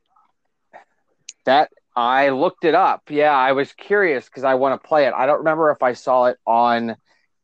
that 1.44 1.70
I 1.94 2.30
looked 2.30 2.64
it 2.64 2.74
up. 2.74 3.02
Yeah, 3.10 3.36
I 3.36 3.52
was 3.52 3.72
curious 3.74 4.24
because 4.24 4.44
I 4.44 4.54
want 4.54 4.82
to 4.82 4.88
play 4.88 5.06
it. 5.06 5.12
I 5.14 5.26
don't 5.26 5.38
remember 5.38 5.70
if 5.70 5.82
I 5.82 5.92
saw 5.92 6.24
it 6.24 6.38
on 6.46 6.96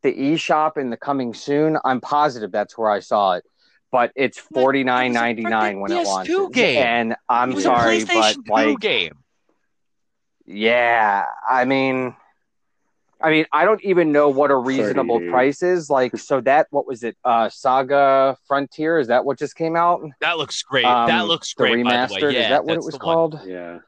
the 0.05 0.13
eShop 0.13 0.77
in 0.77 0.89
the 0.89 0.97
coming 0.97 1.33
soon. 1.33 1.77
I'm 1.83 1.99
positive 1.99 2.51
that's 2.51 2.77
where 2.77 2.89
I 2.89 2.99
saw 2.99 3.33
it. 3.33 3.45
But 3.91 4.11
it's 4.15 4.37
forty 4.37 4.83
nine 4.83 5.13
ninety 5.13 5.43
nine 5.43 5.79
when 5.79 5.91
it 5.91 6.05
launches. 6.05 6.49
Game. 6.51 6.83
And 6.83 7.15
I'm 7.29 7.59
sorry, 7.59 8.03
but 8.05 8.37
like 8.47 8.79
game. 8.79 9.13
Yeah, 10.45 11.25
I 11.49 11.65
mean 11.65 12.15
I 13.21 13.31
mean, 13.31 13.45
I 13.51 13.65
don't 13.65 13.83
even 13.83 14.11
know 14.11 14.29
what 14.29 14.51
a 14.51 14.55
reasonable 14.55 15.17
Sorry, 15.17 15.29
price 15.31 15.63
is. 15.63 15.89
Like, 15.89 16.17
so 16.17 16.41
that 16.41 16.67
what 16.69 16.85
was 16.85 17.03
it? 17.03 17.17
Uh, 17.23 17.49
Saga 17.49 18.37
Frontier 18.47 18.99
is 18.99 19.07
that 19.07 19.25
what 19.25 19.39
just 19.39 19.55
came 19.55 19.75
out? 19.75 20.03
That 20.19 20.37
looks 20.37 20.61
great. 20.61 20.85
Um, 20.85 21.07
that 21.07 21.25
looks 21.25 21.53
great. 21.53 21.73
remastered. 21.73 22.33
Yeah, 22.33 22.41
is 22.41 22.49
that 22.49 22.65
what 22.65 22.75
it 22.75 22.83
was 22.83 22.97
called? 22.97 23.35
One. 23.35 23.49
Yeah. 23.49 23.79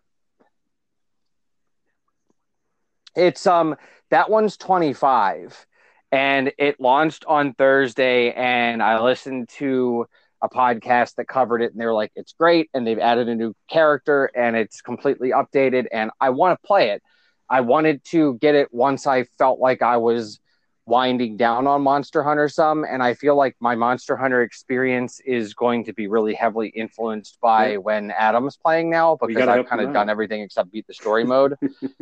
It's 3.15 3.45
um 3.45 3.75
that 4.09 4.29
one's 4.29 4.57
twenty 4.57 4.93
five, 4.93 5.67
and 6.11 6.51
it 6.57 6.79
launched 6.79 7.25
on 7.25 7.53
Thursday, 7.53 8.31
and 8.31 8.81
I 8.81 9.01
listened 9.01 9.49
to 9.57 10.05
a 10.41 10.49
podcast 10.49 11.15
that 11.15 11.27
covered 11.27 11.61
it, 11.61 11.71
and 11.71 11.81
they're 11.81 11.93
like, 11.93 12.11
"It's 12.15 12.33
great," 12.33 12.69
and 12.73 12.85
they've 12.85 12.99
added 12.99 13.27
a 13.27 13.35
new 13.35 13.53
character, 13.69 14.31
and 14.35 14.55
it's 14.55 14.81
completely 14.81 15.31
updated, 15.31 15.87
and 15.91 16.11
I 16.21 16.29
want 16.29 16.59
to 16.59 16.67
play 16.67 16.91
it 16.91 17.01
I 17.49 17.61
wanted 17.61 18.03
to 18.05 18.35
get 18.35 18.55
it 18.55 18.73
once 18.73 19.07
I 19.07 19.23
felt 19.37 19.59
like 19.59 19.81
I 19.81 19.97
was 19.97 20.39
winding 20.85 21.37
down 21.37 21.67
on 21.67 21.81
Monster 21.81 22.23
Hunter 22.23 22.49
some, 22.49 22.83
and 22.83 23.03
I 23.03 23.13
feel 23.13 23.35
like 23.35 23.55
my 23.59 23.75
Monster 23.75 24.15
Hunter 24.15 24.41
experience 24.41 25.19
is 25.25 25.53
going 25.53 25.85
to 25.85 25.93
be 25.93 26.07
really 26.07 26.33
heavily 26.33 26.69
influenced 26.69 27.39
by 27.41 27.71
yeah. 27.71 27.77
when 27.77 28.11
Adam's 28.11 28.57
playing 28.57 28.89
now 28.89 29.17
because 29.25 29.47
I've 29.47 29.67
kind 29.67 29.81
of 29.81 29.93
done 29.93 30.09
everything 30.09 30.41
except 30.41 30.71
beat 30.71 30.87
the 30.87 30.93
story 30.93 31.23
mode. 31.23 31.55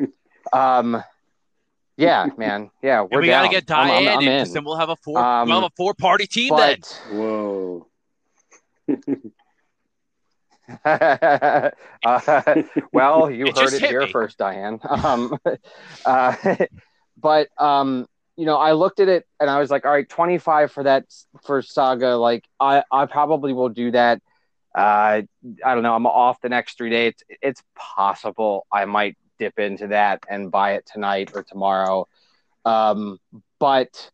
um, 0.54 1.04
yeah, 1.98 2.28
man, 2.38 2.70
yeah, 2.82 3.02
we're 3.02 3.08
and 3.12 3.22
we 3.22 3.28
gotta 3.28 3.50
get 3.50 3.66
Diane 3.66 4.08
I'm, 4.08 4.08
I'm, 4.08 4.20
I'm 4.20 4.28
in, 4.28 4.54
then 4.54 4.64
we'll 4.64 4.78
have 4.78 4.90
a 4.90 4.96
four, 4.98 5.20
um, 5.20 5.48
we'll 5.48 5.62
have 5.62 5.72
a 5.72 5.76
four 5.76 5.94
party 5.94 6.28
team 6.28 6.50
but, 6.50 7.00
then. 7.10 7.18
Whoa. 7.18 7.88
uh, 10.86 11.72
well, 12.94 13.32
you 13.32 13.46
it 13.48 13.58
heard 13.58 13.74
it 13.74 13.82
here 13.82 14.02
me. 14.02 14.12
first, 14.12 14.38
Diane. 14.38 14.80
Um, 14.88 15.38
uh, 16.06 16.56
but 17.18 17.50
um, 17.58 18.08
you 18.38 18.46
know, 18.46 18.58
I 18.58 18.74
looked 18.74 19.00
at 19.00 19.08
it 19.08 19.26
and 19.40 19.50
I 19.50 19.60
was 19.60 19.72
like, 19.72 19.86
all 19.86 19.92
right, 19.92 20.08
25 20.08 20.72
for 20.72 20.84
that 20.84 21.06
for 21.44 21.62
Saga. 21.62 22.16
Like, 22.18 22.44
I, 22.60 22.84
I 22.92 23.06
probably 23.06 23.54
will 23.54 23.70
do 23.70 23.92
that. 23.92 24.22
Uh, 24.78 25.22
I 25.64 25.74
don't 25.74 25.84
know. 25.84 25.96
I'm 25.96 26.06
off 26.06 26.42
the 26.42 26.50
next 26.50 26.78
three 26.78 26.90
days. 26.90 27.14
It's, 27.30 27.40
it's 27.42 27.64
possible 27.76 28.68
I 28.72 28.86
might 28.86 29.18
dip 29.40 29.60
into 29.60 29.88
that 29.88 30.24
and 30.30 30.52
buy 30.52 30.74
it 30.74 30.86
tonight 30.86 31.32
or 31.34 31.44
tomorrow. 31.44 32.08
Um, 32.66 33.20
but 33.60 34.12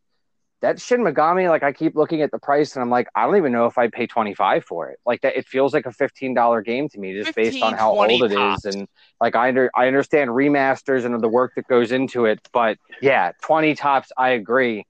that 0.62 0.80
Shin 0.80 1.00
Megami, 1.00 1.48
like 1.48 1.64
I 1.64 1.72
keep 1.72 1.96
looking 1.96 2.22
at 2.22 2.30
the 2.30 2.38
price 2.38 2.76
and 2.76 2.82
I'm 2.82 2.90
like, 2.90 3.08
I 3.14 3.26
don't 3.26 3.36
even 3.36 3.52
know 3.52 3.66
if 3.66 3.76
I'd 3.76 3.92
pay 3.92 4.06
25 4.06 4.64
for 4.64 4.90
it. 4.90 4.98
Like 5.04 5.20
that, 5.22 5.36
it 5.36 5.46
feels 5.46 5.74
like 5.74 5.86
a 5.86 5.90
$15 5.90 6.64
game 6.64 6.88
to 6.90 7.00
me 7.00 7.14
just 7.14 7.34
15, 7.34 7.44
based 7.44 7.62
on 7.64 7.74
how 7.74 7.90
old 7.90 8.22
it 8.22 8.32
tops. 8.32 8.64
is. 8.64 8.76
And 8.76 8.88
like, 9.20 9.34
I, 9.34 9.48
under, 9.48 9.70
I 9.74 9.88
understand 9.88 10.30
remasters 10.30 11.04
and 11.04 11.20
the 11.20 11.28
work 11.28 11.54
that 11.56 11.66
goes 11.66 11.90
into 11.90 12.26
it, 12.26 12.40
but 12.52 12.78
yeah, 13.00 13.32
20 13.42 13.74
tops. 13.74 14.12
I 14.16 14.30
agree. 14.30 14.86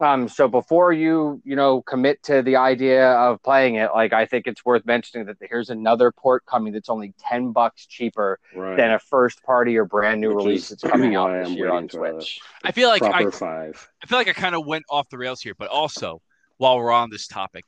Um, 0.00 0.28
so 0.28 0.48
before 0.48 0.92
you, 0.92 1.42
you 1.44 1.56
know, 1.56 1.82
commit 1.82 2.22
to 2.24 2.40
the 2.40 2.56
idea 2.56 3.12
of 3.12 3.42
playing 3.42 3.74
it, 3.74 3.90
like 3.94 4.12
I 4.14 4.24
think 4.24 4.46
it's 4.46 4.64
worth 4.64 4.86
mentioning 4.86 5.26
that 5.26 5.36
here's 5.40 5.68
another 5.68 6.10
port 6.10 6.46
coming 6.46 6.72
that's 6.72 6.88
only 6.88 7.12
ten 7.18 7.52
bucks 7.52 7.86
cheaper 7.86 8.38
right. 8.54 8.76
than 8.76 8.92
a 8.92 8.98
first 8.98 9.42
party 9.42 9.76
or 9.76 9.84
brand 9.84 10.20
new 10.20 10.34
Which 10.34 10.44
release 10.44 10.68
that's 10.70 10.82
coming 10.82 11.16
out 11.16 11.30
this 11.44 11.50
year 11.50 11.70
on 11.70 11.88
Switch. 11.88 12.40
I 12.64 12.72
feel 12.72 12.88
like 12.88 13.02
I, 13.02 13.28
five. 13.30 13.90
I 14.02 14.06
feel 14.06 14.18
like 14.18 14.28
I 14.28 14.32
kind 14.32 14.54
of 14.54 14.64
went 14.64 14.84
off 14.88 15.08
the 15.10 15.18
rails 15.18 15.42
here, 15.42 15.54
but 15.54 15.68
also 15.68 16.22
while 16.56 16.78
we're 16.78 16.92
on 16.92 17.10
this 17.10 17.26
topic, 17.26 17.64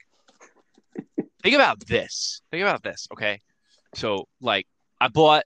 think 1.43 1.55
about 1.55 1.81
this. 1.87 2.41
Think 2.51 2.63
about 2.63 2.83
this, 2.83 3.09
okay? 3.13 3.41
So 3.95 4.27
like 4.41 4.67
I 5.01 5.09
bought 5.09 5.45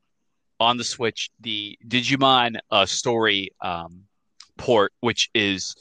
on 0.60 0.76
the 0.76 0.84
Switch 0.84 1.30
the 1.40 1.78
Digimon 1.86 2.58
uh, 2.70 2.86
story 2.86 3.50
um, 3.60 4.04
port, 4.56 4.92
which 5.00 5.30
is 5.34 5.74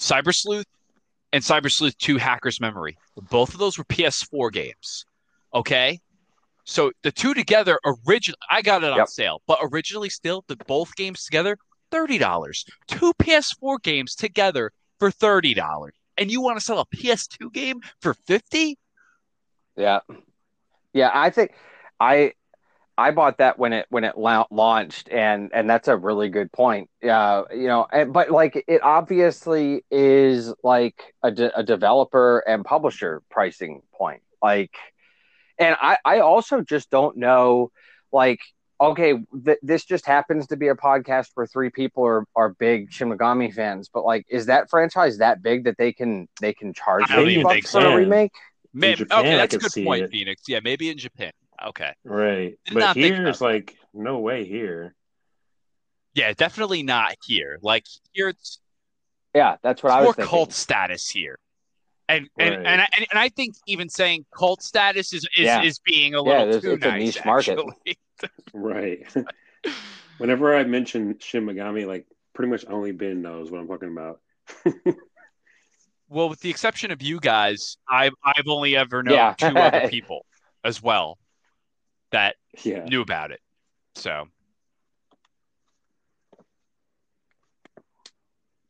Cyber 0.00 0.34
Sleuth 0.34 0.66
and 1.32 1.44
Cyber 1.44 1.70
Sleuth 1.70 1.96
2 1.98 2.16
Hacker's 2.16 2.60
Memory. 2.60 2.96
Both 3.30 3.52
of 3.52 3.58
those 3.58 3.78
were 3.78 3.84
PS4 3.84 4.50
games. 4.50 5.04
Okay. 5.54 6.00
So 6.64 6.92
the 7.02 7.12
two 7.12 7.34
together, 7.34 7.78
originally, 7.84 8.38
I 8.50 8.62
got 8.62 8.82
it 8.82 8.90
on 8.90 8.98
yep. 8.98 9.08
sale, 9.08 9.42
but 9.46 9.58
originally, 9.62 10.08
still, 10.08 10.44
the 10.48 10.56
both 10.66 10.94
games 10.96 11.24
together, 11.24 11.58
$30. 11.92 12.64
Two 12.86 13.12
PS4 13.14 13.82
games 13.82 14.14
together 14.14 14.72
for 14.98 15.10
$30. 15.10 15.90
And 16.16 16.30
you 16.30 16.40
want 16.40 16.58
to 16.58 16.64
sell 16.64 16.78
a 16.78 16.86
PS2 16.86 17.52
game 17.52 17.80
for 18.00 18.14
50 18.14 18.78
Yeah. 19.76 20.00
Yeah. 20.92 21.10
I 21.12 21.30
think 21.30 21.52
I 21.98 22.32
I 23.00 23.10
bought 23.12 23.38
that 23.38 23.58
when 23.58 23.72
it 23.72 23.86
when 23.88 24.04
it 24.04 24.18
la- 24.18 24.46
launched, 24.50 25.08
and 25.08 25.50
and 25.54 25.68
that's 25.70 25.88
a 25.88 25.96
really 25.96 26.28
good 26.28 26.52
point. 26.52 26.90
Yeah, 27.02 27.42
you 27.50 27.66
know, 27.66 27.86
and, 27.90 28.12
but 28.12 28.30
like 28.30 28.62
it 28.68 28.82
obviously 28.82 29.84
is 29.90 30.52
like 30.62 31.14
a, 31.22 31.30
de- 31.30 31.58
a 31.58 31.62
developer 31.62 32.44
and 32.46 32.64
publisher 32.64 33.22
pricing 33.30 33.82
point. 33.92 34.22
Like, 34.42 34.74
and 35.58 35.76
I 35.80 35.96
I 36.04 36.20
also 36.20 36.60
just 36.60 36.90
don't 36.90 37.16
know, 37.16 37.72
like. 38.12 38.40
Okay, 38.82 39.12
th- 39.44 39.58
this 39.60 39.84
just 39.84 40.06
happens 40.06 40.46
to 40.46 40.56
be 40.56 40.68
a 40.68 40.74
podcast 40.74 41.32
where 41.34 41.46
three 41.46 41.68
people 41.68 42.02
are, 42.06 42.24
are 42.34 42.48
big 42.48 42.90
Shin 42.90 43.10
Megami 43.10 43.52
fans, 43.52 43.90
but 43.92 44.06
like, 44.06 44.24
is 44.30 44.46
that 44.46 44.70
franchise 44.70 45.18
that 45.18 45.42
big 45.42 45.64
that 45.64 45.76
they 45.76 45.92
can 45.92 46.28
they 46.40 46.54
can 46.54 46.72
charge 46.72 47.06
thirty 47.06 47.42
bucks 47.42 47.70
for 47.70 47.84
a 47.84 47.96
remake? 47.96 48.32
Maybe, 48.72 49.04
Japan, 49.04 49.18
okay, 49.20 49.36
that's 49.36 49.54
a 49.54 49.58
good 49.58 49.84
point, 49.84 50.04
it. 50.04 50.10
Phoenix. 50.10 50.48
Yeah, 50.48 50.60
maybe 50.64 50.88
in 50.88 50.96
Japan. 50.96 51.32
Okay. 51.68 51.92
Right. 52.04 52.58
Did 52.66 52.74
but 52.74 52.96
here's 52.96 53.40
like 53.40 53.76
no 53.92 54.18
way 54.18 54.44
here. 54.44 54.94
Yeah, 56.14 56.32
definitely 56.32 56.82
not 56.82 57.16
here. 57.24 57.58
Like 57.62 57.84
here 58.12 58.28
it's 58.28 58.60
Yeah, 59.34 59.56
that's 59.62 59.82
what 59.82 59.92
I 59.92 59.98
was 59.98 60.04
more 60.04 60.14
thinking. 60.14 60.30
cult 60.30 60.52
status 60.52 61.08
here. 61.08 61.38
And 62.08 62.28
and, 62.38 62.56
right. 62.56 62.66
and, 62.66 62.80
I, 62.80 62.88
and 63.10 63.18
I 63.18 63.28
think 63.28 63.54
even 63.66 63.88
saying 63.88 64.26
cult 64.36 64.62
status 64.62 65.12
is 65.12 65.28
is, 65.36 65.44
yeah. 65.44 65.62
is 65.62 65.78
being 65.80 66.14
a 66.14 66.22
little 66.22 66.46
yeah, 66.46 66.60
too 66.60 66.72
it's 66.72 66.84
nice, 66.84 66.92
a 66.92 66.98
niche 66.98 67.24
market. 67.24 67.58
right. 68.52 69.06
Whenever 70.18 70.56
I 70.56 70.64
mention 70.64 71.18
Shin 71.20 71.46
Megami, 71.46 71.86
like 71.86 72.06
pretty 72.34 72.50
much 72.50 72.64
only 72.68 72.92
Ben 72.92 73.22
knows 73.22 73.50
what 73.50 73.60
I'm 73.60 73.68
talking 73.68 73.90
about. 73.90 74.20
well, 76.08 76.28
with 76.28 76.40
the 76.40 76.50
exception 76.50 76.90
of 76.90 77.00
you 77.00 77.20
guys, 77.20 77.76
I've 77.88 78.14
I've 78.24 78.48
only 78.48 78.76
ever 78.76 79.02
known 79.02 79.14
yeah. 79.14 79.34
two 79.34 79.56
other 79.56 79.88
people 79.90 80.26
as 80.64 80.82
well 80.82 81.18
that 82.12 82.36
yeah. 82.62 82.84
knew 82.84 83.00
about 83.00 83.30
it. 83.30 83.40
So 83.94 84.28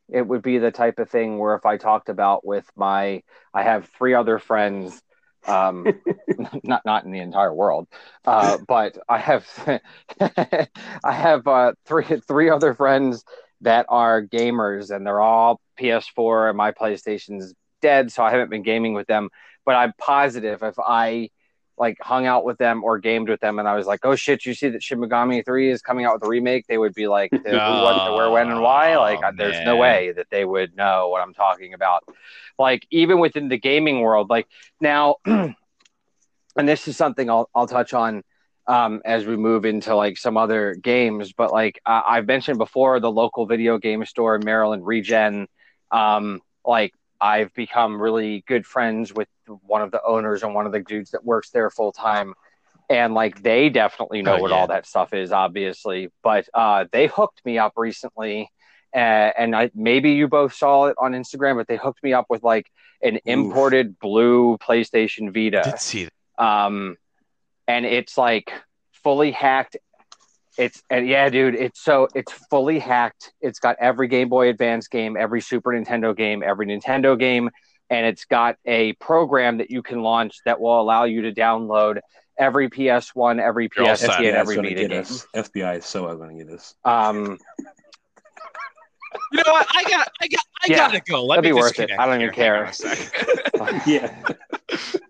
it 0.09 0.27
would 0.27 0.43
be 0.43 0.59
the 0.59 0.71
type 0.71 0.99
of 0.99 1.09
thing 1.09 1.39
where 1.39 1.55
if 1.55 1.65
I 1.65 1.77
talked 1.77 2.09
about 2.09 2.45
with 2.45 2.69
my, 2.77 3.23
I 3.55 3.63
have 3.63 3.89
three 3.97 4.15
other 4.15 4.39
friends, 4.39 5.01
um, 5.47 5.87
not 6.63 6.83
not 6.85 7.05
in 7.05 7.13
the 7.13 7.21
entire 7.21 7.55
world, 7.55 7.89
uh, 8.25 8.59
but 8.67 8.99
I 9.09 9.19
have, 9.19 9.49
I 10.21 11.13
have 11.13 11.47
uh, 11.47 11.73
three 11.87 12.05
three 12.27 12.51
other 12.51 12.75
friends 12.75 13.25
that 13.63 13.87
are 13.89 14.23
gamers, 14.23 14.95
and 14.95 15.07
they're 15.07 15.21
all 15.21 15.61
PS4, 15.79 16.51
and 16.51 16.57
my 16.57 16.73
PlayStation's 16.73 17.55
dead, 17.81 18.13
so 18.13 18.23
I 18.23 18.31
haven't 18.31 18.51
been 18.51 18.63
gaming 18.63 18.95
with 18.95 19.07
them. 19.07 19.29
But 19.65 19.77
I'm 19.77 19.93
positive 19.99 20.63
if 20.63 20.79
I 20.79 21.31
like 21.79 21.97
hung 22.01 22.27
out 22.27 22.45
with 22.45 22.59
them 22.59 22.85
or 22.85 22.99
gamed 22.99 23.29
with 23.29 23.41
them 23.41 23.59
and 23.59 23.67
I 23.67 23.75
was 23.75 23.87
like, 23.87 24.01
oh 24.05 24.15
shit, 24.15 24.45
you 24.45 24.55
see 24.55 24.69
that 24.69 24.83
Shin 24.83 25.01
Megami 25.01 25.45
3 25.45 25.71
is 25.71 25.81
coming 25.81 26.05
out 26.05 26.15
with 26.15 26.25
a 26.25 26.29
remake, 26.29 26.67
they 26.67 26.79
would 26.79 26.95
be 26.95 27.09
like, 27.09 27.31
who, 27.33 27.39
what, 27.43 28.15
where, 28.15 28.31
when, 28.31 28.51
and 28.51 28.61
why? 28.63 28.95
Oh, 28.95 29.01
like, 29.01 29.21
man. 29.21 29.37
there's 29.37 29.65
no 29.65 29.77
way 29.77 30.13
that 30.13 30.27
they 30.31 30.45
would 30.45 30.77
know 30.77 31.09
what 31.09 31.23
I'm 31.23 31.35
talking 31.35 31.75
about. 31.75 32.05
Like, 32.59 32.87
even 32.91 33.19
within 33.19 33.49
the 33.49 33.59
gaming 33.59 34.01
world, 34.01 34.29
like 34.29 34.47
now, 34.81 35.17
and 35.25 35.55
this 36.57 36.87
is 36.87 36.97
something 36.97 37.31
I'll, 37.31 37.49
I'll 37.55 37.67
touch 37.67 37.95
on 37.95 38.23
um, 38.67 39.01
as 39.05 39.27
we 39.27 39.37
move 39.37 39.65
into 39.65 39.95
like 39.97 40.17
some 40.17 40.37
other 40.37 40.75
games, 40.75 41.33
but 41.33 41.53
like 41.53 41.81
uh, 41.87 42.03
I've 42.07 42.27
mentioned 42.27 42.59
before, 42.59 43.01
the 43.01 43.11
local 43.11 43.47
video 43.47 43.79
game 43.79 44.05
store 44.05 44.37
in 44.37 44.45
Maryland, 44.45 44.87
Regen, 44.87 45.49
um, 45.91 46.41
like 46.65 46.95
I've 47.21 47.53
become 47.55 48.01
really 48.01 48.45
good 48.47 48.67
friends 48.67 49.13
with 49.13 49.29
one 49.47 49.83
of 49.83 49.91
the 49.91 50.03
owners 50.03 50.43
and 50.43 50.55
one 50.55 50.67
of 50.67 50.73
the 50.73 50.81
dudes 50.81 51.11
that 51.11 51.25
works 51.25 51.51
there 51.51 51.71
full 51.71 51.93
time. 51.93 52.35
And 52.89 53.15
like 53.15 53.43
they 53.43 53.69
definitely 53.69 54.23
know 54.23 54.37
oh, 54.37 54.41
what 54.41 54.51
yeah. 54.51 54.57
all 54.57 54.67
that 54.69 54.87
stuff 54.87 55.13
is, 55.13 55.31
obviously. 55.31 56.11
But 56.23 56.49
uh, 56.55 56.87
they 56.91 57.07
hooked 57.07 57.45
me 57.45 57.59
up 57.59 57.75
recently, 57.77 58.51
uh, 58.95 58.99
and 58.99 59.55
I 59.55 59.71
maybe 59.75 60.13
you 60.13 60.27
both 60.27 60.55
saw 60.55 60.87
it 60.87 60.97
on 60.99 61.13
Instagram, 61.13 61.57
but 61.57 61.69
they 61.69 61.77
hooked 61.77 62.03
me 62.03 62.13
up 62.13 62.27
with 62.29 62.43
like 62.43 62.67
an 63.03 63.15
Oof. 63.15 63.21
imported 63.25 63.99
blue 64.01 64.59
PlayStation 64.59 65.33
Vita. 65.33 65.61
I 65.61 65.71
did 65.71 65.81
see 65.81 66.09
that. 66.37 66.45
Um, 66.45 66.97
and 67.69 67.87
it's 67.87 68.19
like 68.19 68.53
fully 69.05 69.31
hacked 69.31 69.77
it's 70.59 70.83
and 70.91 71.07
yeah, 71.07 71.29
dude, 71.29 71.55
it's 71.55 71.81
so 71.81 72.09
it's 72.15 72.33
fully 72.51 72.79
hacked. 72.79 73.33
It's 73.41 73.59
got 73.59 73.77
every 73.81 74.09
Game 74.09 74.29
Boy 74.29 74.49
Advance 74.49 74.89
game, 74.89 75.17
every 75.17 75.41
Super 75.41 75.71
Nintendo 75.71 76.17
game, 76.17 76.43
every 76.43 76.67
Nintendo 76.67 77.19
game, 77.19 77.51
and 77.89 78.07
it's 78.07 78.25
got 78.25 78.57
a 78.67 78.93
program 78.95 79.59
that 79.59 79.71
you 79.71 79.83
can 79.83 80.03
launch 80.03 80.39
that 80.45 80.61
will 80.61 80.81
allow 80.81 81.05
you 81.05 81.23
to 81.23 81.33
download 81.33 82.01
every 82.39 82.69
PS1, 82.69 83.41
every 83.41 83.69
PSP, 83.69 84.19
and 84.19 84.37
every 84.37 84.57
Vita 84.57 84.89
game. 84.89 85.01
Us. 85.01 85.27
FBI 85.35 85.79
is 85.79 85.85
so 85.85 86.15
going 86.17 86.39
to 86.39 86.45
get 86.45 86.53
us. 86.53 86.75
Um, 86.85 87.39
you 89.33 89.43
know 89.45 89.53
what? 89.53 89.67
I 89.71 89.83
got, 89.85 90.11
I 90.21 90.29
got, 90.29 90.41
I 90.63 90.67
yeah, 90.69 90.77
gotta 90.77 91.01
go. 91.01 91.25
Let 91.25 91.43
me 91.43 91.49
be 91.49 91.53
worth 91.53 91.79
it. 91.79 91.91
I 91.99 92.07
don't 92.07 92.21
even 92.21 92.35
care. 92.35 92.73
yeah. 93.87 94.13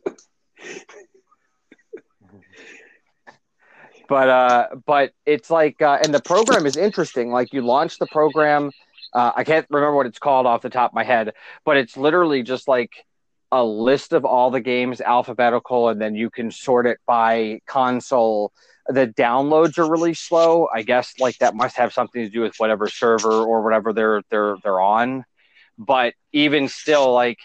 but 4.11 4.29
uh, 4.29 4.67
but 4.87 5.13
it's 5.25 5.51
like, 5.51 5.81
uh, 5.81 5.99
and 6.03 6.13
the 6.13 6.21
program 6.21 6.67
is 6.67 6.77
interesting. 6.77 7.31
Like 7.31 7.53
you 7.53 7.63
launch 7.63 7.99
the 7.99 8.09
program. 8.09 8.73
Uh, 9.15 9.31
I 9.37 9.45
can't 9.45 9.67
remember 9.71 9.95
what 9.95 10.07
it's 10.07 10.19
called 10.19 10.47
off 10.47 10.63
the 10.63 10.69
top 10.69 10.91
of 10.91 10.95
my 10.97 11.05
head, 11.05 11.33
but 11.65 11.77
it's 11.77 11.97
literally 11.97 12.43
just 12.43 12.67
like 12.67 12.91
a 13.53 13.65
list 13.65 14.13
of 14.13 14.25
all 14.25 14.51
the 14.51 14.61
games 14.61 15.01
alphabetical, 15.01 15.89
and 15.91 16.01
then 16.01 16.17
you 16.17 16.29
can 16.29 16.51
sort 16.51 16.89
it 16.89 16.99
by 17.07 17.61
console. 17.67 18.53
The 18.89 19.07
downloads 19.07 19.79
are 19.79 19.89
really 19.89 20.15
slow. 20.15 20.67
I 20.75 20.83
guess 20.83 21.15
like 21.21 21.39
that 21.39 21.55
must 21.55 21.77
have 21.77 21.93
something 21.93 22.25
to 22.25 22.31
do 22.31 22.41
with 22.41 22.57
whatever 22.59 22.89
server 22.89 23.31
or 23.31 23.63
whatever 23.63 23.93
they're 23.93 24.23
they're 24.29 24.57
they're 24.65 24.81
on. 24.81 25.25
But 25.79 26.15
even 26.33 26.67
still, 26.67 27.13
like 27.13 27.39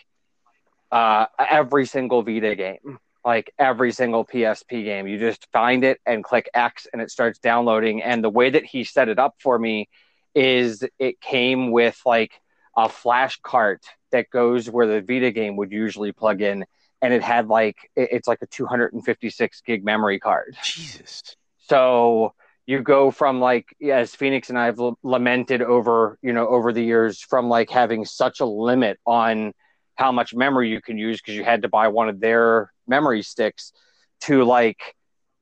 uh, 0.91 1.27
every 1.37 1.85
single 1.85 2.23
Vita 2.23 2.55
game 2.55 2.97
like 3.25 3.51
every 3.57 3.91
single 3.91 4.23
PSP 4.23 4.83
game. 4.83 5.07
You 5.07 5.17
just 5.17 5.47
find 5.51 5.83
it 5.83 5.99
and 6.05 6.23
click 6.23 6.47
X 6.53 6.87
and 6.93 7.01
it 7.01 7.09
starts 7.09 7.39
downloading. 7.39 8.03
And 8.03 8.23
the 8.23 8.29
way 8.29 8.51
that 8.51 8.63
he 8.63 8.83
set 8.83 9.09
it 9.09 9.17
up 9.17 9.35
for 9.39 9.57
me 9.57 9.89
is 10.35 10.83
it 10.99 11.19
came 11.19 11.71
with 11.71 11.99
like 12.05 12.39
a 12.77 12.87
flash 12.87 13.39
cart 13.41 13.83
that 14.11 14.29
goes 14.29 14.69
where 14.69 14.85
the 14.85 15.01
Vita 15.01 15.31
game 15.31 15.55
would 15.55 15.71
usually 15.71 16.11
plug 16.11 16.41
in. 16.41 16.65
And 17.01 17.13
it 17.13 17.23
had 17.23 17.47
like, 17.47 17.89
it's 17.95 18.27
like 18.27 18.41
a 18.43 18.47
256 18.47 19.61
gig 19.61 19.83
memory 19.83 20.19
card. 20.19 20.55
Jesus. 20.63 21.35
So 21.67 22.33
you 22.67 22.81
go 22.81 23.09
from 23.09 23.39
like, 23.39 23.75
as 23.83 24.13
Phoenix 24.13 24.49
and 24.49 24.57
I 24.57 24.65
have 24.65 24.79
lamented 25.01 25.63
over, 25.63 26.19
you 26.21 26.31
know, 26.31 26.47
over 26.47 26.71
the 26.71 26.83
years 26.83 27.21
from 27.21 27.49
like 27.49 27.71
having 27.71 28.05
such 28.05 28.39
a 28.39 28.45
limit 28.45 28.99
on 29.05 29.53
how 29.95 30.11
much 30.11 30.35
memory 30.35 30.69
you 30.69 30.81
can 30.81 30.97
use 30.97 31.19
because 31.19 31.35
you 31.35 31.43
had 31.43 31.63
to 31.63 31.69
buy 31.69 31.87
one 31.87 32.09
of 32.09 32.19
their 32.19 32.71
memory 32.87 33.21
sticks 33.21 33.73
to 34.21 34.43
like 34.43 34.95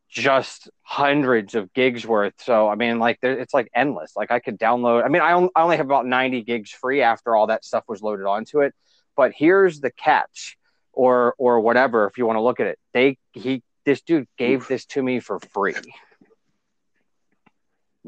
just 0.10 0.70
hundreds 0.84 1.56
of 1.56 1.74
gigs 1.74 2.06
worth. 2.06 2.34
So 2.38 2.70
I 2.70 2.76
mean, 2.76 3.00
like 3.00 3.20
it's 3.24 3.54
like 3.54 3.70
endless. 3.74 4.16
Like 4.16 4.32
I 4.32 4.40
could 4.40 4.60
download. 4.60 5.04
I 5.04 5.10
mean, 5.10 5.22
I, 5.22 5.32
I 5.32 5.64
only 5.64 5.78
have 5.78 5.86
about 5.86 6.06
ninety 6.06 6.44
gigs 6.44 6.72
free 6.72 7.02
after 7.02 7.36
all 7.36 7.48
that 7.48 7.66
stuff 7.66 7.84
was 7.88 8.02
loaded 8.02 8.26
onto 8.26 8.62
it. 8.62 8.74
But 9.16 9.34
here's 9.36 9.80
the 9.80 9.92
catch, 9.92 10.58
or 10.92 11.36
or 11.38 11.60
whatever, 11.60 12.06
if 12.08 12.18
you 12.18 12.26
want 12.26 12.38
to 12.38 12.42
look 12.42 12.60
at 12.60 12.68
it. 12.68 12.80
They 12.94 13.18
he 13.32 13.64
this 13.86 14.02
dude 14.02 14.28
gave 14.38 14.68
this 14.68 14.86
to 14.88 15.02
me 15.02 15.20
for 15.20 15.40
free. 15.40 15.76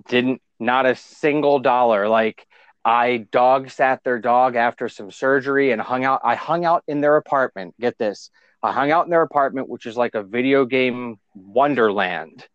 Didn't 0.08 0.42
not 0.60 0.86
a 0.86 0.96
single 0.96 1.60
dollar. 1.60 2.08
Like 2.08 2.46
I 2.84 3.26
dog 3.32 3.72
sat 3.72 4.04
their 4.04 4.20
dog 4.20 4.56
after 4.56 4.90
some 4.90 5.10
surgery 5.10 5.72
and 5.72 5.82
hung 5.82 6.06
out. 6.06 6.22
I 6.24 6.36
hung 6.36 6.66
out 6.66 6.84
in 6.88 7.02
their 7.02 7.18
apartment. 7.18 7.74
Get 7.80 7.98
this. 7.98 8.30
I 8.66 8.72
hung 8.72 8.92
out 8.92 9.06
in 9.06 9.12
their 9.12 9.22
apartment, 9.22 9.70
which 9.70 9.86
is 9.86 9.96
like 9.96 10.16
a 10.16 10.24
video 10.24 10.66
game 10.66 11.18
wonderland. 11.34 12.46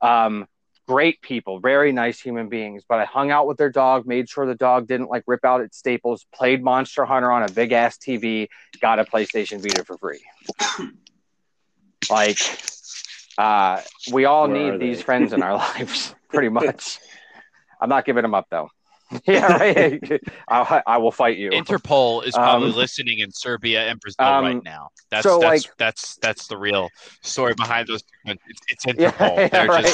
Um, 0.00 0.46
great 0.88 1.20
people, 1.22 1.60
very 1.60 1.92
nice 1.92 2.18
human 2.18 2.48
beings. 2.48 2.82
But 2.88 2.98
I 2.98 3.04
hung 3.04 3.30
out 3.30 3.46
with 3.46 3.58
their 3.58 3.70
dog, 3.70 4.06
made 4.06 4.28
sure 4.28 4.46
the 4.46 4.54
dog 4.54 4.88
didn't 4.88 5.08
like 5.08 5.22
rip 5.26 5.44
out 5.44 5.60
its 5.60 5.78
staples, 5.78 6.26
played 6.34 6.64
Monster 6.64 7.04
Hunter 7.04 7.30
on 7.30 7.42
a 7.42 7.48
big 7.48 7.72
ass 7.72 7.96
TV, 7.96 8.48
got 8.80 8.98
a 8.98 9.04
PlayStation 9.04 9.62
Vita 9.62 9.84
for 9.84 9.96
free. 9.98 10.20
like, 12.10 12.38
uh, 13.38 13.80
we 14.12 14.24
all 14.24 14.48
Where 14.48 14.72
need 14.72 14.80
these 14.80 15.02
friends 15.02 15.32
in 15.32 15.42
our 15.42 15.54
lives, 15.78 16.14
pretty 16.28 16.48
much. 16.48 16.98
I'm 17.80 17.88
not 17.88 18.04
giving 18.04 18.22
them 18.22 18.34
up 18.34 18.46
though. 18.50 18.70
yeah, 19.26 19.56
right. 19.56 20.20
I, 20.48 20.82
I, 20.86 20.98
will 20.98 21.10
fight 21.10 21.36
you. 21.36 21.50
Interpol 21.50 22.24
is 22.24 22.34
probably 22.34 22.70
um, 22.70 22.76
listening 22.76 23.18
in 23.18 23.32
Serbia 23.32 23.88
and 23.88 23.98
Brazil 23.98 24.24
um, 24.24 24.44
right 24.44 24.64
now. 24.64 24.90
That's 25.10 25.24
so 25.24 25.40
that's, 25.40 25.66
like, 25.66 25.76
that's 25.78 26.16
that's 26.16 26.46
the 26.46 26.56
real 26.56 26.88
story 27.22 27.54
behind 27.54 27.88
those. 27.88 28.04
It's, 28.24 28.60
it's 28.68 28.86
Interpol. 28.86 29.36
Yeah, 29.36 29.48
yeah, 29.52 29.64
right. 29.64 29.84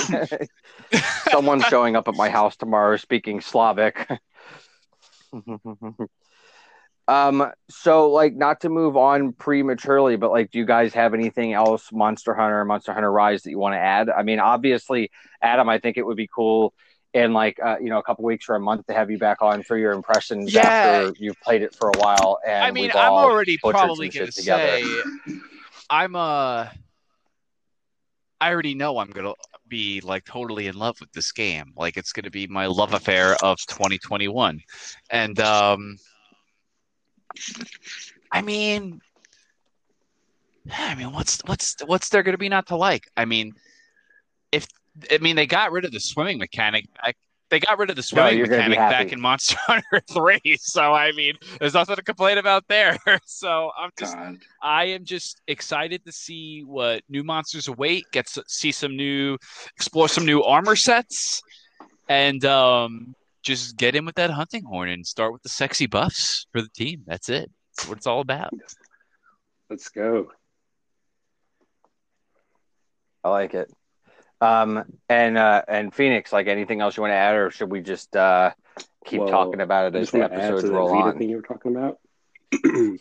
just... 0.90 1.30
Someone's 1.30 1.64
showing 1.64 1.96
up 1.96 2.08
at 2.08 2.14
my 2.14 2.28
house 2.28 2.56
tomorrow 2.56 2.96
speaking 2.96 3.40
Slavic. 3.40 4.06
um. 7.08 7.52
So, 7.70 8.10
like, 8.10 8.34
not 8.34 8.60
to 8.60 8.68
move 8.68 8.98
on 8.98 9.32
prematurely, 9.32 10.16
but 10.16 10.30
like, 10.30 10.50
do 10.50 10.58
you 10.58 10.66
guys 10.66 10.92
have 10.92 11.14
anything 11.14 11.54
else, 11.54 11.90
Monster 11.90 12.34
Hunter, 12.34 12.64
Monster 12.66 12.92
Hunter 12.92 13.10
Rise, 13.10 13.44
that 13.44 13.50
you 13.50 13.58
want 13.58 13.74
to 13.74 13.78
add? 13.78 14.10
I 14.10 14.24
mean, 14.24 14.40
obviously, 14.40 15.10
Adam, 15.40 15.70
I 15.70 15.78
think 15.78 15.96
it 15.96 16.04
would 16.04 16.18
be 16.18 16.28
cool 16.32 16.74
in 17.14 17.32
like 17.32 17.58
uh, 17.62 17.76
you 17.80 17.88
know 17.88 17.98
a 17.98 18.02
couple 18.02 18.24
weeks 18.24 18.48
or 18.48 18.54
a 18.54 18.60
month 18.60 18.86
to 18.86 18.94
have 18.94 19.10
you 19.10 19.18
back 19.18 19.42
on 19.42 19.62
for 19.62 19.76
your 19.78 19.92
impressions 19.92 20.52
yeah. 20.52 20.60
after 20.60 21.14
you've 21.18 21.40
played 21.40 21.62
it 21.62 21.74
for 21.74 21.90
a 21.90 21.98
while. 21.98 22.38
And 22.46 22.64
I 22.64 22.70
mean, 22.70 22.90
I'm 22.94 23.12
already 23.12 23.58
probably 23.58 24.08
gonna 24.08 24.32
say 24.32 24.84
I'm 25.90 26.14
a. 26.14 26.18
Uh, 26.18 26.68
I 28.38 28.52
already 28.52 28.74
know 28.74 28.98
I'm 28.98 29.10
gonna 29.10 29.32
be 29.66 30.00
like 30.02 30.24
totally 30.24 30.66
in 30.66 30.74
love 30.74 30.96
with 31.00 31.10
this 31.12 31.32
game. 31.32 31.72
Like 31.76 31.96
it's 31.96 32.12
gonna 32.12 32.30
be 32.30 32.46
my 32.46 32.66
love 32.66 32.92
affair 32.92 33.34
of 33.42 33.58
2021, 33.66 34.60
and 35.10 35.40
um, 35.40 35.96
I 38.30 38.42
mean, 38.42 39.00
I 40.72 40.94
mean, 40.94 41.12
what's 41.12 41.40
what's 41.46 41.76
what's 41.86 42.08
there 42.08 42.22
gonna 42.22 42.38
be 42.38 42.48
not 42.48 42.66
to 42.68 42.76
like? 42.76 43.08
I 43.16 43.24
mean, 43.24 43.54
if 44.52 44.66
I 45.10 45.18
mean, 45.18 45.36
they 45.36 45.46
got 45.46 45.72
rid 45.72 45.84
of 45.84 45.92
the 45.92 46.00
swimming 46.00 46.38
mechanic 46.38 46.86
back. 46.94 47.16
They 47.48 47.60
got 47.60 47.78
rid 47.78 47.90
of 47.90 47.96
the 47.96 48.02
swimming 48.02 48.38
no, 48.38 48.46
mechanic 48.46 48.78
back 48.78 49.12
in 49.12 49.20
Monster 49.20 49.56
Hunter 49.66 50.02
Three. 50.10 50.56
So 50.58 50.92
I 50.92 51.12
mean, 51.12 51.34
there's 51.60 51.74
nothing 51.74 51.96
to 51.96 52.02
complain 52.02 52.38
about 52.38 52.64
there. 52.68 52.98
So 53.26 53.70
I'm 53.78 53.90
just, 53.98 54.16
God. 54.16 54.38
I 54.62 54.84
am 54.86 55.04
just 55.04 55.40
excited 55.46 56.04
to 56.06 56.12
see 56.12 56.62
what 56.62 57.02
new 57.08 57.22
monsters 57.22 57.68
await. 57.68 58.06
Get 58.12 58.26
to 58.28 58.42
see 58.48 58.72
some 58.72 58.96
new, 58.96 59.36
explore 59.76 60.08
some 60.08 60.26
new 60.26 60.42
armor 60.42 60.74
sets, 60.74 61.42
and 62.08 62.44
um, 62.44 63.14
just 63.42 63.76
get 63.76 63.94
in 63.94 64.04
with 64.04 64.16
that 64.16 64.30
hunting 64.30 64.64
horn 64.64 64.88
and 64.88 65.06
start 65.06 65.32
with 65.32 65.42
the 65.42 65.48
sexy 65.48 65.86
buffs 65.86 66.46
for 66.50 66.60
the 66.60 66.68
team. 66.74 67.02
That's 67.06 67.28
it. 67.28 67.50
That's 67.76 67.88
what 67.88 67.98
it's 67.98 68.06
all 68.06 68.20
about. 68.20 68.52
Let's 69.70 69.88
go. 69.88 70.32
I 73.22 73.28
like 73.28 73.54
it. 73.54 73.70
Um, 74.40 74.84
and 75.08 75.38
uh, 75.38 75.62
and 75.66 75.94
Phoenix, 75.94 76.32
like 76.32 76.46
anything 76.46 76.80
else 76.80 76.96
you 76.96 77.02
want 77.02 77.12
to 77.12 77.16
add, 77.16 77.34
or 77.34 77.50
should 77.50 77.70
we 77.70 77.80
just 77.80 78.14
uh, 78.14 78.52
keep 79.04 79.20
well, 79.20 79.28
talking 79.28 79.60
about 79.60 79.94
it 79.94 79.98
as 79.98 80.10
the 80.10 80.22
episodes 80.22 80.68
roll 80.68 80.92
on? 80.92 81.18
Thing 81.18 81.30
you 81.30 81.36
were 81.36 81.42
talking 81.42 81.74
about. 81.74 81.98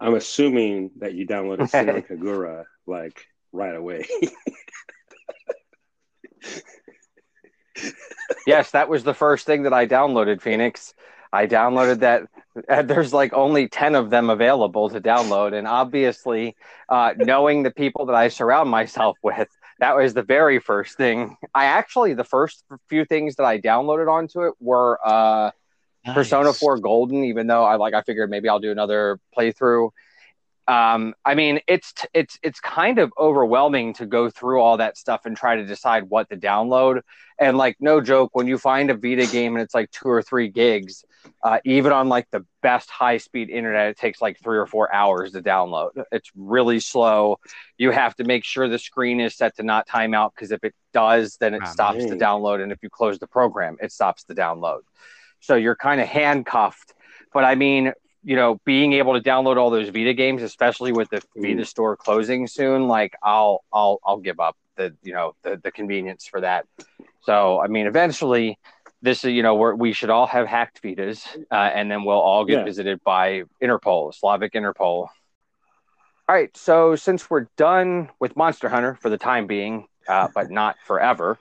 I'm 0.00 0.14
assuming 0.14 0.92
that 0.98 1.14
you 1.14 1.26
downloaded 1.26 1.60
Senran 1.70 2.06
Kagura 2.06 2.64
like 2.86 3.26
right 3.52 3.74
away. 3.74 4.06
yes, 8.46 8.70
that 8.72 8.88
was 8.88 9.04
the 9.04 9.14
first 9.14 9.46
thing 9.46 9.64
that 9.64 9.72
I 9.72 9.86
downloaded, 9.86 10.40
Phoenix. 10.40 10.94
I 11.32 11.46
downloaded 11.46 12.00
that. 12.00 12.88
There's 12.88 13.12
like 13.12 13.32
only 13.32 13.68
10 13.68 13.94
of 13.94 14.10
them 14.10 14.30
available 14.30 14.88
to 14.90 15.00
download. 15.00 15.52
And 15.52 15.66
obviously, 15.66 16.56
uh, 16.88 17.14
knowing 17.16 17.62
the 17.62 17.70
people 17.70 18.06
that 18.06 18.14
I 18.14 18.28
surround 18.28 18.70
myself 18.70 19.18
with, 19.22 19.48
that 19.78 19.96
was 19.96 20.14
the 20.14 20.22
very 20.22 20.58
first 20.58 20.96
thing. 20.96 21.36
I 21.54 21.66
actually 21.66 22.14
the 22.14 22.24
first 22.24 22.64
few 22.88 23.04
things 23.04 23.36
that 23.36 23.44
I 23.44 23.60
downloaded 23.60 24.10
onto 24.10 24.42
it 24.42 24.54
were 24.60 24.98
uh, 25.04 25.50
nice. 26.04 26.14
Persona 26.14 26.52
4 26.52 26.78
Golden, 26.78 27.24
even 27.24 27.46
though 27.46 27.64
I 27.64 27.76
like 27.76 27.94
I 27.94 28.02
figured 28.02 28.30
maybe 28.30 28.48
I'll 28.48 28.58
do 28.58 28.72
another 28.72 29.20
playthrough. 29.36 29.90
Um, 30.68 31.14
I 31.24 31.34
mean, 31.34 31.60
it's 31.66 31.94
it's 32.12 32.38
it's 32.42 32.60
kind 32.60 32.98
of 32.98 33.10
overwhelming 33.18 33.94
to 33.94 34.04
go 34.04 34.28
through 34.28 34.60
all 34.60 34.76
that 34.76 34.98
stuff 34.98 35.24
and 35.24 35.34
try 35.34 35.56
to 35.56 35.64
decide 35.64 36.04
what 36.04 36.28
to 36.28 36.36
download. 36.36 37.00
And 37.40 37.56
like, 37.56 37.76
no 37.80 38.02
joke, 38.02 38.30
when 38.34 38.46
you 38.46 38.58
find 38.58 38.90
a 38.90 38.94
Vita 38.94 39.26
game 39.26 39.56
and 39.56 39.62
it's 39.62 39.74
like 39.74 39.90
two 39.90 40.08
or 40.08 40.20
three 40.20 40.48
gigs, 40.48 41.06
uh, 41.42 41.58
even 41.64 41.90
on 41.92 42.10
like 42.10 42.28
the 42.32 42.44
best 42.60 42.90
high 42.90 43.16
speed 43.16 43.48
internet, 43.48 43.88
it 43.88 43.96
takes 43.96 44.20
like 44.20 44.38
three 44.40 44.58
or 44.58 44.66
four 44.66 44.92
hours 44.92 45.32
to 45.32 45.40
download. 45.40 45.90
It's 46.12 46.30
really 46.36 46.80
slow. 46.80 47.38
You 47.78 47.90
have 47.90 48.14
to 48.16 48.24
make 48.24 48.44
sure 48.44 48.68
the 48.68 48.78
screen 48.78 49.20
is 49.20 49.34
set 49.34 49.56
to 49.56 49.62
not 49.62 49.86
time 49.86 50.12
out 50.12 50.34
because 50.34 50.52
if 50.52 50.62
it 50.64 50.74
does, 50.92 51.38
then 51.38 51.54
it 51.54 51.62
oh, 51.64 51.70
stops 51.70 52.04
the 52.04 52.16
download. 52.16 52.62
And 52.62 52.72
if 52.72 52.82
you 52.82 52.90
close 52.90 53.18
the 53.18 53.26
program, 53.26 53.78
it 53.80 53.90
stops 53.90 54.24
the 54.24 54.34
download. 54.34 54.80
So 55.40 55.54
you're 55.54 55.76
kind 55.76 56.00
of 56.02 56.08
handcuffed. 56.08 56.92
But 57.32 57.44
I 57.44 57.54
mean, 57.54 57.92
you 58.28 58.36
know, 58.36 58.60
being 58.66 58.92
able 58.92 59.14
to 59.14 59.26
download 59.26 59.56
all 59.56 59.70
those 59.70 59.88
Vita 59.88 60.12
games, 60.12 60.42
especially 60.42 60.92
with 60.92 61.08
the 61.08 61.22
Vita 61.34 61.64
store 61.64 61.96
closing 61.96 62.46
soon, 62.46 62.86
like 62.86 63.14
I'll 63.22 63.64
I'll 63.72 64.00
I'll 64.04 64.18
give 64.18 64.38
up 64.38 64.54
the 64.76 64.94
you 65.02 65.14
know 65.14 65.34
the 65.42 65.56
the 65.56 65.70
convenience 65.70 66.26
for 66.26 66.42
that. 66.42 66.66
So 67.22 67.58
I 67.58 67.68
mean, 67.68 67.86
eventually, 67.86 68.58
this 69.00 69.24
is, 69.24 69.32
you 69.32 69.42
know 69.42 69.54
we 69.54 69.72
we 69.72 69.92
should 69.94 70.10
all 70.10 70.26
have 70.26 70.46
hacked 70.46 70.82
Vitas, 70.82 71.26
uh, 71.50 71.54
and 71.54 71.90
then 71.90 72.04
we'll 72.04 72.20
all 72.20 72.44
get 72.44 72.58
yeah. 72.58 72.64
visited 72.64 73.02
by 73.02 73.44
Interpol, 73.62 74.14
Slavic 74.14 74.52
Interpol. 74.52 75.08
All 75.08 75.08
right, 76.28 76.54
so 76.54 76.96
since 76.96 77.30
we're 77.30 77.46
done 77.56 78.10
with 78.20 78.36
Monster 78.36 78.68
Hunter 78.68 78.98
for 79.00 79.08
the 79.08 79.16
time 79.16 79.46
being, 79.46 79.86
uh, 80.06 80.28
but 80.34 80.50
not 80.60 80.76
forever, 80.84 81.38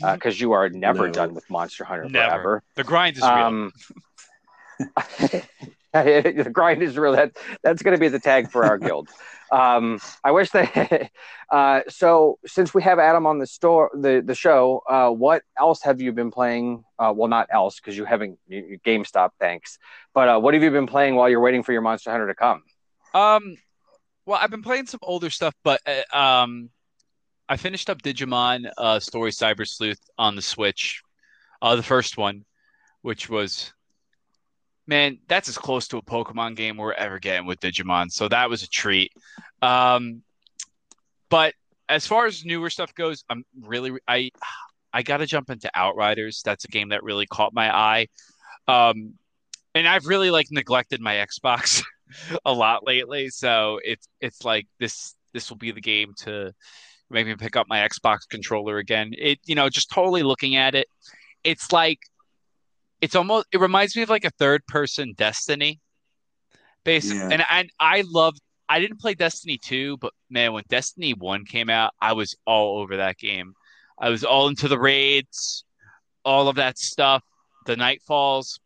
because 0.00 0.36
uh, 0.36 0.42
you 0.42 0.52
are 0.52 0.70
never 0.70 1.08
no. 1.08 1.12
done 1.12 1.34
with 1.34 1.50
Monster 1.50 1.84
Hunter 1.84 2.08
never. 2.08 2.30
forever. 2.30 2.62
The 2.76 2.84
grind 2.84 3.18
is 3.18 3.22
real. 3.24 3.30
Um, 3.30 3.72
the 5.92 6.50
grind 6.52 6.82
is 6.82 6.96
real. 6.96 7.12
That 7.12 7.36
that's 7.62 7.82
going 7.82 7.96
to 7.96 8.00
be 8.00 8.08
the 8.08 8.20
tag 8.20 8.50
for 8.50 8.64
our 8.64 8.78
guild. 8.78 9.08
Um, 9.52 9.98
I 10.22 10.30
wish 10.30 10.50
that. 10.50 11.10
Uh, 11.50 11.80
so 11.88 12.38
since 12.46 12.72
we 12.72 12.80
have 12.80 13.00
Adam 13.00 13.26
on 13.26 13.40
the 13.40 13.46
store, 13.48 13.90
the 13.92 14.22
the 14.24 14.36
show, 14.36 14.82
uh, 14.88 15.10
what 15.10 15.42
else 15.58 15.82
have 15.82 16.00
you 16.00 16.12
been 16.12 16.30
playing? 16.30 16.84
Uh, 16.96 17.12
well, 17.12 17.26
not 17.26 17.48
else 17.50 17.80
because 17.80 17.96
you 17.96 18.04
haven't 18.04 18.38
you, 18.46 18.78
GameStop. 18.86 19.30
Thanks, 19.40 19.76
but 20.14 20.28
uh, 20.28 20.38
what 20.38 20.54
have 20.54 20.62
you 20.62 20.70
been 20.70 20.86
playing 20.86 21.16
while 21.16 21.28
you're 21.28 21.40
waiting 21.40 21.64
for 21.64 21.72
your 21.72 21.82
Monster 21.82 22.12
Hunter 22.12 22.28
to 22.28 22.36
come? 22.36 22.62
Um, 23.14 23.56
well, 24.26 24.38
I've 24.40 24.52
been 24.52 24.62
playing 24.62 24.86
some 24.86 25.00
older 25.02 25.28
stuff, 25.28 25.52
but 25.64 25.80
uh, 25.84 26.16
um, 26.16 26.70
I 27.48 27.56
finished 27.56 27.90
up 27.90 28.00
Digimon 28.00 28.70
uh, 28.78 29.00
Story 29.00 29.32
Cyber 29.32 29.66
Sleuth 29.66 29.98
on 30.16 30.36
the 30.36 30.42
Switch, 30.42 31.02
uh, 31.60 31.74
the 31.74 31.82
first 31.82 32.16
one, 32.16 32.44
which 33.02 33.28
was 33.28 33.72
man, 34.90 35.18
that's 35.28 35.48
as 35.48 35.56
close 35.56 35.86
to 35.86 35.98
a 35.98 36.02
Pokemon 36.02 36.56
game 36.56 36.76
we're 36.76 36.92
ever 36.92 37.20
getting 37.20 37.46
with 37.46 37.60
Digimon. 37.60 38.10
So 38.10 38.28
that 38.28 38.50
was 38.50 38.64
a 38.64 38.68
treat. 38.68 39.12
Um, 39.62 40.22
but 41.28 41.54
as 41.88 42.08
far 42.08 42.26
as 42.26 42.44
newer 42.44 42.70
stuff 42.70 42.92
goes, 42.96 43.24
I'm 43.30 43.44
really 43.62 43.92
I 44.08 44.32
I 44.92 45.02
got 45.02 45.18
to 45.18 45.26
jump 45.26 45.48
into 45.48 45.70
Outriders. 45.76 46.42
That's 46.44 46.64
a 46.64 46.68
game 46.68 46.88
that 46.88 47.04
really 47.04 47.26
caught 47.26 47.54
my 47.54 47.74
eye. 47.74 48.08
Um, 48.66 49.14
and 49.76 49.86
I've 49.86 50.06
really 50.06 50.32
like 50.32 50.48
neglected 50.50 51.00
my 51.00 51.14
Xbox 51.14 51.84
a 52.44 52.52
lot 52.52 52.84
lately. 52.84 53.28
So 53.28 53.78
it's 53.84 54.08
it's 54.20 54.44
like 54.44 54.66
this 54.80 55.14
this 55.32 55.50
will 55.50 55.56
be 55.56 55.70
the 55.70 55.80
game 55.80 56.14
to 56.24 56.52
make 57.10 57.28
me 57.28 57.36
pick 57.36 57.54
up 57.54 57.68
my 57.68 57.88
Xbox 57.88 58.28
controller 58.28 58.78
again. 58.78 59.12
It 59.16 59.38
you 59.46 59.54
know 59.54 59.68
just 59.68 59.88
totally 59.92 60.24
looking 60.24 60.56
at 60.56 60.74
it, 60.74 60.88
it's 61.44 61.70
like 61.70 62.00
it's 63.00 63.14
almost 63.14 63.46
it 63.52 63.60
reminds 63.60 63.96
me 63.96 64.02
of 64.02 64.10
like 64.10 64.24
a 64.24 64.30
third 64.30 64.66
person 64.66 65.14
Destiny. 65.16 65.80
Basically, 66.84 67.18
yeah. 67.18 67.28
and 67.32 67.42
I 67.42 67.68
I 67.98 68.04
love 68.06 68.34
I 68.68 68.78
didn't 68.78 69.00
play 69.00 69.14
Destiny 69.14 69.58
2, 69.58 69.96
but 69.98 70.12
man, 70.30 70.52
when 70.52 70.62
Destiny 70.68 71.12
1 71.12 71.44
came 71.44 71.68
out, 71.68 71.92
I 72.00 72.12
was 72.12 72.36
all 72.46 72.78
over 72.78 72.98
that 72.98 73.18
game. 73.18 73.54
I 73.98 74.10
was 74.10 74.22
all 74.22 74.48
into 74.48 74.68
the 74.68 74.78
raids, 74.78 75.64
all 76.24 76.48
of 76.48 76.56
that 76.56 76.78
stuff, 76.78 77.24
the 77.66 77.76
nightfalls. 77.76 78.60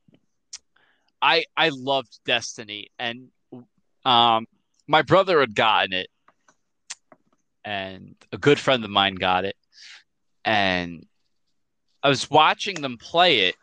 I 1.20 1.44
I 1.56 1.70
loved 1.70 2.18
Destiny 2.24 2.88
and 2.98 3.28
um 4.04 4.46
my 4.86 5.02
brother 5.02 5.40
had 5.40 5.54
gotten 5.54 5.94
it 5.94 6.08
and 7.64 8.14
a 8.30 8.36
good 8.36 8.58
friend 8.58 8.84
of 8.84 8.90
mine 8.90 9.14
got 9.14 9.46
it 9.46 9.56
and 10.44 11.06
I 12.02 12.10
was 12.10 12.28
watching 12.30 12.82
them 12.82 12.98
play 12.98 13.40
it 13.48 13.54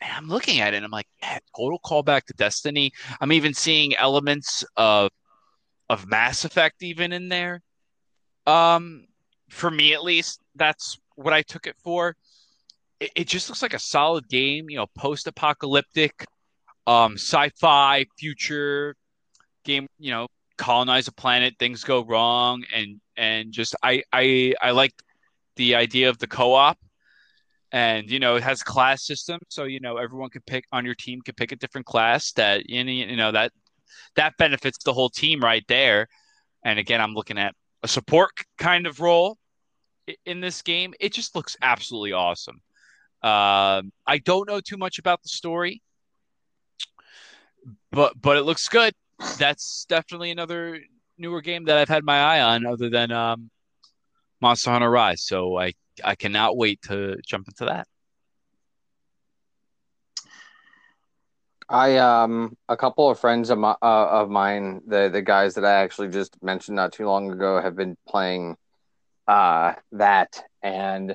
and 0.00 0.12
I'm 0.12 0.28
looking 0.28 0.60
at 0.60 0.74
it 0.74 0.78
and 0.78 0.84
I'm 0.84 0.90
like, 0.90 1.08
yeah, 1.22 1.38
total 1.56 1.80
callback 1.84 2.24
to 2.26 2.34
Destiny. 2.34 2.92
I'm 3.20 3.32
even 3.32 3.54
seeing 3.54 3.96
elements 3.96 4.64
of 4.76 5.10
of 5.90 6.06
Mass 6.06 6.44
Effect 6.44 6.82
even 6.82 7.12
in 7.12 7.28
there. 7.28 7.62
Um, 8.46 9.06
for 9.48 9.70
me 9.70 9.94
at 9.94 10.04
least, 10.04 10.40
that's 10.54 10.98
what 11.16 11.32
I 11.32 11.42
took 11.42 11.66
it 11.66 11.76
for. 11.82 12.14
It, 13.00 13.10
it 13.16 13.28
just 13.28 13.48
looks 13.48 13.62
like 13.62 13.74
a 13.74 13.78
solid 13.78 14.28
game, 14.28 14.68
you 14.68 14.76
know, 14.76 14.86
post-apocalyptic, 14.96 16.26
um, 16.86 17.14
sci-fi 17.14 18.04
future 18.18 18.94
game. 19.64 19.86
You 19.98 20.10
know, 20.12 20.26
colonize 20.58 21.08
a 21.08 21.12
planet, 21.12 21.54
things 21.58 21.84
go 21.84 22.04
wrong, 22.04 22.64
and 22.74 23.00
and 23.16 23.52
just 23.52 23.74
I 23.82 24.02
I 24.12 24.54
I 24.60 24.70
like 24.72 24.92
the 25.56 25.74
idea 25.74 26.08
of 26.08 26.18
the 26.18 26.26
co-op 26.26 26.78
and 27.72 28.10
you 28.10 28.18
know 28.18 28.36
it 28.36 28.42
has 28.42 28.62
class 28.62 29.04
system 29.04 29.38
so 29.48 29.64
you 29.64 29.80
know 29.80 29.96
everyone 29.96 30.30
could 30.30 30.44
pick 30.46 30.64
on 30.72 30.84
your 30.84 30.94
team 30.94 31.20
could 31.20 31.36
pick 31.36 31.52
a 31.52 31.56
different 31.56 31.86
class 31.86 32.32
that 32.32 32.62
any 32.68 33.08
you 33.08 33.16
know 33.16 33.30
that 33.30 33.52
that 34.16 34.34
benefits 34.38 34.78
the 34.84 34.92
whole 34.92 35.10
team 35.10 35.40
right 35.40 35.64
there. 35.68 36.08
And 36.64 36.78
again 36.78 37.00
i'm 37.00 37.14
looking 37.14 37.38
at 37.38 37.54
a 37.82 37.88
support 37.88 38.30
kind 38.58 38.86
of 38.86 39.00
role 39.00 39.38
in 40.24 40.40
this 40.40 40.62
game. 40.62 40.94
It 40.98 41.12
just 41.12 41.36
looks 41.36 41.56
absolutely 41.62 42.12
awesome. 42.12 42.60
Um, 43.22 43.92
i 44.06 44.18
don't 44.24 44.48
know 44.48 44.60
too 44.60 44.76
much 44.76 44.98
about 44.98 45.22
the 45.22 45.28
story 45.28 45.82
but 47.90 48.20
but 48.20 48.36
it 48.36 48.42
looks 48.42 48.68
good. 48.68 48.94
That's 49.38 49.86
definitely 49.88 50.30
another 50.30 50.80
newer 51.20 51.40
game 51.40 51.64
that 51.64 51.76
i've 51.76 51.88
had 51.88 52.04
my 52.04 52.20
eye 52.20 52.40
on 52.40 52.64
other 52.64 52.88
than 52.88 53.10
um, 53.10 53.50
monster 54.40 54.70
hunter 54.70 54.90
rise. 54.90 55.26
So 55.26 55.58
i 55.58 55.72
I 56.04 56.14
cannot 56.14 56.56
wait 56.56 56.82
to 56.82 57.16
jump 57.26 57.48
into 57.48 57.66
that. 57.66 57.86
I 61.68 61.98
um 61.98 62.56
a 62.68 62.76
couple 62.76 63.10
of 63.10 63.20
friends 63.20 63.50
of 63.50 63.58
my 63.58 63.72
uh, 63.82 64.08
of 64.10 64.30
mine, 64.30 64.80
the 64.86 65.10
the 65.12 65.22
guys 65.22 65.54
that 65.54 65.64
I 65.64 65.82
actually 65.82 66.08
just 66.08 66.42
mentioned 66.42 66.76
not 66.76 66.92
too 66.92 67.06
long 67.06 67.30
ago, 67.30 67.60
have 67.60 67.76
been 67.76 67.96
playing 68.08 68.56
uh 69.26 69.74
that, 69.92 70.42
and 70.62 71.14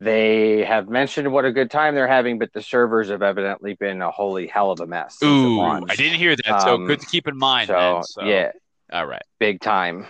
they 0.00 0.64
have 0.64 0.88
mentioned 0.88 1.30
what 1.32 1.44
a 1.44 1.52
good 1.52 1.70
time 1.70 1.94
they're 1.94 2.08
having, 2.08 2.38
but 2.38 2.52
the 2.52 2.62
servers 2.62 3.08
have 3.10 3.22
evidently 3.22 3.74
been 3.74 4.00
a 4.00 4.10
holy 4.10 4.46
hell 4.46 4.70
of 4.70 4.80
a 4.80 4.86
mess. 4.86 5.18
Ooh, 5.24 5.60
I 5.60 5.96
didn't 5.96 6.18
hear 6.18 6.36
that. 6.36 6.62
So 6.62 6.74
um, 6.74 6.86
good 6.86 7.00
to 7.00 7.06
keep 7.06 7.26
in 7.26 7.36
mind. 7.36 7.68
So, 7.68 8.02
so, 8.06 8.24
yeah, 8.24 8.52
all 8.92 9.06
right, 9.06 9.22
big 9.38 9.60
time. 9.60 10.06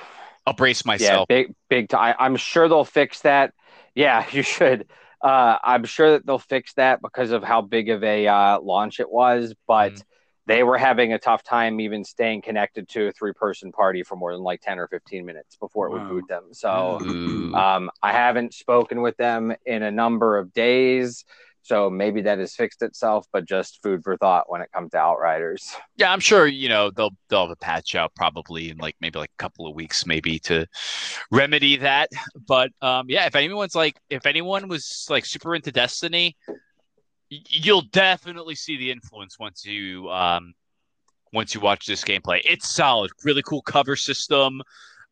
I'll 0.46 0.52
brace 0.52 0.84
myself. 0.84 1.26
Yeah, 1.30 1.36
big 1.36 1.54
big 1.68 1.88
time. 1.88 2.14
I'm 2.18 2.36
sure 2.36 2.68
they'll 2.68 2.84
fix 2.84 3.22
that. 3.22 3.54
Yeah, 3.98 4.24
you 4.32 4.42
should. 4.42 4.86
Uh, 5.20 5.58
I'm 5.62 5.84
sure 5.84 6.12
that 6.12 6.24
they'll 6.24 6.38
fix 6.38 6.72
that 6.74 7.02
because 7.02 7.32
of 7.32 7.42
how 7.42 7.60
big 7.60 7.90
of 7.90 8.04
a 8.04 8.28
uh, 8.28 8.60
launch 8.60 9.00
it 9.00 9.10
was, 9.10 9.54
but 9.66 9.94
mm. 9.94 10.02
they 10.46 10.62
were 10.62 10.78
having 10.78 11.12
a 11.12 11.18
tough 11.18 11.42
time 11.42 11.80
even 11.80 12.04
staying 12.04 12.42
connected 12.42 12.88
to 12.90 13.08
a 13.08 13.12
three 13.12 13.32
person 13.32 13.72
party 13.72 14.04
for 14.04 14.14
more 14.14 14.32
than 14.32 14.44
like 14.44 14.60
10 14.60 14.78
or 14.78 14.86
15 14.86 15.26
minutes 15.26 15.56
before 15.56 15.88
it 15.88 15.90
wow. 15.90 15.98
would 15.98 16.08
boot 16.08 16.28
them. 16.28 16.44
So 16.52 17.00
um, 17.54 17.90
I 18.00 18.12
haven't 18.12 18.54
spoken 18.54 19.02
with 19.02 19.16
them 19.16 19.52
in 19.66 19.82
a 19.82 19.90
number 19.90 20.38
of 20.38 20.52
days. 20.52 21.24
So 21.68 21.90
maybe 21.90 22.22
that 22.22 22.38
has 22.38 22.54
fixed 22.54 22.80
itself, 22.80 23.26
but 23.30 23.44
just 23.44 23.82
food 23.82 24.02
for 24.02 24.16
thought 24.16 24.48
when 24.48 24.62
it 24.62 24.72
comes 24.72 24.92
to 24.92 24.96
Outriders. 24.96 25.76
Yeah, 25.96 26.10
I'm 26.10 26.18
sure 26.18 26.46
you 26.46 26.70
know 26.70 26.90
they'll 26.90 27.10
they'll 27.28 27.42
have 27.42 27.50
a 27.50 27.56
patch 27.56 27.94
out 27.94 28.14
probably 28.14 28.70
in 28.70 28.78
like 28.78 28.96
maybe 29.02 29.18
like 29.18 29.32
a 29.38 29.42
couple 29.42 29.66
of 29.66 29.74
weeks, 29.74 30.06
maybe 30.06 30.38
to 30.40 30.66
remedy 31.30 31.76
that. 31.76 32.08
But 32.46 32.70
um, 32.80 33.04
yeah, 33.10 33.26
if 33.26 33.36
anyone's 33.36 33.74
like 33.74 34.00
if 34.08 34.24
anyone 34.24 34.68
was 34.68 35.06
like 35.10 35.26
super 35.26 35.54
into 35.54 35.70
Destiny, 35.70 36.38
you'll 37.28 37.82
definitely 37.92 38.54
see 38.54 38.78
the 38.78 38.90
influence 38.90 39.38
once 39.38 39.62
you 39.66 40.08
um 40.08 40.54
once 41.34 41.54
you 41.54 41.60
watch 41.60 41.84
this 41.84 42.02
gameplay. 42.02 42.40
It's 42.46 42.70
solid, 42.70 43.10
really 43.24 43.42
cool 43.42 43.60
cover 43.60 43.94
system. 43.94 44.62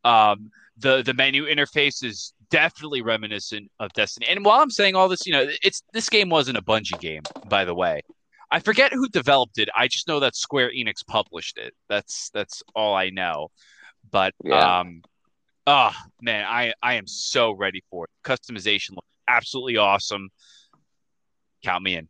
Um, 0.05 0.51
the 0.78 1.03
the 1.03 1.14
menu 1.14 1.47
interface 1.47 2.05
is 2.05 2.32
definitely 2.51 3.03
reminiscent 3.03 3.70
of 3.80 3.92
Destiny. 3.92 4.26
And 4.28 4.44
while 4.44 4.61
I'm 4.61 4.70
saying 4.70 4.94
all 4.94 5.09
this, 5.09 5.26
you 5.26 5.32
know, 5.32 5.47
it's 5.62 5.82
this 5.92 6.09
game 6.09 6.28
wasn't 6.28 6.59
a 6.59 6.62
Bungie 6.62 7.01
game, 7.01 7.22
by 7.49 7.64
the 7.64 7.74
way. 7.74 8.03
I 8.51 8.61
forget 8.61 8.92
who 8.92 9.09
developed 9.09 9.59
it. 9.59 9.68
I 9.76 9.88
just 9.88 10.07
know 10.07 10.20
that 10.20 10.36
Square 10.36 10.70
Enix 10.70 11.05
published 11.07 11.59
it. 11.59 11.74
That's 11.88 12.30
that's 12.30 12.62
all 12.74 12.94
I 12.94 13.11
know. 13.11 13.49
But 14.11 14.34
yeah. 14.44 14.80
um 14.80 15.03
oh 15.66 15.92
man, 16.20 16.44
I 16.47 16.74
I 16.82 16.94
am 16.94 17.07
so 17.07 17.53
ready 17.53 17.82
for 17.90 18.05
it. 18.05 18.11
Customization 18.24 18.90
looks 18.90 19.09
absolutely 19.28 19.78
awesome. 19.78 20.28
Count 21.64 21.82
me 21.82 21.97
in. 21.97 22.09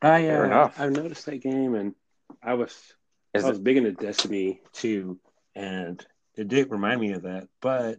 I 0.00 0.28
uh, 0.28 0.70
I've 0.78 0.92
noticed 0.92 1.26
that 1.26 1.42
game 1.42 1.74
and 1.74 1.94
I 2.42 2.54
was 2.54 2.74
Is 3.34 3.44
I 3.44 3.48
was 3.48 3.58
it? 3.58 3.64
big 3.64 3.76
into 3.76 3.92
Destiny 3.92 4.60
too, 4.72 5.18
and 5.54 6.04
it 6.36 6.48
did 6.48 6.70
remind 6.70 7.00
me 7.00 7.12
of 7.12 7.22
that. 7.22 7.48
But 7.60 7.98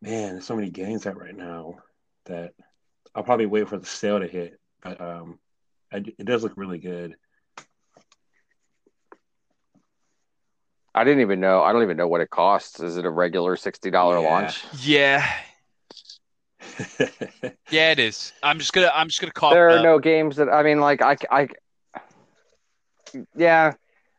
man, 0.00 0.32
there's 0.32 0.46
so 0.46 0.56
many 0.56 0.70
games 0.70 1.06
out 1.06 1.18
right 1.18 1.36
now 1.36 1.76
that 2.26 2.54
I'll 3.14 3.22
probably 3.22 3.46
wait 3.46 3.68
for 3.68 3.78
the 3.78 3.86
sale 3.86 4.20
to 4.20 4.26
hit. 4.26 4.58
But 4.82 5.00
um, 5.00 5.38
I, 5.92 5.98
it 5.98 6.24
does 6.24 6.42
look 6.42 6.54
really 6.56 6.78
good. 6.78 7.16
I 10.94 11.04
didn't 11.04 11.22
even 11.22 11.40
know. 11.40 11.62
I 11.62 11.72
don't 11.72 11.82
even 11.82 11.96
know 11.96 12.08
what 12.08 12.20
it 12.20 12.30
costs. 12.30 12.80
Is 12.80 12.96
it 12.96 13.06
a 13.06 13.10
regular 13.10 13.56
sixty 13.56 13.90
dollar 13.90 14.20
yeah. 14.20 14.28
launch? 14.28 14.64
Yeah. 14.80 15.26
yeah, 17.70 17.92
it 17.92 17.98
is. 17.98 18.32
I'm 18.42 18.58
just 18.58 18.72
gonna. 18.72 18.90
I'm 18.94 19.08
just 19.08 19.20
gonna 19.20 19.32
call. 19.32 19.52
There 19.52 19.68
are 19.68 19.78
up. 19.78 19.84
no 19.84 19.98
games 19.98 20.36
that 20.36 20.48
I 20.50 20.62
mean, 20.62 20.80
like 20.80 21.00
I, 21.00 21.16
I. 21.30 21.48
Yeah, 23.36 23.74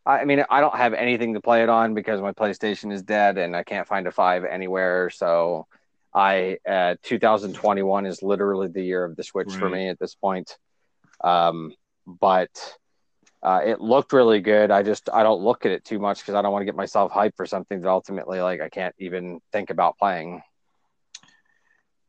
I 0.06 0.26
mean, 0.26 0.44
I 0.50 0.60
don't 0.60 0.76
have 0.76 0.94
anything 0.94 1.34
to 1.36 1.42
play 1.42 1.64
it 1.64 1.70
on 1.70 1.94
because 1.94 2.22
my 2.22 2.34
PlayStation 2.34 2.92
is 2.92 3.04
dead 3.04 3.38
and 3.38 3.56
I 3.56 3.64
can't 3.64 3.88
find 3.88 4.06
a 4.06 4.12
five 4.12 4.44
anywhere. 4.44 5.10
So, 5.10 5.68
I 6.14 6.58
uh, 6.68 6.96
2021 7.04 8.06
is 8.06 8.22
literally 8.22 8.68
the 8.68 8.84
year 8.84 9.04
of 9.04 9.16
the 9.16 9.24
Switch 9.24 9.48
right. 9.50 9.60
for 9.60 9.70
me 9.70 9.88
at 9.88 10.00
this 10.00 10.16
point. 10.16 10.58
Um, 11.24 11.74
but 12.06 12.50
uh, 13.42 13.62
it 13.66 13.82
looked 13.82 14.14
really 14.14 14.40
good. 14.40 14.72
I 14.72 14.84
just 14.84 15.10
I 15.12 15.24
don't 15.24 15.42
look 15.42 15.66
at 15.66 15.72
it 15.72 15.84
too 15.84 16.00
much 16.00 16.20
because 16.20 16.36
I 16.36 16.42
don't 16.42 16.52
want 16.52 16.62
to 16.62 16.66
get 16.66 16.76
myself 16.76 17.12
hyped 17.12 17.36
for 17.36 17.46
something 17.46 17.82
that 17.82 17.90
ultimately 17.90 18.42
like 18.42 18.62
I 18.62 18.70
can't 18.70 18.96
even 19.00 19.42
think 19.52 19.70
about 19.70 19.98
playing. 19.98 20.42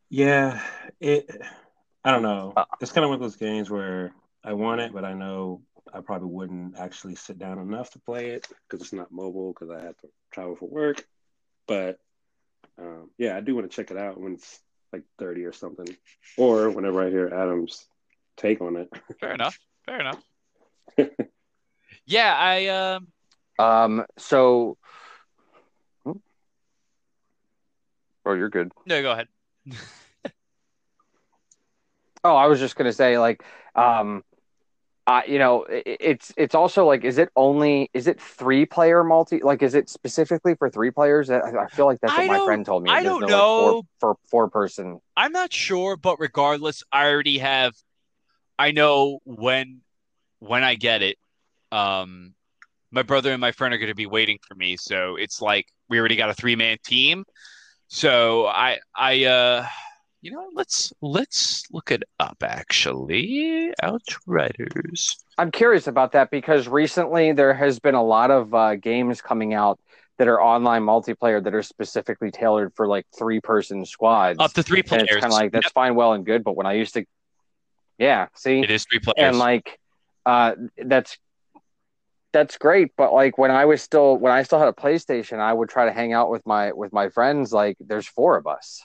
Yeah, 0.09 0.61
it. 0.99 1.41
I 2.03 2.11
don't 2.11 2.21
know. 2.21 2.53
Uh, 2.55 2.65
it's 2.79 2.91
kind 2.91 3.03
of 3.03 3.09
one 3.09 3.15
of 3.15 3.21
those 3.21 3.35
games 3.35 3.69
where 3.69 4.13
I 4.43 4.53
want 4.53 4.81
it, 4.81 4.93
but 4.93 5.03
I 5.03 5.13
know 5.13 5.61
I 5.93 6.01
probably 6.01 6.29
wouldn't 6.29 6.77
actually 6.77 7.15
sit 7.15 7.37
down 7.37 7.59
enough 7.59 7.91
to 7.91 7.99
play 7.99 8.29
it 8.29 8.47
because 8.67 8.83
it's 8.83 8.93
not 8.93 9.11
mobile 9.11 9.53
because 9.53 9.69
I 9.69 9.83
have 9.83 9.97
to 9.97 10.09
travel 10.31 10.55
for 10.55 10.67
work. 10.67 11.05
But 11.67 11.99
um, 12.77 13.09
yeah, 13.17 13.37
I 13.37 13.41
do 13.41 13.55
want 13.55 13.69
to 13.69 13.75
check 13.75 13.91
it 13.91 13.97
out 13.97 14.19
when 14.19 14.33
it's 14.33 14.59
like 14.91 15.03
30 15.19 15.45
or 15.45 15.53
something, 15.53 15.87
or 16.37 16.69
whenever 16.69 17.05
I 17.05 17.09
hear 17.09 17.27
Adam's 17.27 17.85
take 18.37 18.61
on 18.61 18.75
it. 18.75 18.89
Fair 19.19 19.33
enough. 19.33 19.57
Fair 19.85 19.99
enough. 19.99 20.23
yeah, 22.05 22.35
I 22.37 22.67
um. 22.67 23.07
Um. 23.57 24.05
So. 24.17 24.77
Oh, 28.27 28.33
you're 28.33 28.49
good. 28.49 28.71
No, 28.87 29.03
go 29.03 29.11
ahead. 29.11 29.27
oh, 32.23 32.35
I 32.35 32.47
was 32.47 32.59
just 32.59 32.75
gonna 32.75 32.91
say, 32.91 33.19
like, 33.19 33.43
um, 33.75 34.23
uh, 35.07 35.21
you 35.27 35.37
know, 35.37 35.65
it's 35.69 36.33
it's 36.35 36.55
also 36.55 36.85
like, 36.85 37.03
is 37.03 37.19
it 37.19 37.29
only 37.35 37.91
is 37.93 38.07
it 38.07 38.19
three 38.19 38.65
player 38.65 39.03
multi? 39.03 39.39
Like, 39.43 39.61
is 39.61 39.75
it 39.75 39.87
specifically 39.87 40.55
for 40.55 40.69
three 40.69 40.89
players? 40.89 41.29
I, 41.29 41.39
I 41.39 41.67
feel 41.67 41.85
like 41.85 41.99
that's 42.01 42.17
what 42.17 42.27
my 42.27 42.39
friend 42.39 42.65
told 42.65 42.83
me. 42.83 42.89
I 42.89 43.03
don't 43.03 43.21
no, 43.21 43.27
know 43.27 43.37
like, 43.37 43.73
four, 43.73 43.83
for 43.99 44.17
four 44.29 44.49
person. 44.49 44.99
I'm 45.15 45.31
not 45.31 45.53
sure, 45.53 45.95
but 45.95 46.19
regardless, 46.19 46.83
I 46.91 47.07
already 47.07 47.37
have. 47.37 47.73
I 48.57 48.71
know 48.71 49.19
when 49.25 49.81
when 50.39 50.63
I 50.63 50.73
get 50.73 51.03
it, 51.03 51.17
um, 51.71 52.33
my 52.91 53.03
brother 53.03 53.31
and 53.31 53.41
my 53.41 53.51
friend 53.51 53.73
are 53.75 53.77
going 53.77 53.89
to 53.89 53.95
be 53.95 54.07
waiting 54.07 54.39
for 54.47 54.55
me. 54.55 54.75
So 54.75 55.17
it's 55.17 55.39
like 55.39 55.67
we 55.87 55.99
already 55.99 56.15
got 56.15 56.31
a 56.31 56.33
three 56.33 56.55
man 56.55 56.77
team. 56.83 57.25
So 57.89 58.47
I 58.47 58.79
I 58.95 59.25
uh 59.25 59.67
you 60.25 60.31
know, 60.31 60.49
let's 60.55 60.91
let's 61.01 61.71
look 61.71 61.91
it 61.91 62.01
up. 62.19 62.37
Actually, 62.41 63.71
Outriders. 63.83 65.23
I'm 65.37 65.51
curious 65.51 65.85
about 65.85 66.13
that 66.13 66.31
because 66.31 66.67
recently 66.67 67.31
there 67.31 67.53
has 67.53 67.77
been 67.77 67.93
a 67.93 68.03
lot 68.03 68.31
of 68.31 68.51
uh, 68.51 68.75
games 68.75 69.21
coming 69.21 69.53
out 69.53 69.79
that 70.17 70.27
are 70.27 70.41
online 70.41 70.81
multiplayer 70.81 71.43
that 71.43 71.53
are 71.53 71.61
specifically 71.61 72.31
tailored 72.31 72.73
for 72.73 72.87
like 72.87 73.05
three 73.15 73.39
person 73.39 73.85
squads. 73.85 74.39
Up 74.39 74.51
to 74.53 74.63
three 74.63 74.81
players. 74.81 75.01
And 75.03 75.09
it's 75.11 75.21
kind 75.21 75.31
of 75.31 75.37
like 75.37 75.51
that's 75.51 75.65
yep. 75.65 75.73
fine, 75.73 75.93
well 75.93 76.13
and 76.13 76.25
good. 76.25 76.43
But 76.43 76.55
when 76.55 76.65
I 76.65 76.73
used 76.73 76.95
to, 76.95 77.05
yeah, 77.99 78.27
see, 78.33 78.61
it 78.61 78.71
is 78.71 78.83
three 78.89 78.99
players, 78.99 79.17
and 79.19 79.37
like 79.37 79.77
uh, 80.25 80.55
that's 80.83 81.19
that's 82.33 82.57
great. 82.57 82.93
But 82.97 83.13
like 83.13 83.37
when 83.37 83.51
I 83.51 83.65
was 83.65 83.83
still 83.83 84.17
when 84.17 84.31
I 84.31 84.41
still 84.41 84.57
had 84.57 84.69
a 84.69 84.73
PlayStation, 84.73 85.37
I 85.37 85.53
would 85.53 85.69
try 85.69 85.85
to 85.85 85.93
hang 85.93 86.13
out 86.13 86.31
with 86.31 86.43
my 86.47 86.71
with 86.71 86.91
my 86.91 87.09
friends. 87.09 87.53
Like 87.53 87.77
there's 87.79 88.07
four 88.07 88.37
of 88.37 88.47
us 88.47 88.81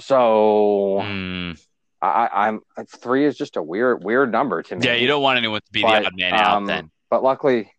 So 0.00 1.00
mm. 1.02 1.60
I, 2.02 2.48
am 2.48 2.60
three 2.98 3.24
is 3.24 3.36
just 3.36 3.56
a 3.56 3.62
weird 3.62 4.04
weird 4.04 4.30
number 4.30 4.62
to 4.62 4.76
me. 4.76 4.86
Yeah, 4.86 4.94
you 4.94 5.06
don't 5.06 5.22
want 5.22 5.38
anyone 5.38 5.60
to 5.60 5.72
be 5.72 5.82
but, 5.82 6.00
the 6.00 6.06
odd 6.06 6.16
man 6.16 6.34
out 6.34 6.56
um, 6.56 6.66
then. 6.66 6.90
But 7.08 7.22
luckily, 7.22 7.72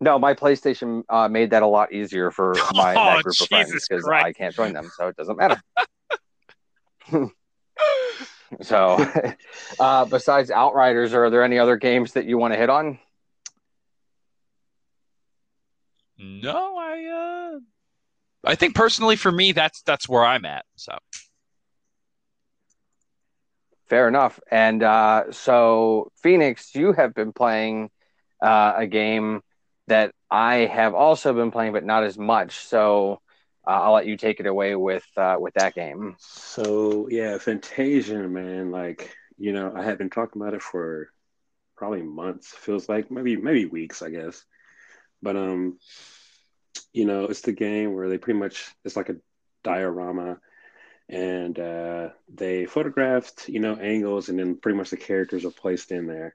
no, 0.00 0.18
my 0.18 0.34
PlayStation 0.34 1.02
uh, 1.08 1.28
made 1.28 1.50
that 1.50 1.62
a 1.62 1.66
lot 1.66 1.92
easier 1.92 2.30
for 2.30 2.54
my 2.74 2.94
oh, 2.94 3.22
group 3.22 3.34
of 3.40 3.48
friends 3.48 3.86
because 3.88 4.08
I 4.08 4.32
can't 4.32 4.54
join 4.54 4.72
them, 4.72 4.90
so 4.96 5.08
it 5.08 5.16
doesn't 5.16 5.36
matter. 5.36 5.60
so, 8.62 9.06
uh, 9.78 10.04
besides 10.06 10.50
Outriders, 10.50 11.12
are 11.12 11.28
there 11.28 11.42
any 11.42 11.58
other 11.58 11.76
games 11.76 12.12
that 12.12 12.24
you 12.24 12.38
want 12.38 12.54
to 12.54 12.58
hit 12.58 12.70
on? 12.70 12.98
No, 16.16 16.76
I 16.78 17.56
uh 17.56 17.58
I 18.46 18.54
think 18.54 18.74
personally 18.74 19.16
for 19.16 19.32
me 19.32 19.52
that's 19.52 19.82
that's 19.82 20.08
where 20.08 20.24
I'm 20.24 20.44
at. 20.44 20.64
So 20.76 20.96
Fair 23.86 24.08
enough. 24.08 24.40
And 24.50 24.82
uh, 24.82 25.30
so, 25.30 26.10
Phoenix, 26.22 26.74
you 26.74 26.92
have 26.92 27.14
been 27.14 27.32
playing 27.32 27.90
uh, 28.42 28.72
a 28.76 28.86
game 28.86 29.42
that 29.88 30.12
I 30.30 30.56
have 30.66 30.94
also 30.94 31.32
been 31.34 31.50
playing, 31.50 31.72
but 31.74 31.84
not 31.84 32.02
as 32.02 32.16
much. 32.18 32.56
So, 32.56 33.20
uh, 33.66 33.70
I'll 33.70 33.92
let 33.92 34.06
you 34.06 34.16
take 34.16 34.40
it 34.40 34.46
away 34.46 34.74
with 34.74 35.04
uh, 35.16 35.36
with 35.38 35.54
that 35.54 35.74
game. 35.74 36.16
So, 36.18 37.08
yeah, 37.10 37.36
Fantasian, 37.38 38.30
man. 38.30 38.70
Like, 38.70 39.14
you 39.38 39.52
know, 39.52 39.72
I 39.74 39.82
have 39.82 39.98
been 39.98 40.10
talking 40.10 40.40
about 40.40 40.54
it 40.54 40.62
for 40.62 41.10
probably 41.76 42.02
months. 42.02 42.48
Feels 42.48 42.88
like 42.88 43.10
maybe 43.10 43.36
maybe 43.36 43.66
weeks, 43.66 44.02
I 44.02 44.10
guess. 44.10 44.44
But 45.22 45.36
um, 45.36 45.78
you 46.92 47.04
know, 47.04 47.24
it's 47.24 47.42
the 47.42 47.52
game 47.52 47.94
where 47.94 48.08
they 48.08 48.18
pretty 48.18 48.38
much 48.38 48.74
it's 48.84 48.96
like 48.96 49.08
a 49.08 49.16
diorama 49.62 50.38
and 51.08 51.58
uh, 51.58 52.08
they 52.32 52.66
photographed 52.66 53.48
you 53.48 53.60
know 53.60 53.76
angles 53.76 54.28
and 54.28 54.38
then 54.38 54.56
pretty 54.56 54.76
much 54.78 54.90
the 54.90 54.96
characters 54.96 55.44
are 55.44 55.50
placed 55.50 55.90
in 55.92 56.06
there. 56.06 56.34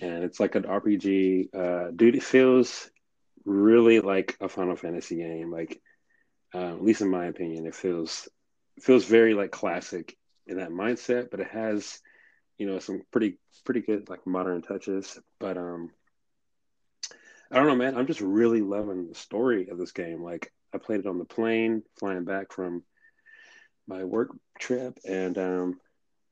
And 0.00 0.24
it's 0.24 0.40
like 0.40 0.54
an 0.54 0.62
rpg 0.64 1.54
uh, 1.54 1.90
dude 1.94 2.16
it 2.16 2.22
feels 2.22 2.90
really 3.44 4.00
like 4.00 4.36
a 4.40 4.48
final 4.48 4.76
fantasy 4.76 5.16
game. 5.16 5.50
Like 5.50 5.80
uh, 6.54 6.74
at 6.74 6.82
least 6.82 7.02
in 7.02 7.10
my 7.10 7.26
opinion 7.26 7.66
it 7.66 7.74
feels 7.74 8.28
feels 8.80 9.04
very 9.04 9.34
like 9.34 9.50
classic 9.50 10.16
in 10.46 10.58
that 10.58 10.70
mindset 10.70 11.30
but 11.30 11.40
it 11.40 11.48
has 11.48 12.00
you 12.58 12.66
know 12.66 12.78
some 12.78 13.02
pretty 13.10 13.38
pretty 13.64 13.80
good 13.80 14.08
like 14.08 14.26
modern 14.26 14.62
touches. 14.62 15.18
But 15.38 15.58
um 15.58 15.90
i 17.50 17.56
don't 17.56 17.66
know 17.66 17.76
man 17.76 17.96
i'm 17.96 18.06
just 18.06 18.20
really 18.20 18.60
loving 18.60 19.08
the 19.08 19.14
story 19.14 19.68
of 19.68 19.78
this 19.78 19.92
game 19.92 20.22
like 20.22 20.52
i 20.74 20.78
played 20.78 21.00
it 21.00 21.06
on 21.06 21.18
the 21.18 21.24
plane 21.24 21.82
flying 21.98 22.24
back 22.24 22.52
from 22.52 22.82
my 23.88 24.04
work 24.04 24.30
trip, 24.58 24.98
and 25.04 25.36
um, 25.38 25.80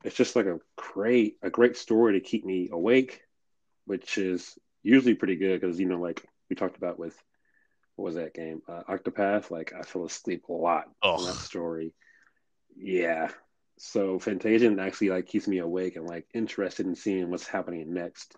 it's 0.05 0.15
just 0.15 0.37
like 0.37 0.47
a 0.47 0.61
great 0.77 1.37
a 1.43 1.51
great 1.51 1.77
story 1.77 2.13
to 2.13 2.21
keep 2.21 2.45
me 2.45 2.69
awake, 2.71 3.23
which 3.87 4.19
is 4.19 4.57
usually 4.83 5.15
pretty 5.15 5.37
good 5.37 5.61
because 5.61 5.81
you 5.81 5.87
know 5.87 6.01
like 6.01 6.23
we 6.49 6.55
talked 6.55 6.77
about 6.77 6.99
with 6.99 7.17
what 7.97 8.05
was 8.05 8.15
that 8.17 8.35
game 8.35 8.61
uh, 8.69 8.83
Octopath. 8.89 9.51
Like 9.51 9.73
I 9.77 9.83
fell 9.83 10.05
asleep 10.05 10.45
a 10.49 10.53
lot 10.53 10.85
oh. 11.03 11.25
that 11.27 11.37
story. 11.37 11.95
Yeah, 12.77 13.31
so 13.79 14.19
Fantasian 14.19 14.79
actually 14.79 15.11
like 15.11 15.27
keeps 15.27 15.49
me 15.49 15.59
awake 15.59 15.97
and 15.97 16.07
like 16.07 16.27
interested 16.35 16.87
in 16.87 16.95
seeing 16.95 17.31
what's 17.31 17.49
happening 17.49 17.93
next. 17.93 18.37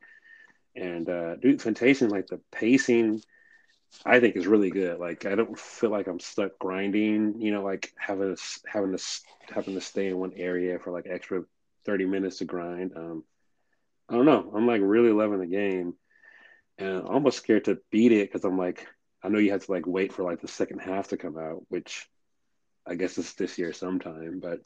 And 0.79 1.09
uh, 1.09 1.37
dude, 1.37 1.61
Fantasian 1.61 2.11
like 2.11 2.29
the 2.29 2.41
pacing 2.53 3.23
I 4.05 4.21
think 4.21 4.37
is 4.37 4.47
really 4.47 4.71
good. 4.71 4.99
Like 4.99 5.27
I 5.27 5.35
don't 5.35 5.59
feel 5.59 5.91
like 5.91 6.07
I'm 6.07 6.21
stuck 6.21 6.59
grinding. 6.59 7.41
You 7.41 7.53
know, 7.53 7.63
like 7.63 7.93
having 7.97 8.35
to, 8.35 8.43
having 8.67 8.97
to 8.97 9.03
having 9.53 9.75
to 9.75 9.81
stay 9.81 10.09
in 10.09 10.19
one 10.19 10.33
area 10.37 10.79
for 10.79 10.93
like 10.93 11.07
extra 11.09 11.43
thirty 11.85 12.05
minutes 12.05 12.39
to 12.39 12.45
grind. 12.45 12.93
Um, 12.97 13.25
I 14.09 14.15
don't 14.15 14.27
know. 14.27 14.53
I'm 14.55 14.67
like 14.67 14.81
really 14.85 15.13
loving 15.13 15.41
the 15.41 15.47
game, 15.47 15.95
and 16.79 16.99
I'm 16.99 17.07
almost 17.07 17.39
scared 17.39 17.65
to 17.65 17.81
beat 17.91 18.13
it 18.13 18.29
because 18.29 18.45
I'm 18.45 18.59
like, 18.59 18.87
I 19.23 19.29
know 19.29 19.39
you 19.39 19.53
have 19.53 19.65
to 19.65 19.73
like 19.73 19.87
wait 19.87 20.13
for 20.13 20.23
like 20.23 20.41
the 20.41 20.49
second 20.49 20.81
half 20.81 21.09
to 21.09 21.17
come 21.17 21.39
out, 21.39 21.65
which 21.69 22.09
I 22.87 22.95
guess 22.95 23.19
is 23.19 23.35
this 23.35 23.59
year 23.59 23.73
sometime. 23.73 24.41
But 24.41 24.61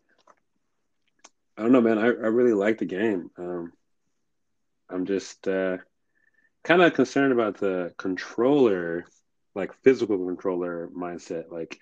I 1.56 1.62
don't 1.62 1.72
know, 1.72 1.80
man. 1.80 1.98
I, 1.98 2.06
I 2.06 2.28
really 2.28 2.54
like 2.54 2.78
the 2.78 2.86
game. 2.86 3.30
Um, 3.38 3.72
I'm 4.90 5.06
just 5.06 5.46
uh, 5.48 5.78
kind 6.64 6.82
of 6.82 6.94
concerned 6.94 7.32
about 7.32 7.58
the 7.58 7.92
controller, 7.98 9.04
like 9.54 9.72
physical 9.82 10.24
controller 10.26 10.88
mindset, 10.96 11.50
like 11.50 11.78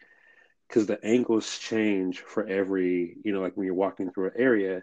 because 0.68 0.86
the 0.86 1.04
angles 1.04 1.58
change 1.58 2.20
for 2.20 2.46
every, 2.46 3.16
you 3.24 3.32
know, 3.32 3.40
like 3.40 3.56
when 3.56 3.66
you're 3.66 3.74
walking 3.74 4.10
through 4.10 4.26
an 4.26 4.32
area, 4.36 4.82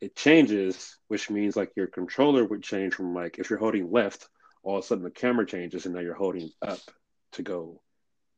it 0.00 0.16
changes, 0.16 0.96
which 1.08 1.30
means 1.30 1.56
like 1.56 1.72
your 1.76 1.86
controller 1.86 2.44
would 2.44 2.62
change 2.62 2.94
from 2.94 3.14
like 3.14 3.38
if 3.38 3.50
you're 3.50 3.58
holding 3.58 3.90
left, 3.90 4.28
all 4.62 4.78
of 4.78 4.84
a 4.84 4.86
sudden 4.86 5.04
the 5.04 5.10
camera 5.10 5.46
changes 5.46 5.86
and 5.86 5.94
now 5.94 6.00
you're 6.00 6.14
holding 6.14 6.50
up 6.62 6.80
to 7.32 7.42
go 7.42 7.80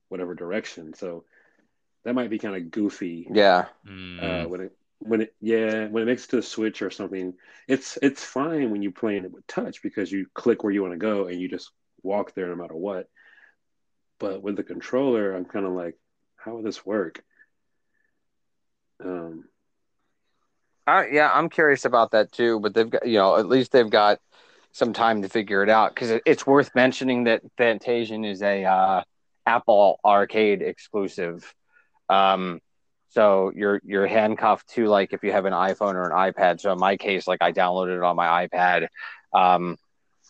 whatever 0.09 0.35
direction. 0.35 0.95
So 0.95 1.25
that 2.05 2.15
might 2.15 2.31
be 2.31 2.39
kind 2.39 2.57
of 2.57 2.71
goofy. 2.71 3.29
Yeah. 3.33 3.67
Uh, 3.87 4.45
when 4.45 4.61
it 4.63 4.78
when 5.01 5.23
it 5.23 5.35
yeah 5.41 5.87
when 5.87 6.03
it 6.03 6.07
makes 6.07 6.25
it 6.25 6.31
to 6.31 6.37
the 6.37 6.43
switch 6.43 6.83
or 6.83 6.91
something 6.91 7.35
it's 7.69 7.99
it's 8.03 8.25
fine 8.25 8.71
when 8.71 8.83
you're 8.83 8.93
playing 8.93 9.25
it 9.25 9.33
with 9.33 9.47
touch 9.47 9.83
because 9.83 10.11
you 10.11 10.27
click 10.35 10.65
where 10.65 10.73
you 10.73 10.83
want 10.83 10.93
to 10.93 10.99
go 10.99 11.29
and 11.29 11.41
you 11.41 11.49
just 11.49 11.71
walk 12.03 12.35
there 12.35 12.49
no 12.49 12.57
matter 12.57 12.77
what. 12.77 13.09
But 14.19 14.43
with 14.43 14.57
the 14.57 14.65
controller 14.65 15.35
i'm 15.35 15.45
kind 15.45 15.67
of 15.67 15.73
like 15.73 15.97
how 16.37 16.55
will 16.55 16.63
this 16.63 16.85
work? 16.85 17.23
Um 19.05 19.45
uh, 20.87 21.05
yeah 21.11 21.31
i'm 21.33 21.49
curious 21.49 21.85
about 21.85 22.13
that 22.13 22.33
too 22.33 22.59
but 22.59 22.75
they've 22.75 22.91
got 22.91 23.07
you 23.07 23.19
know 23.19 23.37
at 23.37 23.47
least 23.47 23.71
they've 23.71 23.91
got 23.91 24.19
some 24.73 24.93
time 24.93 25.23
to 25.23 25.29
figure 25.29 25.63
it 25.63 25.69
out 25.69 25.95
because 25.95 26.21
it's 26.27 26.47
worth 26.47 26.75
mentioning 26.75 27.25
that 27.25 27.43
fantasian 27.57 28.25
is 28.25 28.43
a 28.43 28.65
uh, 28.65 29.03
apple 29.47 29.99
arcade 30.05 30.63
exclusive. 30.63 31.55
Um 32.09 32.61
so 33.09 33.53
you're 33.55 33.81
you're 33.85 34.07
handcuffed 34.07 34.69
to 34.75 34.87
like 34.87 35.13
if 35.13 35.23
you 35.23 35.33
have 35.33 35.47
an 35.47 35.53
iPhone 35.53 35.95
or 35.95 36.05
an 36.05 36.33
iPad. 36.33 36.61
So 36.61 36.73
in 36.73 36.79
my 36.79 36.97
case, 36.97 37.27
like 37.27 37.43
I 37.43 37.53
downloaded 37.53 37.97
it 37.97 38.03
on 38.03 38.17
my 38.17 38.47
iPad, 38.47 38.89
um, 39.33 39.77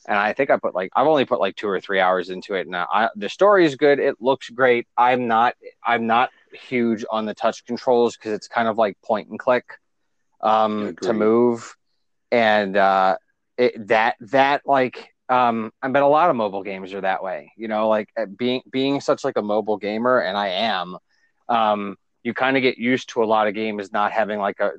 and 0.06 0.16
I 0.16 0.32
think 0.32 0.50
I 0.50 0.56
put 0.56 0.74
like 0.74 0.90
I've 0.94 1.06
only 1.06 1.24
put 1.24 1.40
like 1.40 1.56
two 1.56 1.68
or 1.68 1.80
three 1.80 2.00
hours 2.00 2.30
into 2.30 2.54
it. 2.54 2.66
And 2.66 2.76
I, 2.76 3.08
the 3.16 3.28
story 3.28 3.66
is 3.66 3.76
good. 3.76 3.98
It 3.98 4.16
looks 4.20 4.48
great. 4.48 4.86
I'm 4.96 5.26
not 5.26 5.54
I'm 5.84 6.06
not 6.06 6.30
huge 6.52 7.04
on 7.10 7.26
the 7.26 7.34
touch 7.34 7.64
controls 7.66 8.16
because 8.16 8.32
it's 8.32 8.48
kind 8.48 8.68
of 8.68 8.78
like 8.78 8.96
point 9.02 9.28
and 9.28 9.38
click 9.38 9.64
um, 10.40 10.96
to 11.02 11.12
move, 11.12 11.76
and 12.30 12.76
uh, 12.76 13.16
it, 13.56 13.88
that 13.88 14.16
that 14.20 14.62
like 14.66 15.12
um, 15.28 15.72
I 15.82 15.88
bet 15.88 16.02
a 16.02 16.06
lot 16.06 16.30
of 16.30 16.36
mobile 16.36 16.62
games 16.62 16.94
are 16.94 17.00
that 17.00 17.24
way. 17.24 17.52
You 17.56 17.66
know, 17.66 17.88
like 17.88 18.08
uh, 18.16 18.26
being 18.26 18.62
being 18.70 19.00
such 19.00 19.24
like 19.24 19.36
a 19.36 19.42
mobile 19.42 19.78
gamer, 19.78 20.20
and 20.20 20.36
I 20.36 20.48
am. 20.48 20.96
Um, 21.48 21.96
you 22.22 22.34
kind 22.34 22.56
of 22.56 22.62
get 22.62 22.78
used 22.78 23.10
to 23.10 23.22
a 23.22 23.26
lot 23.26 23.46
of 23.46 23.54
games 23.54 23.92
not 23.92 24.12
having 24.12 24.38
like 24.38 24.60
a 24.60 24.72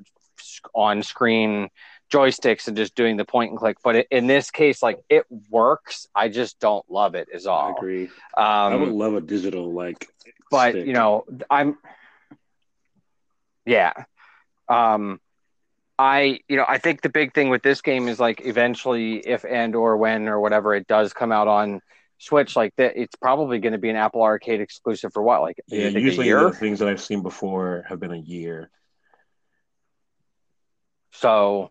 on 0.74 1.02
screen 1.02 1.68
joysticks 2.10 2.66
and 2.66 2.76
just 2.76 2.94
doing 2.94 3.16
the 3.16 3.24
point 3.24 3.50
and 3.50 3.58
click. 3.58 3.78
But 3.82 3.96
it, 3.96 4.08
in 4.10 4.26
this 4.26 4.50
case, 4.50 4.82
like 4.82 5.00
it 5.08 5.24
works. 5.48 6.06
I 6.14 6.28
just 6.28 6.58
don't 6.60 6.88
love 6.90 7.14
it. 7.14 7.28
Is 7.32 7.46
all. 7.46 7.68
I 7.68 7.78
agree. 7.78 8.04
Um, 8.36 8.44
I 8.44 8.76
would 8.76 8.88
love 8.90 9.14
a 9.14 9.20
digital 9.20 9.72
like. 9.72 10.08
But 10.50 10.72
stick. 10.72 10.86
you 10.86 10.92
know, 10.92 11.24
I'm. 11.48 11.78
Yeah. 13.64 13.92
Um, 14.68 15.20
I 16.00 16.40
you 16.48 16.56
know 16.56 16.64
I 16.66 16.78
think 16.78 17.02
the 17.02 17.10
big 17.10 17.34
thing 17.34 17.50
with 17.50 17.62
this 17.62 17.82
game 17.82 18.08
is 18.08 18.18
like 18.18 18.40
eventually 18.46 19.18
if 19.18 19.44
and 19.44 19.76
or 19.76 19.98
when 19.98 20.28
or 20.28 20.40
whatever 20.40 20.74
it 20.74 20.86
does 20.86 21.12
come 21.12 21.30
out 21.30 21.46
on 21.46 21.82
Switch, 22.20 22.54
like 22.54 22.76
that, 22.76 23.00
it's 23.00 23.16
probably 23.16 23.58
going 23.60 23.72
to 23.72 23.78
be 23.78 23.88
an 23.88 23.96
Apple 23.96 24.22
Arcade 24.22 24.60
exclusive 24.60 25.10
for 25.10 25.22
what, 25.22 25.40
like 25.40 25.58
yeah, 25.68 25.88
usually 25.88 26.30
the 26.30 26.50
things 26.52 26.80
that 26.80 26.88
I've 26.88 27.00
seen 27.00 27.22
before 27.22 27.86
have 27.88 27.98
been 27.98 28.12
a 28.12 28.18
year. 28.18 28.70
So, 31.12 31.70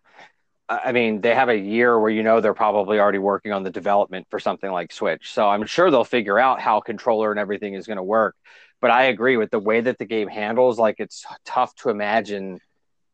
I 0.68 0.92
mean, 0.92 1.22
they 1.22 1.36
have 1.36 1.50
a 1.50 1.56
year 1.56 2.00
where 2.00 2.10
you 2.10 2.24
know 2.24 2.42
they're 2.42 2.56
probably 2.56 3.00
already 3.00 3.20
working 3.20 3.52
on 3.52 3.62
the 3.62 3.70
development 3.70 4.26
for 4.32 4.40
something 4.40 4.72
like 4.72 4.92
Switch. 4.92 5.32
So 5.32 5.48
I'm 5.48 5.68
sure 5.68 5.92
they'll 5.92 6.04
figure 6.04 6.40
out 6.40 6.60
how 6.60 6.80
controller 6.80 7.30
and 7.30 7.40
everything 7.40 7.76
is 7.76 7.86
going 7.86 7.98
to 7.98 8.04
work. 8.04 8.36
But 8.82 8.90
I 8.90 9.04
agree 9.04 9.38
with 9.38 9.52
the 9.52 9.60
way 9.60 9.82
that 9.82 10.00
the 10.00 10.06
game 10.06 10.28
handles. 10.28 10.80
Like, 10.80 10.96
it's 10.98 11.26
tough 11.46 11.76
to 11.76 11.90
imagine 11.90 12.60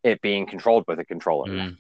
it 0.04 0.22
being 0.22 0.46
controlled 0.46 0.86
with 0.88 1.00
a 1.00 1.06
controller. 1.06 1.50
Mm. 1.50 1.78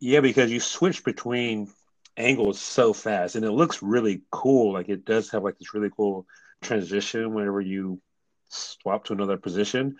Yeah, 0.00 0.20
because 0.20 0.50
you 0.50 0.58
switch 0.58 1.04
between 1.04 1.68
angles 2.16 2.60
so 2.60 2.92
fast 2.92 3.36
and 3.36 3.44
it 3.44 3.52
looks 3.52 3.82
really 3.82 4.22
cool. 4.30 4.72
Like 4.72 4.88
it 4.88 5.04
does 5.04 5.30
have 5.30 5.42
like 5.42 5.58
this 5.58 5.74
really 5.74 5.90
cool 5.94 6.26
transition 6.62 7.34
whenever 7.34 7.60
you 7.60 8.00
swap 8.48 9.04
to 9.04 9.12
another 9.12 9.36
position. 9.36 9.96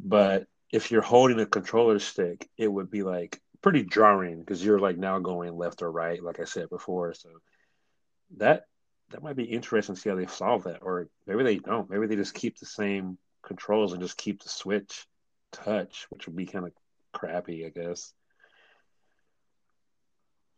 But 0.00 0.46
if 0.72 0.90
you're 0.90 1.02
holding 1.02 1.38
a 1.40 1.46
controller 1.46 1.98
stick, 1.98 2.48
it 2.56 2.68
would 2.68 2.90
be 2.90 3.02
like 3.02 3.40
pretty 3.60 3.84
jarring 3.84 4.40
because 4.40 4.64
you're 4.64 4.80
like 4.80 4.98
now 4.98 5.18
going 5.18 5.56
left 5.56 5.82
or 5.82 5.90
right, 5.90 6.22
like 6.22 6.40
I 6.40 6.44
said 6.44 6.68
before. 6.68 7.14
So 7.14 7.28
that 8.38 8.64
that 9.10 9.22
might 9.22 9.36
be 9.36 9.44
interesting 9.44 9.94
to 9.94 10.00
see 10.00 10.08
how 10.08 10.16
they 10.16 10.26
solve 10.26 10.64
that, 10.64 10.78
or 10.82 11.08
maybe 11.26 11.44
they 11.44 11.58
don't. 11.58 11.88
Maybe 11.90 12.06
they 12.06 12.16
just 12.16 12.34
keep 12.34 12.58
the 12.58 12.66
same 12.66 13.18
controls 13.42 13.92
and 13.92 14.00
just 14.00 14.16
keep 14.16 14.42
the 14.42 14.48
switch 14.48 15.06
touch, 15.52 16.06
which 16.10 16.26
would 16.26 16.36
be 16.36 16.46
kind 16.46 16.66
of 16.66 16.72
crappy, 17.12 17.66
I 17.66 17.68
guess. 17.68 18.12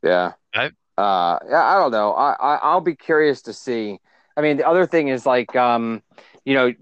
Yeah. 0.03 0.33
I, 0.55 0.71
uh, 0.97 1.39
yeah, 1.49 1.63
I 1.63 1.79
don't 1.79 1.91
know. 1.91 2.13
I, 2.13 2.33
I 2.33 2.55
I'll 2.57 2.81
be 2.81 2.95
curious 2.97 3.43
to 3.43 3.53
see. 3.53 3.99
I 4.37 4.41
mean, 4.41 4.57
the 4.57 4.67
other 4.67 4.87
thing 4.87 5.09
is 5.09 5.27
like, 5.27 5.55
um, 5.57 6.03
you 6.45 6.55
know, 6.55 6.73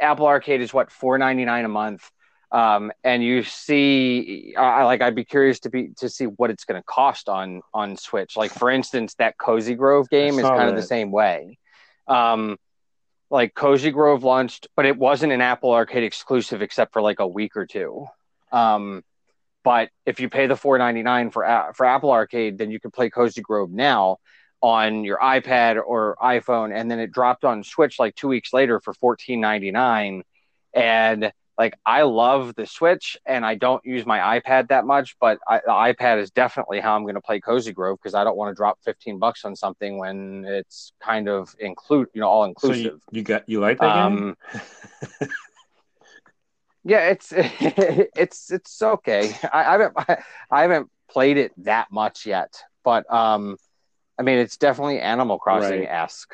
Apple 0.00 0.26
Arcade 0.26 0.60
is 0.60 0.72
what 0.72 0.90
four 0.90 1.18
ninety 1.18 1.44
nine 1.44 1.64
a 1.64 1.68
month, 1.68 2.10
um, 2.52 2.92
and 3.02 3.22
you 3.24 3.42
see, 3.42 4.54
I 4.56 4.84
like 4.84 5.02
I'd 5.02 5.14
be 5.14 5.24
curious 5.24 5.60
to 5.60 5.70
be 5.70 5.90
to 5.98 6.08
see 6.08 6.24
what 6.24 6.50
it's 6.50 6.64
going 6.64 6.80
to 6.80 6.84
cost 6.84 7.28
on 7.28 7.62
on 7.74 7.96
Switch. 7.96 8.36
Like 8.36 8.52
for 8.52 8.70
instance, 8.70 9.14
that 9.14 9.36
Cozy 9.38 9.74
Grove 9.74 10.08
game 10.08 10.38
is 10.38 10.42
kind 10.44 10.60
that. 10.60 10.68
of 10.68 10.76
the 10.76 10.82
same 10.82 11.10
way. 11.10 11.58
Um, 12.06 12.56
like 13.30 13.54
Cozy 13.54 13.90
Grove 13.90 14.22
launched, 14.22 14.68
but 14.76 14.86
it 14.86 14.96
wasn't 14.96 15.32
an 15.32 15.40
Apple 15.40 15.72
Arcade 15.72 16.04
exclusive 16.04 16.62
except 16.62 16.92
for 16.92 17.02
like 17.02 17.18
a 17.18 17.26
week 17.26 17.56
or 17.56 17.66
two. 17.66 18.06
Um, 18.52 19.02
but 19.66 19.90
if 20.06 20.20
you 20.20 20.28
pay 20.28 20.46
the 20.46 20.54
four 20.54 20.78
ninety 20.78 21.02
nine 21.02 21.32
for 21.32 21.44
for 21.74 21.86
Apple 21.86 22.12
Arcade, 22.12 22.56
then 22.56 22.70
you 22.70 22.78
can 22.78 22.92
play 22.92 23.10
Cozy 23.10 23.40
Grove 23.42 23.72
now 23.72 24.18
on 24.60 25.02
your 25.02 25.18
iPad 25.18 25.82
or 25.84 26.16
iPhone, 26.22 26.72
and 26.72 26.88
then 26.88 27.00
it 27.00 27.10
dropped 27.10 27.44
on 27.44 27.64
Switch 27.64 27.98
like 27.98 28.14
two 28.14 28.28
weeks 28.28 28.52
later 28.52 28.78
for 28.78 28.94
fourteen 28.94 29.40
ninety 29.40 29.72
nine, 29.72 30.22
and 30.72 31.32
like 31.58 31.74
I 31.84 32.02
love 32.02 32.54
the 32.54 32.64
Switch 32.64 33.16
and 33.26 33.44
I 33.44 33.56
don't 33.56 33.84
use 33.84 34.06
my 34.06 34.38
iPad 34.38 34.68
that 34.68 34.84
much, 34.84 35.16
but 35.20 35.40
I, 35.48 35.58
the 35.58 35.72
iPad 35.72 36.20
is 36.20 36.30
definitely 36.30 36.78
how 36.78 36.94
I'm 36.94 37.02
going 37.02 37.14
to 37.16 37.20
play 37.20 37.40
Cozy 37.40 37.72
Grove 37.72 37.98
because 38.00 38.14
I 38.14 38.22
don't 38.22 38.36
want 38.36 38.50
to 38.50 38.54
drop 38.54 38.78
15 38.84 39.18
bucks 39.18 39.44
on 39.44 39.56
something 39.56 39.98
when 39.98 40.44
it's 40.46 40.92
kind 41.02 41.28
of 41.28 41.56
include, 41.58 42.08
you 42.12 42.20
know, 42.20 42.28
all 42.28 42.44
inclusive. 42.44 42.84
So 42.84 42.90
you, 42.90 43.00
you, 43.10 43.22
got 43.22 43.48
you 43.48 43.60
like 43.60 43.78
that 43.78 43.96
um, 43.96 44.36
game? 44.52 45.28
yeah, 46.86 47.08
it's 47.08 47.32
it's 47.36 48.50
it's 48.50 48.80
okay. 48.80 49.34
I, 49.52 49.64
I 49.64 49.72
haven't 49.72 49.92
I, 49.96 50.18
I 50.50 50.62
haven't 50.62 50.90
played 51.10 51.36
it 51.36 51.52
that 51.64 51.90
much 51.90 52.26
yet, 52.26 52.62
but 52.84 53.12
um, 53.12 53.56
I 54.18 54.22
mean, 54.22 54.38
it's 54.38 54.56
definitely 54.56 55.00
Animal 55.00 55.38
Crossing 55.38 55.86
esque. 55.86 56.32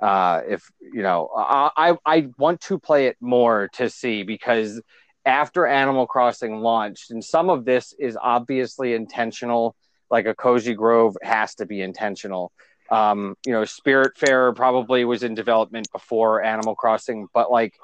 Right. 0.00 0.08
Uh, 0.08 0.42
if 0.48 0.68
you 0.80 1.02
know, 1.02 1.30
I 1.36 1.96
I 2.04 2.28
want 2.38 2.60
to 2.62 2.78
play 2.80 3.06
it 3.06 3.16
more 3.20 3.68
to 3.74 3.88
see 3.88 4.24
because 4.24 4.82
after 5.24 5.64
Animal 5.64 6.08
Crossing 6.08 6.56
launched, 6.58 7.12
and 7.12 7.24
some 7.24 7.48
of 7.48 7.64
this 7.64 7.94
is 8.00 8.18
obviously 8.20 8.94
intentional, 8.94 9.76
like 10.10 10.26
a 10.26 10.34
Cozy 10.34 10.74
Grove 10.74 11.16
has 11.22 11.54
to 11.56 11.66
be 11.66 11.82
intentional. 11.82 12.50
Um, 12.90 13.36
you 13.46 13.52
know, 13.52 13.62
Spiritfarer 13.62 14.56
probably 14.56 15.04
was 15.04 15.22
in 15.22 15.36
development 15.36 15.86
before 15.92 16.42
Animal 16.42 16.74
Crossing, 16.74 17.28
but 17.32 17.52
like 17.52 17.74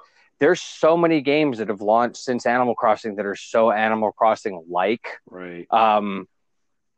there's 0.40 0.60
so 0.60 0.96
many 0.96 1.20
games 1.20 1.58
that 1.58 1.68
have 1.68 1.80
launched 1.80 2.18
since 2.18 2.46
Animal 2.46 2.74
Crossing 2.74 3.16
that 3.16 3.26
are 3.26 3.36
so 3.36 3.70
Animal 3.70 4.12
Crossing 4.12 4.64
like. 4.68 5.18
Right. 5.28 5.66
Um, 5.72 6.28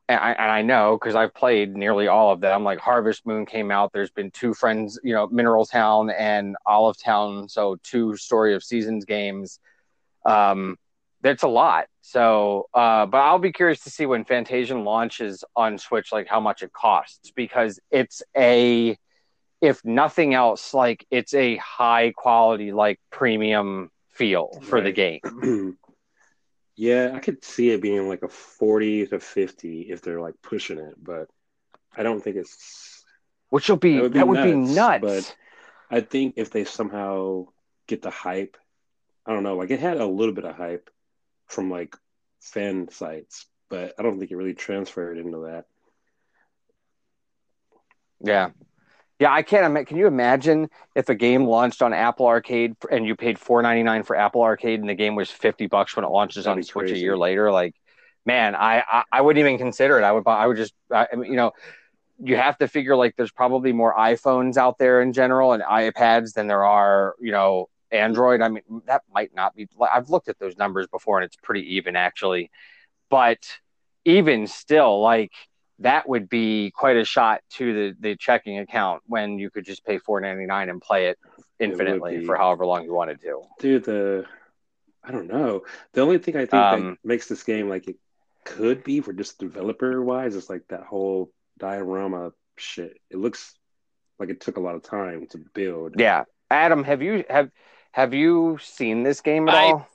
and 0.08 0.18
I, 0.18 0.32
and 0.32 0.50
I 0.50 0.62
know 0.62 0.98
because 1.00 1.14
I've 1.14 1.32
played 1.32 1.76
nearly 1.76 2.08
all 2.08 2.32
of 2.32 2.40
them. 2.40 2.64
Like 2.64 2.80
Harvest 2.80 3.24
Moon 3.26 3.46
came 3.46 3.70
out. 3.70 3.92
There's 3.92 4.10
been 4.10 4.30
two 4.32 4.54
friends, 4.54 4.98
you 5.04 5.14
know, 5.14 5.28
Mineral 5.28 5.64
Town 5.64 6.10
and 6.10 6.56
Olive 6.66 6.98
Town. 6.98 7.48
So 7.48 7.76
two 7.82 8.16
Story 8.16 8.54
of 8.54 8.64
Seasons 8.64 9.04
games. 9.04 9.60
Um, 10.26 10.76
that's 11.22 11.42
a 11.44 11.48
lot. 11.48 11.86
So, 12.00 12.66
uh, 12.74 13.06
but 13.06 13.18
I'll 13.18 13.38
be 13.38 13.52
curious 13.52 13.80
to 13.84 13.90
see 13.90 14.06
when 14.06 14.24
Fantasian 14.24 14.84
launches 14.84 15.44
on 15.54 15.78
Switch, 15.78 16.12
like 16.12 16.26
how 16.26 16.40
much 16.40 16.62
it 16.62 16.72
costs 16.72 17.30
because 17.30 17.78
it's 17.90 18.22
a, 18.36 18.96
if 19.60 19.84
nothing 19.84 20.34
else, 20.34 20.74
like 20.74 21.06
it's 21.10 21.34
a 21.34 21.56
high 21.56 22.12
quality, 22.16 22.72
like 22.72 23.00
premium 23.10 23.90
feel 24.08 24.60
for 24.62 24.76
right. 24.76 24.84
the 24.84 24.92
game. 24.92 25.78
Yeah, 26.76 27.12
I 27.12 27.18
could 27.18 27.44
see 27.44 27.72
it 27.72 27.82
being 27.82 28.08
like 28.08 28.22
a 28.22 28.28
40 28.28 29.08
to 29.08 29.20
50 29.20 29.80
if 29.90 30.00
they're 30.00 30.22
like 30.22 30.32
pushing 30.42 30.78
it, 30.78 30.94
but 30.96 31.28
I 31.94 32.02
don't 32.02 32.22
think 32.22 32.36
it's 32.36 33.04
which 33.50 33.68
will 33.68 33.76
be 33.76 33.96
that 33.96 34.02
would 34.02 34.12
be, 34.12 34.18
that 34.18 34.26
would 34.26 34.38
nuts, 34.38 34.50
be 34.50 34.74
nuts. 34.74 35.00
But 35.02 35.36
I 35.94 36.00
think 36.00 36.34
if 36.38 36.50
they 36.50 36.64
somehow 36.64 37.48
get 37.86 38.00
the 38.00 38.08
hype, 38.08 38.56
I 39.26 39.34
don't 39.34 39.42
know, 39.42 39.56
like 39.58 39.70
it 39.70 39.80
had 39.80 39.98
a 39.98 40.06
little 40.06 40.32
bit 40.32 40.46
of 40.46 40.56
hype 40.56 40.88
from 41.48 41.70
like 41.70 41.94
fan 42.40 42.88
sites, 42.90 43.44
but 43.68 43.94
I 43.98 44.02
don't 44.02 44.18
think 44.18 44.30
it 44.30 44.36
really 44.36 44.54
transferred 44.54 45.18
into 45.18 45.40
that. 45.50 45.66
Yeah. 48.20 48.50
Yeah, 49.20 49.30
I 49.32 49.42
can't 49.42 49.66
imagine. 49.66 49.84
Can 49.84 49.96
you 49.98 50.06
imagine 50.06 50.70
if 50.94 51.10
a 51.10 51.14
game 51.14 51.44
launched 51.44 51.82
on 51.82 51.92
Apple 51.92 52.26
Arcade 52.26 52.74
and 52.90 53.06
you 53.06 53.14
paid 53.14 53.38
four 53.38 53.60
ninety 53.60 53.82
nine 53.82 54.02
for 54.02 54.16
Apple 54.16 54.40
Arcade 54.42 54.80
and 54.80 54.88
the 54.88 54.94
game 54.94 55.14
was 55.14 55.30
fifty 55.30 55.66
bucks 55.66 55.94
when 55.94 56.06
it 56.06 56.08
launches 56.08 56.46
That'd 56.46 56.58
on 56.58 56.62
Switch 56.62 56.86
crazy. 56.86 57.00
a 57.00 57.04
year 57.04 57.18
later? 57.18 57.52
Like, 57.52 57.74
man, 58.24 58.54
I, 58.54 58.82
I, 58.90 59.02
I 59.12 59.20
wouldn't 59.20 59.44
even 59.44 59.58
consider 59.58 59.98
it. 59.98 60.04
I 60.04 60.12
would 60.12 60.26
I 60.26 60.46
would 60.46 60.56
just 60.56 60.72
I, 60.90 61.06
you 61.12 61.36
know 61.36 61.52
you 62.22 62.36
have 62.36 62.56
to 62.58 62.68
figure 62.68 62.96
like 62.96 63.14
there's 63.16 63.30
probably 63.30 63.72
more 63.72 63.94
iPhones 63.94 64.56
out 64.56 64.78
there 64.78 65.02
in 65.02 65.12
general 65.12 65.52
and 65.52 65.62
iPads 65.62 66.32
than 66.32 66.46
there 66.46 66.64
are 66.64 67.14
you 67.20 67.30
know 67.30 67.68
Android. 67.90 68.40
I 68.40 68.48
mean 68.48 68.62
that 68.86 69.02
might 69.12 69.34
not 69.34 69.54
be. 69.54 69.68
I've 69.92 70.08
looked 70.08 70.28
at 70.28 70.38
those 70.38 70.56
numbers 70.56 70.86
before 70.86 71.18
and 71.18 71.26
it's 71.26 71.36
pretty 71.36 71.76
even 71.76 71.94
actually, 71.94 72.50
but 73.10 73.38
even 74.06 74.46
still 74.46 75.02
like 75.02 75.32
that 75.80 76.08
would 76.08 76.28
be 76.28 76.70
quite 76.70 76.96
a 76.96 77.04
shot 77.04 77.40
to 77.50 77.72
the, 77.72 77.96
the 78.00 78.16
checking 78.16 78.58
account 78.58 79.02
when 79.06 79.38
you 79.38 79.50
could 79.50 79.64
just 79.64 79.84
pay 79.84 79.98
four 79.98 80.20
ninety 80.20 80.46
nine 80.46 80.68
and 80.68 80.80
play 80.80 81.08
it 81.08 81.18
infinitely 81.58 82.16
it 82.16 82.26
for 82.26 82.36
however 82.36 82.64
long 82.66 82.84
you 82.84 82.92
wanted 82.92 83.20
to. 83.22 83.42
Dude, 83.58 83.84
the 83.84 84.26
I 85.02 85.10
don't 85.10 85.28
know. 85.28 85.62
The 85.92 86.02
only 86.02 86.18
thing 86.18 86.36
I 86.36 86.40
think 86.40 86.54
um, 86.54 86.88
that 86.90 87.08
makes 87.08 87.26
this 87.26 87.42
game 87.42 87.68
like 87.68 87.88
it 87.88 87.96
could 88.44 88.84
be 88.84 89.00
for 89.00 89.12
just 89.12 89.38
developer 89.38 90.02
wise 90.02 90.34
is 90.34 90.50
like 90.50 90.62
that 90.68 90.84
whole 90.84 91.30
diorama 91.58 92.32
shit. 92.56 92.98
It 93.10 93.16
looks 93.16 93.54
like 94.18 94.28
it 94.28 94.40
took 94.40 94.58
a 94.58 94.60
lot 94.60 94.74
of 94.74 94.82
time 94.82 95.26
to 95.28 95.38
build. 95.54 95.94
Yeah. 95.98 96.24
Adam, 96.50 96.84
have 96.84 97.00
you 97.00 97.24
have 97.30 97.50
have 97.92 98.12
you 98.12 98.58
seen 98.60 99.02
this 99.02 99.20
game 99.20 99.48
at 99.48 99.54
I, 99.54 99.64
all? 99.64 99.88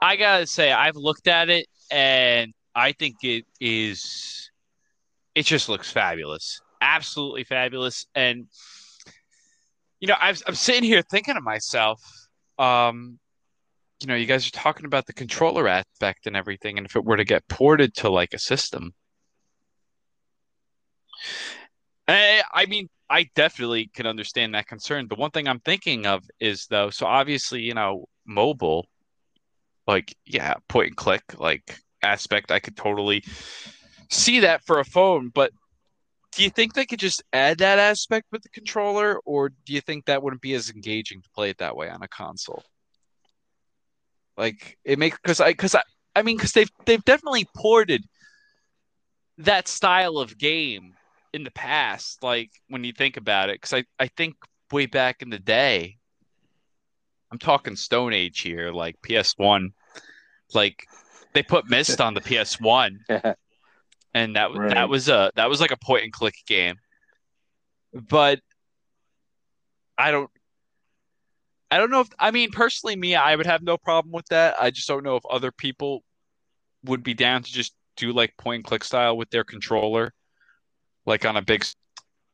I 0.00 0.16
gotta 0.16 0.46
say, 0.46 0.72
I've 0.72 0.96
looked 0.96 1.26
at 1.26 1.50
it 1.50 1.66
and 1.90 2.54
I 2.74 2.92
think 2.92 3.16
it 3.22 3.44
is 3.60 4.45
it 5.36 5.44
just 5.44 5.68
looks 5.68 5.92
fabulous, 5.92 6.62
absolutely 6.80 7.44
fabulous. 7.44 8.06
And 8.14 8.46
you 10.00 10.08
know, 10.08 10.16
i 10.18 10.30
am 10.30 10.54
sitting 10.54 10.82
here 10.82 11.02
thinking 11.02 11.34
to 11.34 11.40
myself, 11.42 12.02
um, 12.58 13.18
you 14.00 14.08
know, 14.08 14.14
you 14.14 14.26
guys 14.26 14.46
are 14.48 14.50
talking 14.50 14.86
about 14.86 15.06
the 15.06 15.12
controller 15.12 15.68
aspect 15.68 16.26
and 16.26 16.36
everything, 16.36 16.78
and 16.78 16.86
if 16.86 16.96
it 16.96 17.04
were 17.04 17.18
to 17.18 17.24
get 17.24 17.46
ported 17.48 17.94
to 17.96 18.08
like 18.08 18.32
a 18.32 18.38
system, 18.38 18.94
I, 22.08 22.42
I 22.52 22.66
mean, 22.66 22.88
I 23.10 23.28
definitely 23.34 23.90
can 23.94 24.06
understand 24.06 24.54
that 24.54 24.66
concern. 24.66 25.06
The 25.08 25.16
one 25.16 25.30
thing 25.30 25.48
I'm 25.48 25.60
thinking 25.60 26.06
of 26.06 26.24
is 26.40 26.66
though, 26.66 26.88
so 26.88 27.04
obviously, 27.04 27.60
you 27.60 27.74
know, 27.74 28.06
mobile, 28.26 28.86
like 29.86 30.16
yeah, 30.24 30.54
point 30.68 30.88
and 30.88 30.96
click, 30.96 31.22
like 31.38 31.78
aspect, 32.02 32.50
I 32.50 32.58
could 32.58 32.76
totally 32.76 33.22
see 34.10 34.40
that 34.40 34.64
for 34.64 34.80
a 34.80 34.84
phone, 34.84 35.30
but 35.34 35.52
do 36.36 36.42
you 36.42 36.50
think 36.50 36.74
they 36.74 36.84
could 36.84 36.98
just 36.98 37.22
add 37.32 37.58
that 37.58 37.78
aspect 37.78 38.26
with 38.30 38.42
the 38.42 38.50
controller, 38.50 39.18
or 39.24 39.48
do 39.48 39.72
you 39.72 39.80
think 39.80 40.04
that 40.04 40.22
wouldn't 40.22 40.42
be 40.42 40.52
as 40.54 40.70
engaging 40.70 41.22
to 41.22 41.30
play 41.30 41.50
it 41.50 41.58
that 41.58 41.76
way 41.76 41.88
on 41.88 42.02
a 42.02 42.08
console? 42.08 42.62
Like 44.36 44.76
it 44.84 44.98
makes 44.98 45.16
because 45.16 45.40
I 45.40 45.52
because 45.52 45.74
I 45.74 45.82
I 46.14 46.22
mean 46.22 46.36
because 46.36 46.52
they've 46.52 46.70
they've 46.84 47.04
definitely 47.04 47.46
ported 47.56 48.04
that 49.38 49.66
style 49.66 50.18
of 50.18 50.36
game 50.36 50.94
in 51.32 51.42
the 51.42 51.50
past. 51.50 52.22
Like 52.22 52.50
when 52.68 52.84
you 52.84 52.92
think 52.92 53.16
about 53.16 53.48
it, 53.48 53.60
because 53.60 53.72
I 53.72 53.84
I 53.98 54.08
think 54.08 54.36
way 54.70 54.84
back 54.84 55.22
in 55.22 55.30
the 55.30 55.38
day, 55.38 55.96
I'm 57.32 57.38
talking 57.38 57.76
Stone 57.76 58.12
Age 58.12 58.40
here, 58.40 58.72
like 58.72 59.00
PS1, 59.00 59.70
like 60.52 60.86
they 61.32 61.42
put 61.42 61.68
Myst 61.70 62.00
on 62.00 62.12
the 62.12 62.20
PS1. 62.20 62.98
and 64.16 64.34
that 64.34 64.54
right. 64.54 64.70
that 64.70 64.88
was 64.88 65.10
a 65.10 65.30
that 65.36 65.50
was 65.50 65.60
like 65.60 65.72
a 65.72 65.76
point 65.76 66.04
and 66.04 66.12
click 66.12 66.36
game. 66.46 66.76
But 67.92 68.40
I 69.98 70.10
don't 70.10 70.30
I 71.70 71.76
don't 71.76 71.90
know 71.90 72.00
if 72.00 72.08
I 72.18 72.30
mean 72.30 72.50
personally 72.50 72.96
me 72.96 73.14
I 73.14 73.36
would 73.36 73.44
have 73.44 73.62
no 73.62 73.76
problem 73.76 74.12
with 74.12 74.26
that. 74.28 74.56
I 74.58 74.70
just 74.70 74.88
don't 74.88 75.04
know 75.04 75.16
if 75.16 75.26
other 75.28 75.52
people 75.52 76.02
would 76.84 77.02
be 77.02 77.12
down 77.12 77.42
to 77.42 77.52
just 77.52 77.74
do 77.98 78.12
like 78.12 78.34
point 78.38 78.60
and 78.60 78.64
click 78.64 78.84
style 78.84 79.18
with 79.18 79.28
their 79.28 79.44
controller 79.44 80.14
like 81.04 81.26
on 81.26 81.36
a 81.36 81.42
big 81.42 81.66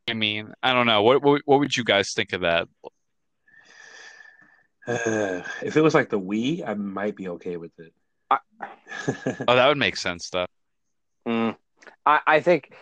I 0.09 0.13
mean, 0.13 0.53
I 0.63 0.73
don't 0.73 0.85
know. 0.85 1.03
What 1.03 1.21
what, 1.21 1.41
what 1.43 1.59
would 1.59 1.75
you 1.75 1.83
guys 1.83 2.13
think 2.13 2.31
of 2.31 2.41
that? 2.41 2.69
Uh, 4.87 5.41
if 5.61 5.75
it 5.75 5.81
was 5.81 5.93
like 5.93 6.09
the 6.09 6.19
Wii, 6.19 6.65
I 6.65 6.75
might 6.75 7.17
be 7.17 7.27
okay 7.29 7.57
with 7.57 7.71
it. 7.77 7.93
I... 8.31 8.37
oh, 9.47 9.55
that 9.55 9.67
would 9.67 9.77
make 9.77 9.97
sense 9.97 10.29
though. 10.29 10.47
Mm. 11.27 11.55
I, 12.05 12.19
I 12.25 12.39
think 12.39 12.73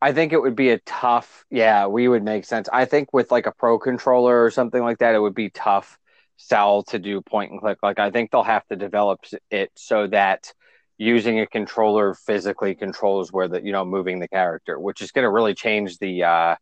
I 0.00 0.12
think 0.12 0.32
it 0.32 0.40
would 0.40 0.56
be 0.56 0.70
a 0.70 0.78
tough. 0.80 1.44
Yeah, 1.50 1.84
Wii 1.84 2.10
would 2.10 2.22
make 2.22 2.44
sense. 2.44 2.68
I 2.72 2.84
think 2.84 3.12
with 3.12 3.30
like 3.30 3.46
a 3.46 3.52
pro 3.52 3.78
controller 3.78 4.44
or 4.44 4.50
something 4.50 4.82
like 4.82 4.98
that, 4.98 5.14
it 5.14 5.20
would 5.20 5.34
be 5.34 5.50
tough 5.50 5.98
sell 6.36 6.84
to 6.84 6.98
do 6.98 7.20
point 7.20 7.50
and 7.50 7.60
click. 7.60 7.78
Like 7.82 7.98
I 7.98 8.10
think 8.10 8.30
they'll 8.30 8.42
have 8.42 8.66
to 8.68 8.76
develop 8.76 9.20
it 9.50 9.70
so 9.74 10.06
that 10.08 10.52
using 10.96 11.40
a 11.40 11.46
controller 11.46 12.14
physically 12.14 12.74
controls 12.74 13.32
where 13.32 13.48
the 13.48 13.62
you 13.62 13.72
know 13.72 13.84
moving 13.84 14.18
the 14.18 14.28
character, 14.28 14.78
which 14.78 15.00
is 15.00 15.12
going 15.12 15.24
to 15.24 15.30
really 15.30 15.54
change 15.54 15.98
the 15.98 16.24
uh, 16.24 16.56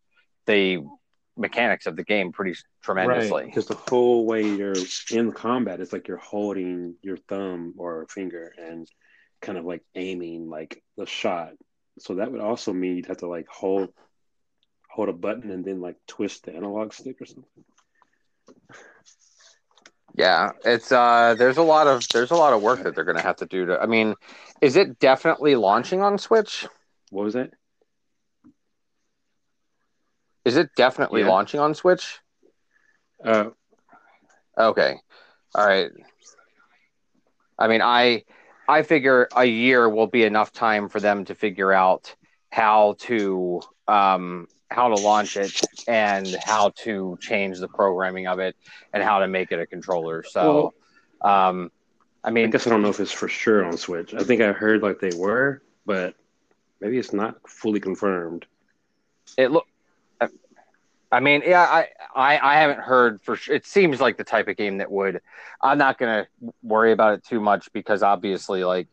the 0.45 0.79
mechanics 1.37 1.85
of 1.85 1.95
the 1.95 2.03
game 2.03 2.31
pretty 2.31 2.55
tremendously. 2.81 3.45
Because 3.45 3.69
right. 3.69 3.77
the 3.77 3.89
whole 3.89 4.25
way 4.25 4.47
you're 4.47 4.73
in 5.11 5.31
combat, 5.31 5.79
it's 5.79 5.93
like 5.93 6.07
you're 6.07 6.17
holding 6.17 6.95
your 7.01 7.17
thumb 7.17 7.73
or 7.77 8.07
finger 8.09 8.53
and 8.57 8.87
kind 9.41 9.57
of 9.57 9.65
like 9.65 9.83
aiming 9.95 10.49
like 10.49 10.81
the 10.97 11.05
shot. 11.05 11.51
So 11.99 12.15
that 12.15 12.31
would 12.31 12.41
also 12.41 12.73
mean 12.73 12.97
you'd 12.97 13.07
have 13.07 13.17
to 13.17 13.27
like 13.27 13.47
hold 13.47 13.93
hold 14.89 15.09
a 15.09 15.13
button 15.13 15.51
and 15.51 15.63
then 15.63 15.81
like 15.81 15.97
twist 16.07 16.45
the 16.45 16.55
analog 16.55 16.93
stick 16.93 17.21
or 17.21 17.25
something. 17.25 17.63
Yeah, 20.15 20.51
it's 20.65 20.91
uh 20.91 21.35
there's 21.37 21.57
a 21.57 21.63
lot 21.63 21.87
of 21.87 22.07
there's 22.09 22.31
a 22.31 22.35
lot 22.35 22.53
of 22.53 22.61
work 22.61 22.83
that 22.83 22.95
they're 22.95 23.03
gonna 23.03 23.21
have 23.21 23.37
to 23.37 23.45
do 23.45 23.67
to 23.67 23.79
I 23.79 23.85
mean, 23.85 24.15
is 24.61 24.75
it 24.75 24.99
definitely 24.99 25.55
launching 25.55 26.01
on 26.01 26.17
Switch? 26.17 26.67
What 27.11 27.23
was 27.23 27.35
it? 27.35 27.53
Is 30.45 30.57
it 30.57 30.69
definitely 30.75 31.21
yeah. 31.21 31.29
launching 31.29 31.59
on 31.59 31.75
Switch? 31.75 32.19
Uh 33.23 33.49
okay. 34.57 34.95
All 35.53 35.67
right. 35.67 35.91
I 37.59 37.67
mean, 37.67 37.81
I 37.81 38.23
I 38.67 38.83
figure 38.83 39.27
a 39.35 39.45
year 39.45 39.87
will 39.89 40.07
be 40.07 40.23
enough 40.23 40.51
time 40.51 40.89
for 40.89 40.99
them 40.99 41.25
to 41.25 41.35
figure 41.35 41.71
out 41.71 42.13
how 42.51 42.95
to 42.99 43.61
um 43.87 44.47
how 44.69 44.89
to 44.89 44.95
launch 44.95 45.37
it 45.37 45.61
and 45.87 46.27
how 46.43 46.69
to 46.83 47.17
change 47.21 47.59
the 47.59 47.67
programming 47.67 48.27
of 48.27 48.39
it 48.39 48.55
and 48.93 49.01
how 49.01 49.19
to 49.19 49.27
make 49.27 49.51
it 49.51 49.59
a 49.59 49.65
controller. 49.65 50.23
So, 50.23 50.73
well, 51.23 51.33
um, 51.49 51.71
I 52.23 52.31
mean, 52.31 52.45
I 52.45 52.51
guess 52.51 52.67
I 52.67 52.69
don't 52.69 52.81
know 52.81 52.89
if 52.89 52.99
it's 52.99 53.11
for 53.11 53.29
sure 53.29 53.63
on 53.63 53.77
Switch. 53.77 54.13
I 54.13 54.23
think 54.23 54.41
I 54.41 54.51
heard 54.51 54.81
like 54.83 54.99
they 54.99 55.15
were, 55.15 55.61
but 55.85 56.15
maybe 56.81 56.97
it's 56.97 57.13
not 57.13 57.37
fully 57.47 57.79
confirmed. 57.79 58.45
It 59.37 59.51
look. 59.51 59.65
I 61.11 61.19
mean, 61.21 61.41
yeah, 61.45 61.61
I, 61.61 61.87
I, 62.15 62.55
I 62.55 62.59
haven't 62.59 62.79
heard 62.79 63.21
for 63.21 63.35
sure. 63.35 63.55
It 63.55 63.65
seems 63.65 64.01
like 64.01 64.17
the 64.17 64.23
type 64.23 64.47
of 64.47 64.57
game 64.57 64.79
that 64.79 64.91
would. 64.91 65.21
I'm 65.61 65.77
not 65.77 65.97
gonna 65.97 66.27
worry 66.63 66.91
about 66.91 67.13
it 67.13 67.23
too 67.23 67.39
much 67.39 67.71
because 67.71 68.03
obviously, 68.03 68.63
like 68.63 68.87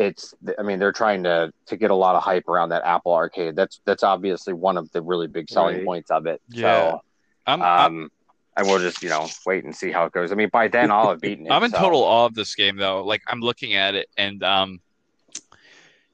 it's 0.00 0.34
i 0.58 0.62
mean 0.62 0.78
they're 0.78 0.92
trying 0.92 1.22
to 1.22 1.52
to 1.66 1.76
get 1.76 1.90
a 1.90 1.94
lot 1.94 2.16
of 2.16 2.22
hype 2.22 2.48
around 2.48 2.70
that 2.70 2.82
apple 2.84 3.12
arcade 3.12 3.54
that's 3.54 3.80
that's 3.84 4.02
obviously 4.02 4.54
one 4.54 4.76
of 4.76 4.90
the 4.92 5.02
really 5.02 5.26
big 5.26 5.48
selling 5.48 5.76
right. 5.76 5.84
points 5.84 6.10
of 6.10 6.26
it 6.26 6.40
yeah. 6.48 6.62
so 6.62 7.02
I'm, 7.46 7.62
um 7.62 8.10
and 8.56 8.66
we'll 8.66 8.78
just 8.78 9.02
you 9.02 9.10
know 9.10 9.28
wait 9.44 9.64
and 9.64 9.76
see 9.76 9.92
how 9.92 10.06
it 10.06 10.12
goes 10.12 10.32
i 10.32 10.34
mean 10.34 10.48
by 10.48 10.68
then 10.68 10.90
i'll 10.90 11.10
have 11.10 11.20
beaten 11.20 11.46
it 11.46 11.50
i'm 11.50 11.62
in 11.62 11.70
so. 11.70 11.78
total 11.78 12.02
awe 12.02 12.26
of 12.26 12.34
this 12.34 12.54
game 12.54 12.76
though 12.76 13.04
like 13.04 13.22
i'm 13.28 13.40
looking 13.40 13.74
at 13.74 13.94
it 13.94 14.08
and 14.16 14.42
um 14.42 14.80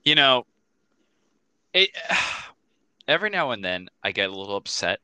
you 0.04 0.16
know 0.16 0.44
it 1.72 1.90
every 3.09 3.30
now 3.30 3.50
and 3.50 3.64
then 3.64 3.88
i 4.02 4.12
get 4.12 4.30
a 4.30 4.34
little 4.34 4.57
upset 4.57 5.00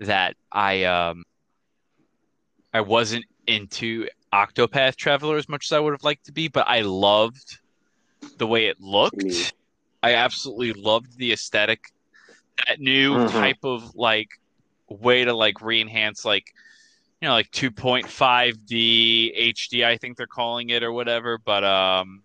that 0.00 0.36
i 0.52 0.84
um 0.84 1.24
i 2.72 2.80
wasn't 2.80 3.24
into 3.46 4.06
octopath 4.32 4.96
traveler 4.96 5.36
as 5.36 5.48
much 5.48 5.66
as 5.66 5.72
i 5.72 5.78
would 5.78 5.92
have 5.92 6.04
liked 6.04 6.26
to 6.26 6.32
be 6.32 6.48
but 6.48 6.66
i 6.68 6.80
loved 6.80 7.58
the 8.38 8.46
way 8.46 8.66
it 8.66 8.80
looked. 8.80 9.54
I 10.02 10.14
absolutely 10.14 10.72
loved 10.72 11.16
the 11.16 11.32
aesthetic. 11.32 11.92
That 12.66 12.80
new 12.80 13.14
mm-hmm. 13.14 13.36
type 13.36 13.64
of 13.64 13.94
like 13.94 14.28
way 14.88 15.24
to 15.24 15.34
like 15.34 15.60
re-enhance 15.60 16.24
like 16.24 16.54
you 17.20 17.26
know 17.26 17.34
like 17.34 17.50
2.5D 17.50 19.54
HD 19.54 19.84
I 19.84 19.96
think 19.96 20.16
they're 20.16 20.26
calling 20.26 20.70
it 20.70 20.82
or 20.82 20.92
whatever, 20.92 21.38
but 21.38 21.64
um 21.64 22.22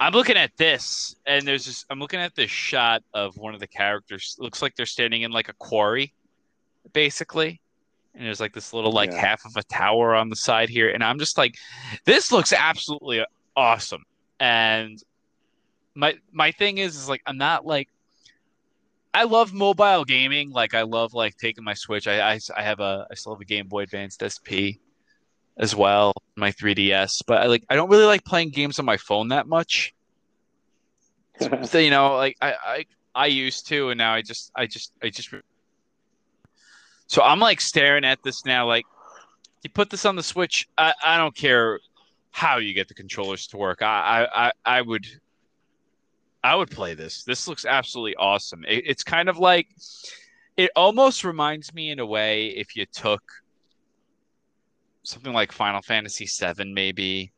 I'm 0.00 0.12
looking 0.12 0.36
at 0.36 0.56
this 0.56 1.16
and 1.26 1.46
there's 1.46 1.66
this 1.66 1.84
I'm 1.90 2.00
looking 2.00 2.20
at 2.20 2.34
this 2.34 2.50
shot 2.50 3.02
of 3.14 3.36
one 3.36 3.54
of 3.54 3.60
the 3.60 3.66
characters. 3.66 4.36
It 4.38 4.42
looks 4.42 4.62
like 4.62 4.74
they're 4.74 4.86
standing 4.86 5.22
in 5.22 5.30
like 5.30 5.48
a 5.48 5.54
quarry 5.54 6.14
basically. 6.92 7.60
And 8.14 8.26
there's 8.26 8.40
like 8.40 8.52
this 8.52 8.72
little 8.72 8.92
like 8.92 9.10
yeah. 9.10 9.20
half 9.20 9.44
of 9.46 9.56
a 9.56 9.62
tower 9.64 10.14
on 10.14 10.28
the 10.28 10.36
side 10.36 10.68
here 10.68 10.90
and 10.90 11.02
I'm 11.02 11.18
just 11.18 11.38
like 11.38 11.56
this 12.04 12.32
looks 12.32 12.52
absolutely 12.52 13.24
awesome 13.56 14.02
and 14.40 15.02
my 15.94 16.16
my 16.32 16.52
thing 16.52 16.78
is 16.78 16.96
is 16.96 17.08
like 17.08 17.22
I'm 17.26 17.38
not 17.38 17.64
like 17.66 17.88
I 19.14 19.24
love 19.24 19.52
mobile 19.52 20.04
gaming. 20.04 20.50
Like 20.50 20.74
I 20.74 20.82
love 20.82 21.12
like 21.12 21.36
taking 21.36 21.64
my 21.64 21.74
Switch. 21.74 22.08
I 22.08 22.32
I, 22.32 22.40
I 22.56 22.62
have 22.62 22.80
a 22.80 23.06
I 23.10 23.14
still 23.14 23.34
have 23.34 23.40
a 23.40 23.44
Game 23.44 23.68
Boy 23.68 23.82
Advance 23.82 24.16
SP 24.18 24.80
as 25.56 25.74
well, 25.74 26.12
my 26.36 26.52
3DS. 26.52 27.22
But 27.26 27.42
I 27.42 27.46
like 27.46 27.64
I 27.68 27.76
don't 27.76 27.90
really 27.90 28.04
like 28.04 28.24
playing 28.24 28.50
games 28.50 28.78
on 28.78 28.84
my 28.84 28.96
phone 28.96 29.28
that 29.28 29.46
much. 29.46 29.94
so, 31.64 31.78
you 31.78 31.90
know, 31.90 32.16
like 32.16 32.36
I, 32.40 32.54
I 32.64 32.84
I 33.14 33.26
used 33.26 33.68
to, 33.68 33.90
and 33.90 33.98
now 33.98 34.14
I 34.14 34.22
just 34.22 34.50
I 34.54 34.66
just 34.66 34.92
I 35.02 35.10
just. 35.10 35.30
So 37.06 37.22
I'm 37.22 37.40
like 37.40 37.60
staring 37.60 38.04
at 38.04 38.22
this 38.22 38.44
now, 38.44 38.66
like 38.66 38.86
you 39.62 39.70
put 39.70 39.90
this 39.90 40.04
on 40.04 40.16
the 40.16 40.22
Switch. 40.22 40.68
I 40.78 40.94
I 41.04 41.16
don't 41.16 41.34
care 41.34 41.80
how 42.30 42.58
you 42.58 42.74
get 42.74 42.88
the 42.88 42.94
controllers 42.94 43.46
to 43.48 43.56
work. 43.56 43.82
I 43.82 44.26
I 44.34 44.52
I 44.64 44.82
would 44.82 45.06
I 46.42 46.56
would 46.56 46.70
play 46.70 46.94
this. 46.94 47.24
This 47.24 47.46
looks 47.46 47.64
absolutely 47.64 48.16
awesome. 48.16 48.64
It, 48.66 48.84
it's 48.86 49.04
kind 49.04 49.28
of 49.28 49.38
like 49.38 49.68
it 50.56 50.70
almost 50.74 51.24
reminds 51.24 51.72
me 51.72 51.90
in 51.90 51.98
a 51.98 52.06
way 52.06 52.48
if 52.48 52.76
you 52.76 52.86
took 52.86 53.22
something 55.02 55.32
like 55.32 55.52
Final 55.52 55.82
Fantasy 55.82 56.26
VII 56.26 56.72
maybe 56.72 57.32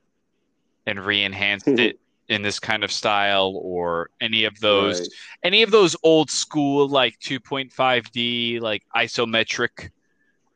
and 0.87 1.05
re-enhanced 1.05 1.67
hmm. 1.67 1.79
it 1.79 1.99
in 2.29 2.43
this 2.43 2.59
kind 2.59 2.83
of 2.85 2.91
style 2.91 3.59
or 3.63 4.09
any 4.21 4.45
of 4.45 4.59
those 4.61 5.01
right. 5.01 5.09
any 5.43 5.63
of 5.63 5.71
those 5.71 5.95
old 6.03 6.31
school 6.31 6.89
like 6.89 7.19
2.5D 7.21 8.61
like 8.61 8.83
isometric 8.97 9.91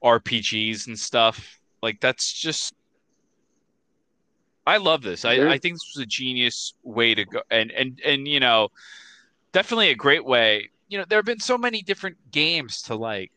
RPGs 0.02 0.86
and 0.86 0.98
stuff. 0.98 1.60
Like 1.82 2.00
that's 2.00 2.32
just 2.32 2.74
I 4.66 4.76
love 4.76 5.00
this. 5.00 5.24
I, 5.24 5.48
I 5.48 5.58
think 5.58 5.76
this 5.76 5.92
was 5.96 6.02
a 6.02 6.06
genius 6.06 6.74
way 6.82 7.14
to 7.14 7.24
go, 7.24 7.40
and 7.50 7.70
and 7.70 7.98
and 8.04 8.28
you 8.28 8.38
know, 8.38 8.68
definitely 9.52 9.88
a 9.88 9.94
great 9.94 10.26
way. 10.26 10.68
You 10.88 10.98
know, 10.98 11.06
there 11.08 11.18
have 11.18 11.24
been 11.24 11.40
so 11.40 11.56
many 11.56 11.80
different 11.80 12.18
games 12.30 12.82
to 12.82 12.94
like 12.94 13.32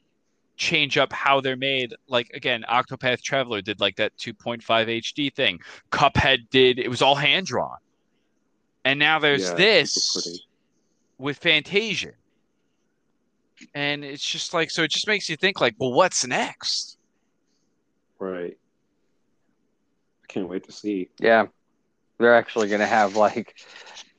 change 0.62 0.98
up 0.98 1.12
how 1.12 1.42
they're 1.42 1.58
made. 1.58 1.94
Like 2.08 2.30
again, 2.34 2.64
Octopath 2.70 3.22
Traveler 3.22 3.62
did 3.62 3.80
like 3.80 3.96
that 3.98 4.16
2.5 4.18 4.62
HD 4.62 5.34
thing. 5.34 5.60
Cuphead 5.92 6.50
did 6.50 6.80
it 6.80 6.88
was 6.88 7.02
all 7.02 7.16
hand 7.16 7.48
drawn, 7.48 7.78
and 8.86 9.00
now 9.00 9.20
there's 9.20 9.50
yeah, 9.50 9.56
this 9.56 10.46
with 11.18 11.42
Fantasian, 11.42 12.14
and 13.74 14.06
it's 14.06 14.26
just 14.26 14.54
like 14.54 14.70
so. 14.70 14.84
It 14.84 14.92
just 14.92 15.08
makes 15.08 15.28
you 15.28 15.36
think 15.36 15.60
like, 15.60 15.76
well, 15.80 15.92
what's 15.92 16.26
next? 16.26 16.98
Right 18.20 18.56
I 20.24 20.28
can't 20.28 20.48
wait 20.48 20.64
to 20.66 20.72
see. 20.72 21.10
Yeah, 21.20 21.48
they're 22.20 22.36
actually 22.36 22.70
going 22.70 22.82
to 22.82 22.88
have 22.88 23.16
like 23.16 23.56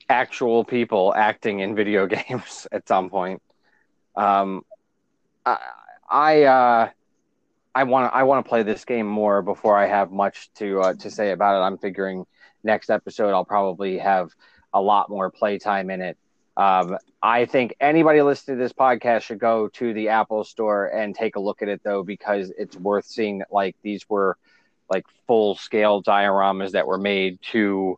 actual 0.09 0.65
people 0.65 1.13
acting 1.15 1.61
in 1.61 1.73
video 1.73 2.05
games 2.27 2.67
at 2.71 2.87
some 2.87 3.09
point. 3.09 3.41
Um, 4.15 4.63
I, 5.45 5.57
I, 6.13 6.43
uh, 6.43 6.89
I 7.75 7.83
want 7.85 8.13
I 8.13 8.23
want 8.23 8.45
to 8.45 8.49
play 8.49 8.61
this 8.61 8.85
game 8.85 9.07
more 9.07 9.41
before 9.41 9.75
I 9.75 9.87
have 9.87 10.11
much 10.11 10.53
to 10.55 10.79
uh, 10.79 10.93
to 10.93 11.09
say 11.09 11.31
about 11.31 11.59
it. 11.59 11.65
I'm 11.65 11.79
figuring 11.79 12.25
next 12.63 12.91
episode 12.91 13.31
I'll 13.31 13.45
probably 13.45 13.97
have 13.97 14.29
a 14.73 14.81
lot 14.81 15.09
more 15.09 15.31
playtime 15.31 15.89
in 15.89 16.01
it. 16.01 16.17
Um, 16.55 16.97
I 17.21 17.45
think 17.45 17.75
anybody 17.79 18.21
listening 18.21 18.57
to 18.57 18.63
this 18.63 18.73
podcast 18.73 19.21
should 19.21 19.39
go 19.39 19.69
to 19.69 19.93
the 19.93 20.09
Apple 20.09 20.43
Store 20.43 20.85
and 20.85 21.15
take 21.15 21.35
a 21.35 21.39
look 21.39 21.63
at 21.63 21.67
it 21.67 21.81
though, 21.83 22.03
because 22.03 22.53
it's 22.59 22.77
worth 22.77 23.05
seeing. 23.05 23.39
That 23.39 23.51
like 23.51 23.75
these 23.81 24.07
were 24.07 24.37
like 24.91 25.05
full 25.25 25.55
scale 25.55 26.03
dioramas 26.03 26.71
that 26.71 26.85
were 26.85 26.99
made 26.99 27.39
to 27.53 27.97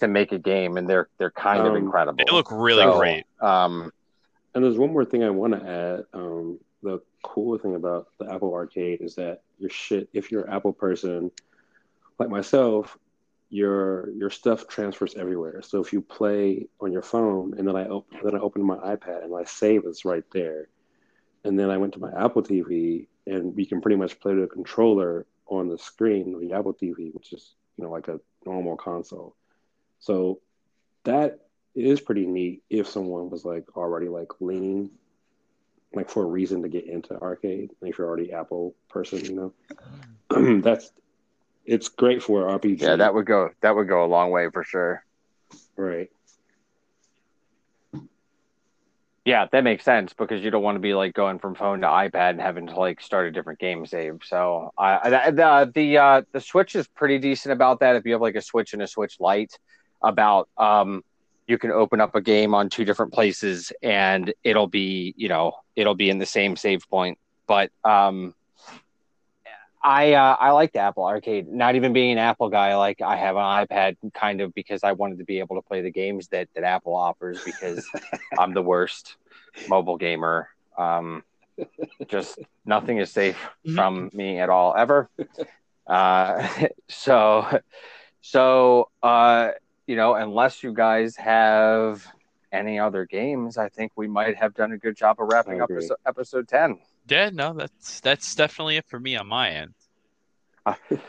to 0.00 0.08
make 0.08 0.32
a 0.32 0.38
game, 0.38 0.78
and 0.78 0.88
they're 0.88 1.08
they're 1.18 1.30
kind 1.30 1.60
um, 1.60 1.66
of 1.66 1.74
incredible. 1.76 2.24
They 2.24 2.32
look 2.32 2.50
really 2.50 2.84
so, 2.84 2.98
great. 2.98 3.24
Um, 3.42 3.92
and 4.54 4.64
there's 4.64 4.78
one 4.78 4.92
more 4.92 5.04
thing 5.04 5.22
I 5.22 5.30
want 5.30 5.52
to 5.52 5.68
add. 5.68 6.04
Um, 6.18 6.58
the 6.82 7.00
cool 7.22 7.56
thing 7.58 7.74
about 7.74 8.08
the 8.18 8.32
Apple 8.32 8.54
Arcade 8.54 9.00
is 9.00 9.14
that 9.16 9.42
your 9.58 9.70
shit, 9.70 10.08
if 10.12 10.30
you're 10.30 10.44
an 10.44 10.52
Apple 10.52 10.72
person 10.72 11.30
like 12.18 12.28
myself, 12.28 12.98
your 13.50 14.10
your 14.10 14.30
stuff 14.30 14.66
transfers 14.66 15.14
everywhere. 15.14 15.62
So 15.62 15.80
if 15.80 15.92
you 15.92 16.00
play 16.00 16.68
on 16.80 16.92
your 16.92 17.02
phone 17.02 17.54
and 17.58 17.68
then 17.68 17.76
I 17.76 17.86
open 17.86 18.18
then 18.24 18.34
I 18.34 18.38
open 18.38 18.64
my 18.64 18.76
iPad 18.76 19.22
and 19.22 19.30
my 19.30 19.44
save 19.44 19.84
is 19.84 20.04
right 20.04 20.24
there, 20.32 20.68
and 21.44 21.58
then 21.58 21.70
I 21.70 21.76
went 21.76 21.92
to 21.94 22.00
my 22.00 22.10
Apple 22.16 22.42
TV 22.42 23.06
and 23.26 23.54
we 23.54 23.66
can 23.66 23.80
pretty 23.80 23.96
much 23.96 24.18
play 24.20 24.32
a 24.32 24.46
controller 24.46 25.26
on 25.46 25.68
the 25.68 25.78
screen 25.78 26.34
of 26.34 26.40
the 26.40 26.52
Apple 26.52 26.74
TV, 26.74 27.12
which 27.14 27.32
is 27.32 27.54
you 27.76 27.84
know 27.84 27.90
like 27.90 28.08
a 28.08 28.20
normal 28.44 28.76
console. 28.76 29.36
So 30.00 30.40
that 31.04 31.40
is 31.74 32.00
pretty 32.00 32.26
neat 32.26 32.62
if 32.70 32.88
someone 32.88 33.30
was 33.30 33.44
like 33.44 33.76
already 33.76 34.08
like 34.08 34.28
leaning 34.40 34.90
like 35.94 36.10
for 36.10 36.22
a 36.22 36.26
reason 36.26 36.62
to 36.62 36.68
get 36.68 36.86
into 36.86 37.20
arcade. 37.20 37.70
If 37.82 37.98
you're 37.98 38.06
already 38.06 38.32
Apple 38.32 38.74
person, 38.88 39.24
you 39.24 39.52
know, 40.30 40.60
that's 40.62 40.92
it's 41.64 41.88
great 41.88 42.22
for 42.22 42.42
RPG. 42.42 42.80
Yeah, 42.80 42.96
that 42.96 43.14
would 43.14 43.26
go 43.26 43.50
that 43.60 43.74
would 43.74 43.88
go 43.88 44.04
a 44.04 44.06
long 44.06 44.30
way 44.30 44.48
for 44.52 44.64
sure. 44.64 45.04
Right. 45.76 46.10
Yeah, 49.24 49.46
that 49.52 49.62
makes 49.62 49.84
sense 49.84 50.12
because 50.14 50.42
you 50.42 50.50
don't 50.50 50.64
want 50.64 50.74
to 50.74 50.80
be 50.80 50.94
like 50.94 51.14
going 51.14 51.38
from 51.38 51.54
phone 51.54 51.82
to 51.82 51.86
iPad 51.86 52.30
and 52.30 52.40
having 52.40 52.66
to 52.66 52.74
like 52.74 53.00
start 53.00 53.28
a 53.28 53.30
different 53.30 53.60
game 53.60 53.86
save. 53.86 54.20
So 54.24 54.72
I 54.76 55.30
the 55.30 55.70
the 55.72 55.98
uh, 55.98 56.22
the 56.32 56.40
Switch 56.40 56.74
is 56.74 56.88
pretty 56.88 57.18
decent 57.18 57.52
about 57.52 57.80
that. 57.80 57.94
If 57.94 58.04
you 58.04 58.12
have 58.12 58.20
like 58.20 58.34
a 58.34 58.42
Switch 58.42 58.72
and 58.72 58.82
a 58.82 58.86
Switch 58.88 59.20
Lite, 59.20 59.56
about 60.02 60.48
um, 60.56 61.04
you 61.52 61.58
can 61.58 61.70
open 61.70 62.00
up 62.00 62.14
a 62.14 62.22
game 62.22 62.54
on 62.54 62.70
two 62.70 62.82
different 62.82 63.12
places 63.12 63.72
and 63.82 64.32
it'll 64.42 64.66
be 64.66 65.12
you 65.18 65.28
know 65.28 65.52
it'll 65.76 65.94
be 65.94 66.08
in 66.08 66.18
the 66.18 66.26
same 66.26 66.56
save 66.56 66.88
point. 66.88 67.18
But 67.46 67.70
um, 67.84 68.34
I 69.84 70.14
uh, 70.14 70.36
I 70.40 70.52
like 70.52 70.72
the 70.72 70.78
Apple 70.78 71.04
Arcade. 71.04 71.48
Not 71.48 71.74
even 71.74 71.92
being 71.92 72.12
an 72.12 72.18
Apple 72.18 72.48
guy, 72.48 72.74
like 72.76 73.02
I 73.02 73.16
have 73.16 73.36
an 73.36 73.42
iPad 73.42 73.96
kind 74.14 74.40
of 74.40 74.54
because 74.54 74.82
I 74.82 74.92
wanted 74.92 75.18
to 75.18 75.24
be 75.24 75.40
able 75.40 75.56
to 75.56 75.62
play 75.62 75.82
the 75.82 75.90
games 75.90 76.28
that 76.28 76.48
that 76.54 76.64
Apple 76.64 76.96
offers 76.96 77.44
because 77.44 77.86
I'm 78.38 78.54
the 78.54 78.62
worst 78.62 79.16
mobile 79.68 79.98
gamer. 79.98 80.48
Um, 80.78 81.22
just 82.08 82.38
nothing 82.64 82.96
is 82.96 83.10
safe 83.10 83.36
mm-hmm. 83.36 83.74
from 83.74 84.10
me 84.14 84.38
at 84.38 84.48
all 84.48 84.74
ever. 84.74 85.10
Uh, 85.86 86.48
so 86.88 87.60
so 88.22 88.88
uh, 89.02 89.50
you 89.86 89.96
know, 89.96 90.14
unless 90.14 90.62
you 90.62 90.72
guys 90.72 91.16
have 91.16 92.06
any 92.52 92.78
other 92.78 93.06
games, 93.06 93.56
I 93.56 93.68
think 93.68 93.92
we 93.96 94.06
might 94.06 94.36
have 94.36 94.54
done 94.54 94.72
a 94.72 94.78
good 94.78 94.96
job 94.96 95.20
of 95.20 95.28
wrapping 95.32 95.60
up 95.60 95.70
episode, 95.70 95.96
episode 96.06 96.48
ten. 96.48 96.78
Yeah, 97.08 97.30
no, 97.32 97.52
that's 97.52 98.00
that's 98.00 98.34
definitely 98.34 98.76
it 98.76 98.86
for 98.86 99.00
me 99.00 99.16
on 99.16 99.26
my 99.26 99.50
end. 99.50 99.74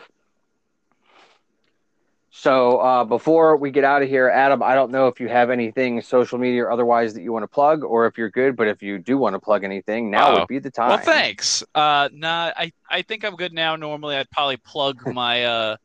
so 2.31 2.79
uh, 2.79 3.03
before 3.03 3.57
we 3.57 3.69
get 3.69 3.83
out 3.83 4.01
of 4.01 4.09
here, 4.09 4.27
Adam, 4.29 4.63
I 4.63 4.73
don't 4.73 4.91
know 4.91 5.07
if 5.07 5.19
you 5.19 5.27
have 5.27 5.51
anything 5.51 6.01
social 6.01 6.39
media 6.39 6.63
or 6.63 6.71
otherwise 6.71 7.13
that 7.13 7.21
you 7.21 7.31
want 7.31 7.43
to 7.43 7.47
plug, 7.47 7.83
or 7.83 8.07
if 8.07 8.17
you're 8.17 8.31
good. 8.31 8.55
But 8.55 8.67
if 8.67 8.81
you 8.81 8.97
do 8.97 9.17
want 9.19 9.35
to 9.35 9.39
plug 9.39 9.63
anything, 9.63 10.09
now 10.09 10.29
Uh-oh. 10.29 10.39
would 10.39 10.47
be 10.47 10.57
the 10.59 10.71
time. 10.71 10.89
Well, 10.89 10.97
thanks. 10.99 11.63
Uh, 11.75 12.09
nah, 12.11 12.51
I 12.55 12.71
I 12.89 13.03
think 13.03 13.23
I'm 13.23 13.35
good 13.35 13.53
now. 13.53 13.75
Normally, 13.75 14.15
I'd 14.15 14.31
probably 14.31 14.57
plug 14.57 15.05
my 15.13 15.43
uh 15.45 15.75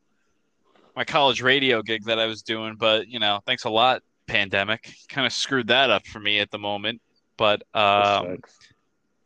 my 0.95 1.03
college 1.03 1.41
radio 1.41 1.81
gig 1.81 2.05
that 2.05 2.19
I 2.19 2.25
was 2.25 2.41
doing, 2.41 2.75
but 2.77 3.07
you 3.07 3.19
know, 3.19 3.39
thanks 3.45 3.65
a 3.65 3.69
lot, 3.69 4.01
pandemic. 4.27 4.93
Kind 5.09 5.25
of 5.27 5.33
screwed 5.33 5.67
that 5.67 5.89
up 5.89 6.05
for 6.07 6.19
me 6.19 6.39
at 6.39 6.51
the 6.51 6.59
moment. 6.59 7.01
But 7.37 7.63
um, 7.73 8.37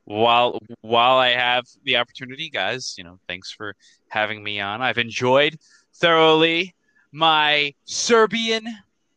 while 0.06 0.60
while 0.82 1.18
I 1.18 1.30
have 1.30 1.66
the 1.84 1.98
opportunity, 1.98 2.50
guys, 2.50 2.96
you 2.98 3.04
know, 3.04 3.20
thanks 3.28 3.52
for 3.52 3.76
having 4.08 4.44
me 4.44 4.60
on. 4.60 4.82
I've 4.82 4.98
enjoyed 4.98 5.58
thoroughly 5.96 6.76
my 7.12 7.74
Serbian 7.86 8.68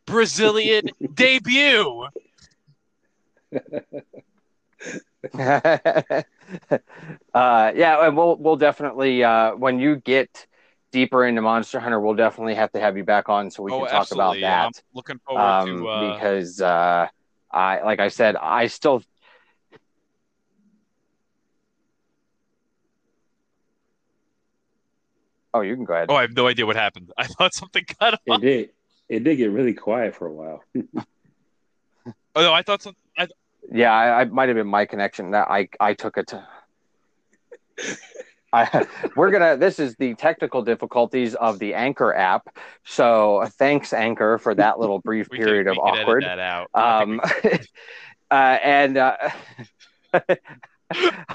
Brazilian 0.05 0.89
debut. 1.13 2.07
uh, 5.33 6.21
yeah, 7.75 8.07
and 8.07 8.17
we'll 8.17 8.35
we'll 8.37 8.55
definitely 8.55 9.23
uh, 9.23 9.55
when 9.55 9.79
you 9.79 9.97
get 9.97 10.47
deeper 10.97 11.25
into 11.25 11.43
Monster 11.43 11.79
Hunter, 11.79 11.99
we'll 11.99 12.15
definitely 12.15 12.55
have 12.55 12.71
to 12.71 12.79
have 12.79 12.97
you 12.97 13.03
back 13.03 13.29
on 13.29 13.51
so 13.51 13.61
we 13.61 13.71
oh, 13.71 13.81
can 13.81 13.87
talk 13.89 14.01
absolutely. 14.01 14.39
about 14.39 14.73
that. 14.73 14.81
I'm 14.83 14.95
looking 14.95 15.19
forward 15.19 15.41
um, 15.41 15.67
to 15.67 15.87
uh... 15.87 16.13
because 16.13 16.59
uh, 16.59 17.07
I 17.51 17.83
like 17.83 17.99
I 17.99 18.07
said, 18.07 18.35
I 18.35 18.65
still 18.65 19.03
Oh, 25.53 25.61
you 25.61 25.75
can 25.75 25.85
go 25.85 25.93
ahead. 25.93 26.07
Oh, 26.09 26.15
I 26.15 26.21
have 26.21 26.35
no 26.35 26.47
idea 26.47 26.65
what 26.65 26.75
happened. 26.75 27.11
I 27.17 27.27
thought 27.27 27.53
something 27.53 27.85
cut 27.99 28.15
off. 28.15 28.19
It 28.25 28.41
did. 28.41 28.69
It 29.07 29.23
did 29.23 29.35
get 29.35 29.51
really 29.51 29.73
quiet 29.73 30.15
for 30.15 30.25
a 30.27 30.33
while. 30.33 30.63
oh 30.75 32.13
no, 32.35 32.53
I 32.53 32.63
thought 32.63 32.81
something. 32.81 33.01
I... 33.17 33.27
Yeah, 33.71 33.93
I, 33.93 34.21
I 34.21 34.25
might 34.25 34.49
have 34.49 34.55
been 34.55 34.67
my 34.67 34.85
connection. 34.85 35.31
That 35.31 35.47
I 35.47 35.69
I 35.79 35.93
took 35.93 36.17
it. 36.17 36.27
To... 36.27 36.47
I, 38.53 38.87
we're 39.15 39.31
gonna. 39.31 39.57
This 39.57 39.79
is 39.79 39.95
the 39.95 40.15
technical 40.15 40.61
difficulties 40.61 41.35
of 41.35 41.59
the 41.59 41.73
Anchor 41.73 42.13
app. 42.13 42.47
So 42.85 43.45
thanks, 43.57 43.93
Anchor, 43.93 44.37
for 44.37 44.55
that 44.55 44.79
little 44.79 44.99
brief 45.03 45.29
period 45.29 45.67
of 45.67 45.77
awkward. 45.77 46.23
that 46.23 46.39
out. 46.39 46.69
Um, 46.73 47.21
uh, 48.31 48.33
and 48.63 48.97
uh, 48.97 49.17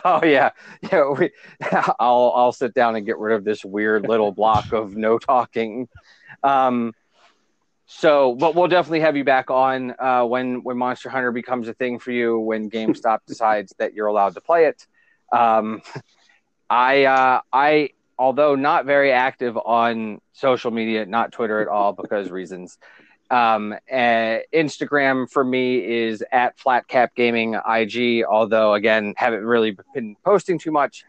oh 0.05 0.25
yeah, 0.25 0.51
yeah. 0.91 1.11
We, 1.11 1.31
I'll 2.01 2.33
I'll 2.35 2.53
sit 2.53 2.75
down 2.75 2.97
and 2.97 3.05
get 3.05 3.19
rid 3.19 3.37
of 3.37 3.45
this 3.45 3.65
weird 3.65 4.09
little 4.09 4.33
block 4.33 4.73
of 4.73 4.97
no 4.97 5.19
talking. 5.19 5.89
Um, 6.43 6.93
so, 7.87 8.35
but 8.35 8.55
we'll 8.55 8.69
definitely 8.69 9.01
have 9.01 9.19
you 9.19 9.25
back 9.25 9.51
on 9.51 9.95
uh, 9.99 10.25
when 10.25 10.63
when 10.63 10.79
Monster 10.79 11.11
Hunter 11.11 11.31
becomes 11.31 11.69
a 11.69 11.75
thing 11.75 11.99
for 11.99 12.11
you. 12.11 12.39
When 12.39 12.71
GameStop 12.71 13.19
decides 13.27 13.75
that 13.79 13.93
you're 13.93 14.07
allowed 14.07 14.35
to 14.35 14.41
play 14.41 14.65
it. 14.65 14.87
Um, 15.31 15.83
I 16.73 17.05
uh, 17.05 17.41
I 17.53 17.91
although 18.19 18.55
not 18.55 18.87
very 18.87 19.13
active 19.13 19.59
on 19.59 20.23
social 20.33 20.71
media, 20.71 21.05
not 21.05 21.31
Twitter 21.31 21.61
at 21.61 21.69
all 21.69 21.93
because 21.93 22.31
reasons. 22.41 22.79
Um, 23.31 23.75
Instagram 23.91 25.31
for 25.31 25.45
me 25.45 25.85
is 25.85 26.25
at 26.33 26.59
Flatcap 26.59 27.11
Gaming 27.15 27.55
IG. 27.55 28.25
Although 28.25 28.73
again, 28.73 29.13
haven't 29.19 29.45
really 29.45 29.77
been 29.93 30.17
posting 30.25 30.59
too 30.59 30.71
much. 30.71 31.05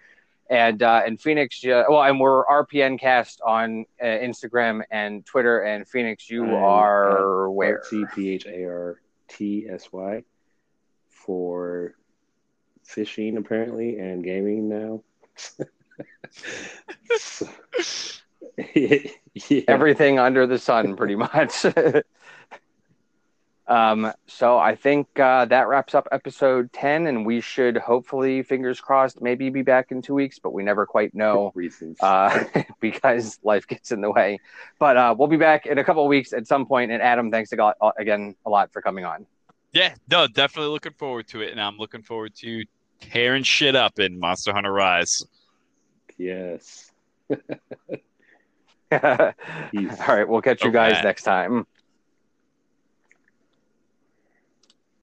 And 0.50 0.84
uh, 0.84 1.04
and 1.06 1.20
Phoenix, 1.20 1.64
uh, 1.64 1.84
well, 1.88 2.04
and 2.04 2.20
we're 2.20 2.46
RPN 2.46 3.00
Cast 3.00 3.40
on 3.40 3.86
uh, 4.02 4.06
Instagram 4.06 4.82
and 4.92 5.26
Twitter. 5.26 5.62
And 5.62 5.88
Phoenix, 5.88 6.30
you 6.30 6.44
I'm 6.44 6.56
are 6.56 7.50
where? 7.50 7.82
C 7.90 8.04
P 8.14 8.32
H 8.32 8.46
A 8.48 8.66
R 8.66 9.00
T 9.30 9.66
S 9.72 9.94
Y 9.94 10.24
for 11.10 11.96
fishing 12.84 13.38
apparently 13.38 13.98
and 14.00 14.26
gaming 14.26 14.68
now. 14.68 15.02
So, 17.18 17.48
yeah. 18.76 19.62
everything 19.68 20.20
under 20.20 20.48
the 20.48 20.60
sun, 20.60 20.96
pretty 20.96 21.16
much. 21.16 21.66
um, 23.68 24.12
so 24.28 24.58
I 24.58 24.76
think 24.76 25.08
uh, 25.20 25.46
that 25.46 25.68
wraps 25.68 25.96
up 25.96 26.08
episode 26.12 26.72
10, 26.74 27.08
and 27.08 27.26
we 27.26 27.42
should 27.42 27.78
hopefully, 27.78 28.44
fingers 28.44 28.80
crossed, 28.80 29.22
maybe 29.22 29.50
be 29.50 29.62
back 29.62 29.92
in 29.92 30.02
two 30.02 30.14
weeks, 30.14 30.40
but 30.40 30.54
we 30.54 30.64
never 30.64 30.86
quite 30.86 31.14
know 31.16 31.54
uh, 32.02 32.44
because 32.80 33.40
life 33.44 33.68
gets 33.68 33.92
in 33.92 34.02
the 34.02 34.12
way. 34.12 34.40
But 34.80 34.98
uh, 34.98 35.16
we'll 35.18 35.28
be 35.28 35.38
back 35.38 35.66
in 35.66 35.78
a 35.78 35.84
couple 35.84 36.04
of 36.04 36.10
weeks 36.10 36.34
at 36.34 36.48
some 36.48 36.66
point. 36.66 36.92
And 36.92 37.02
Adam, 37.02 37.32
thanks 37.32 37.52
a 37.54 37.56
lot, 37.56 37.78
again 37.98 38.36
a 38.46 38.50
lot 38.50 38.72
for 38.72 38.82
coming 38.82 39.06
on. 39.06 39.26
Yeah, 39.72 39.96
no, 40.08 40.28
definitely 40.28 40.72
looking 40.72 40.94
forward 40.94 41.28
to 41.30 41.42
it, 41.42 41.52
and 41.52 41.60
I'm 41.60 41.78
looking 41.78 42.04
forward 42.04 42.36
to 42.36 42.64
tearing 43.12 43.44
shit 43.44 43.76
up 43.76 44.00
in 44.00 44.20
Monster 44.20 44.54
Hunter 44.54 44.72
Rise. 44.72 45.24
Yes. 46.18 46.92
All 47.30 47.38
right, 48.92 50.28
we'll 50.28 50.42
catch 50.42 50.64
you 50.64 50.72
guys 50.72 51.04
next 51.04 51.24
time. 51.24 51.66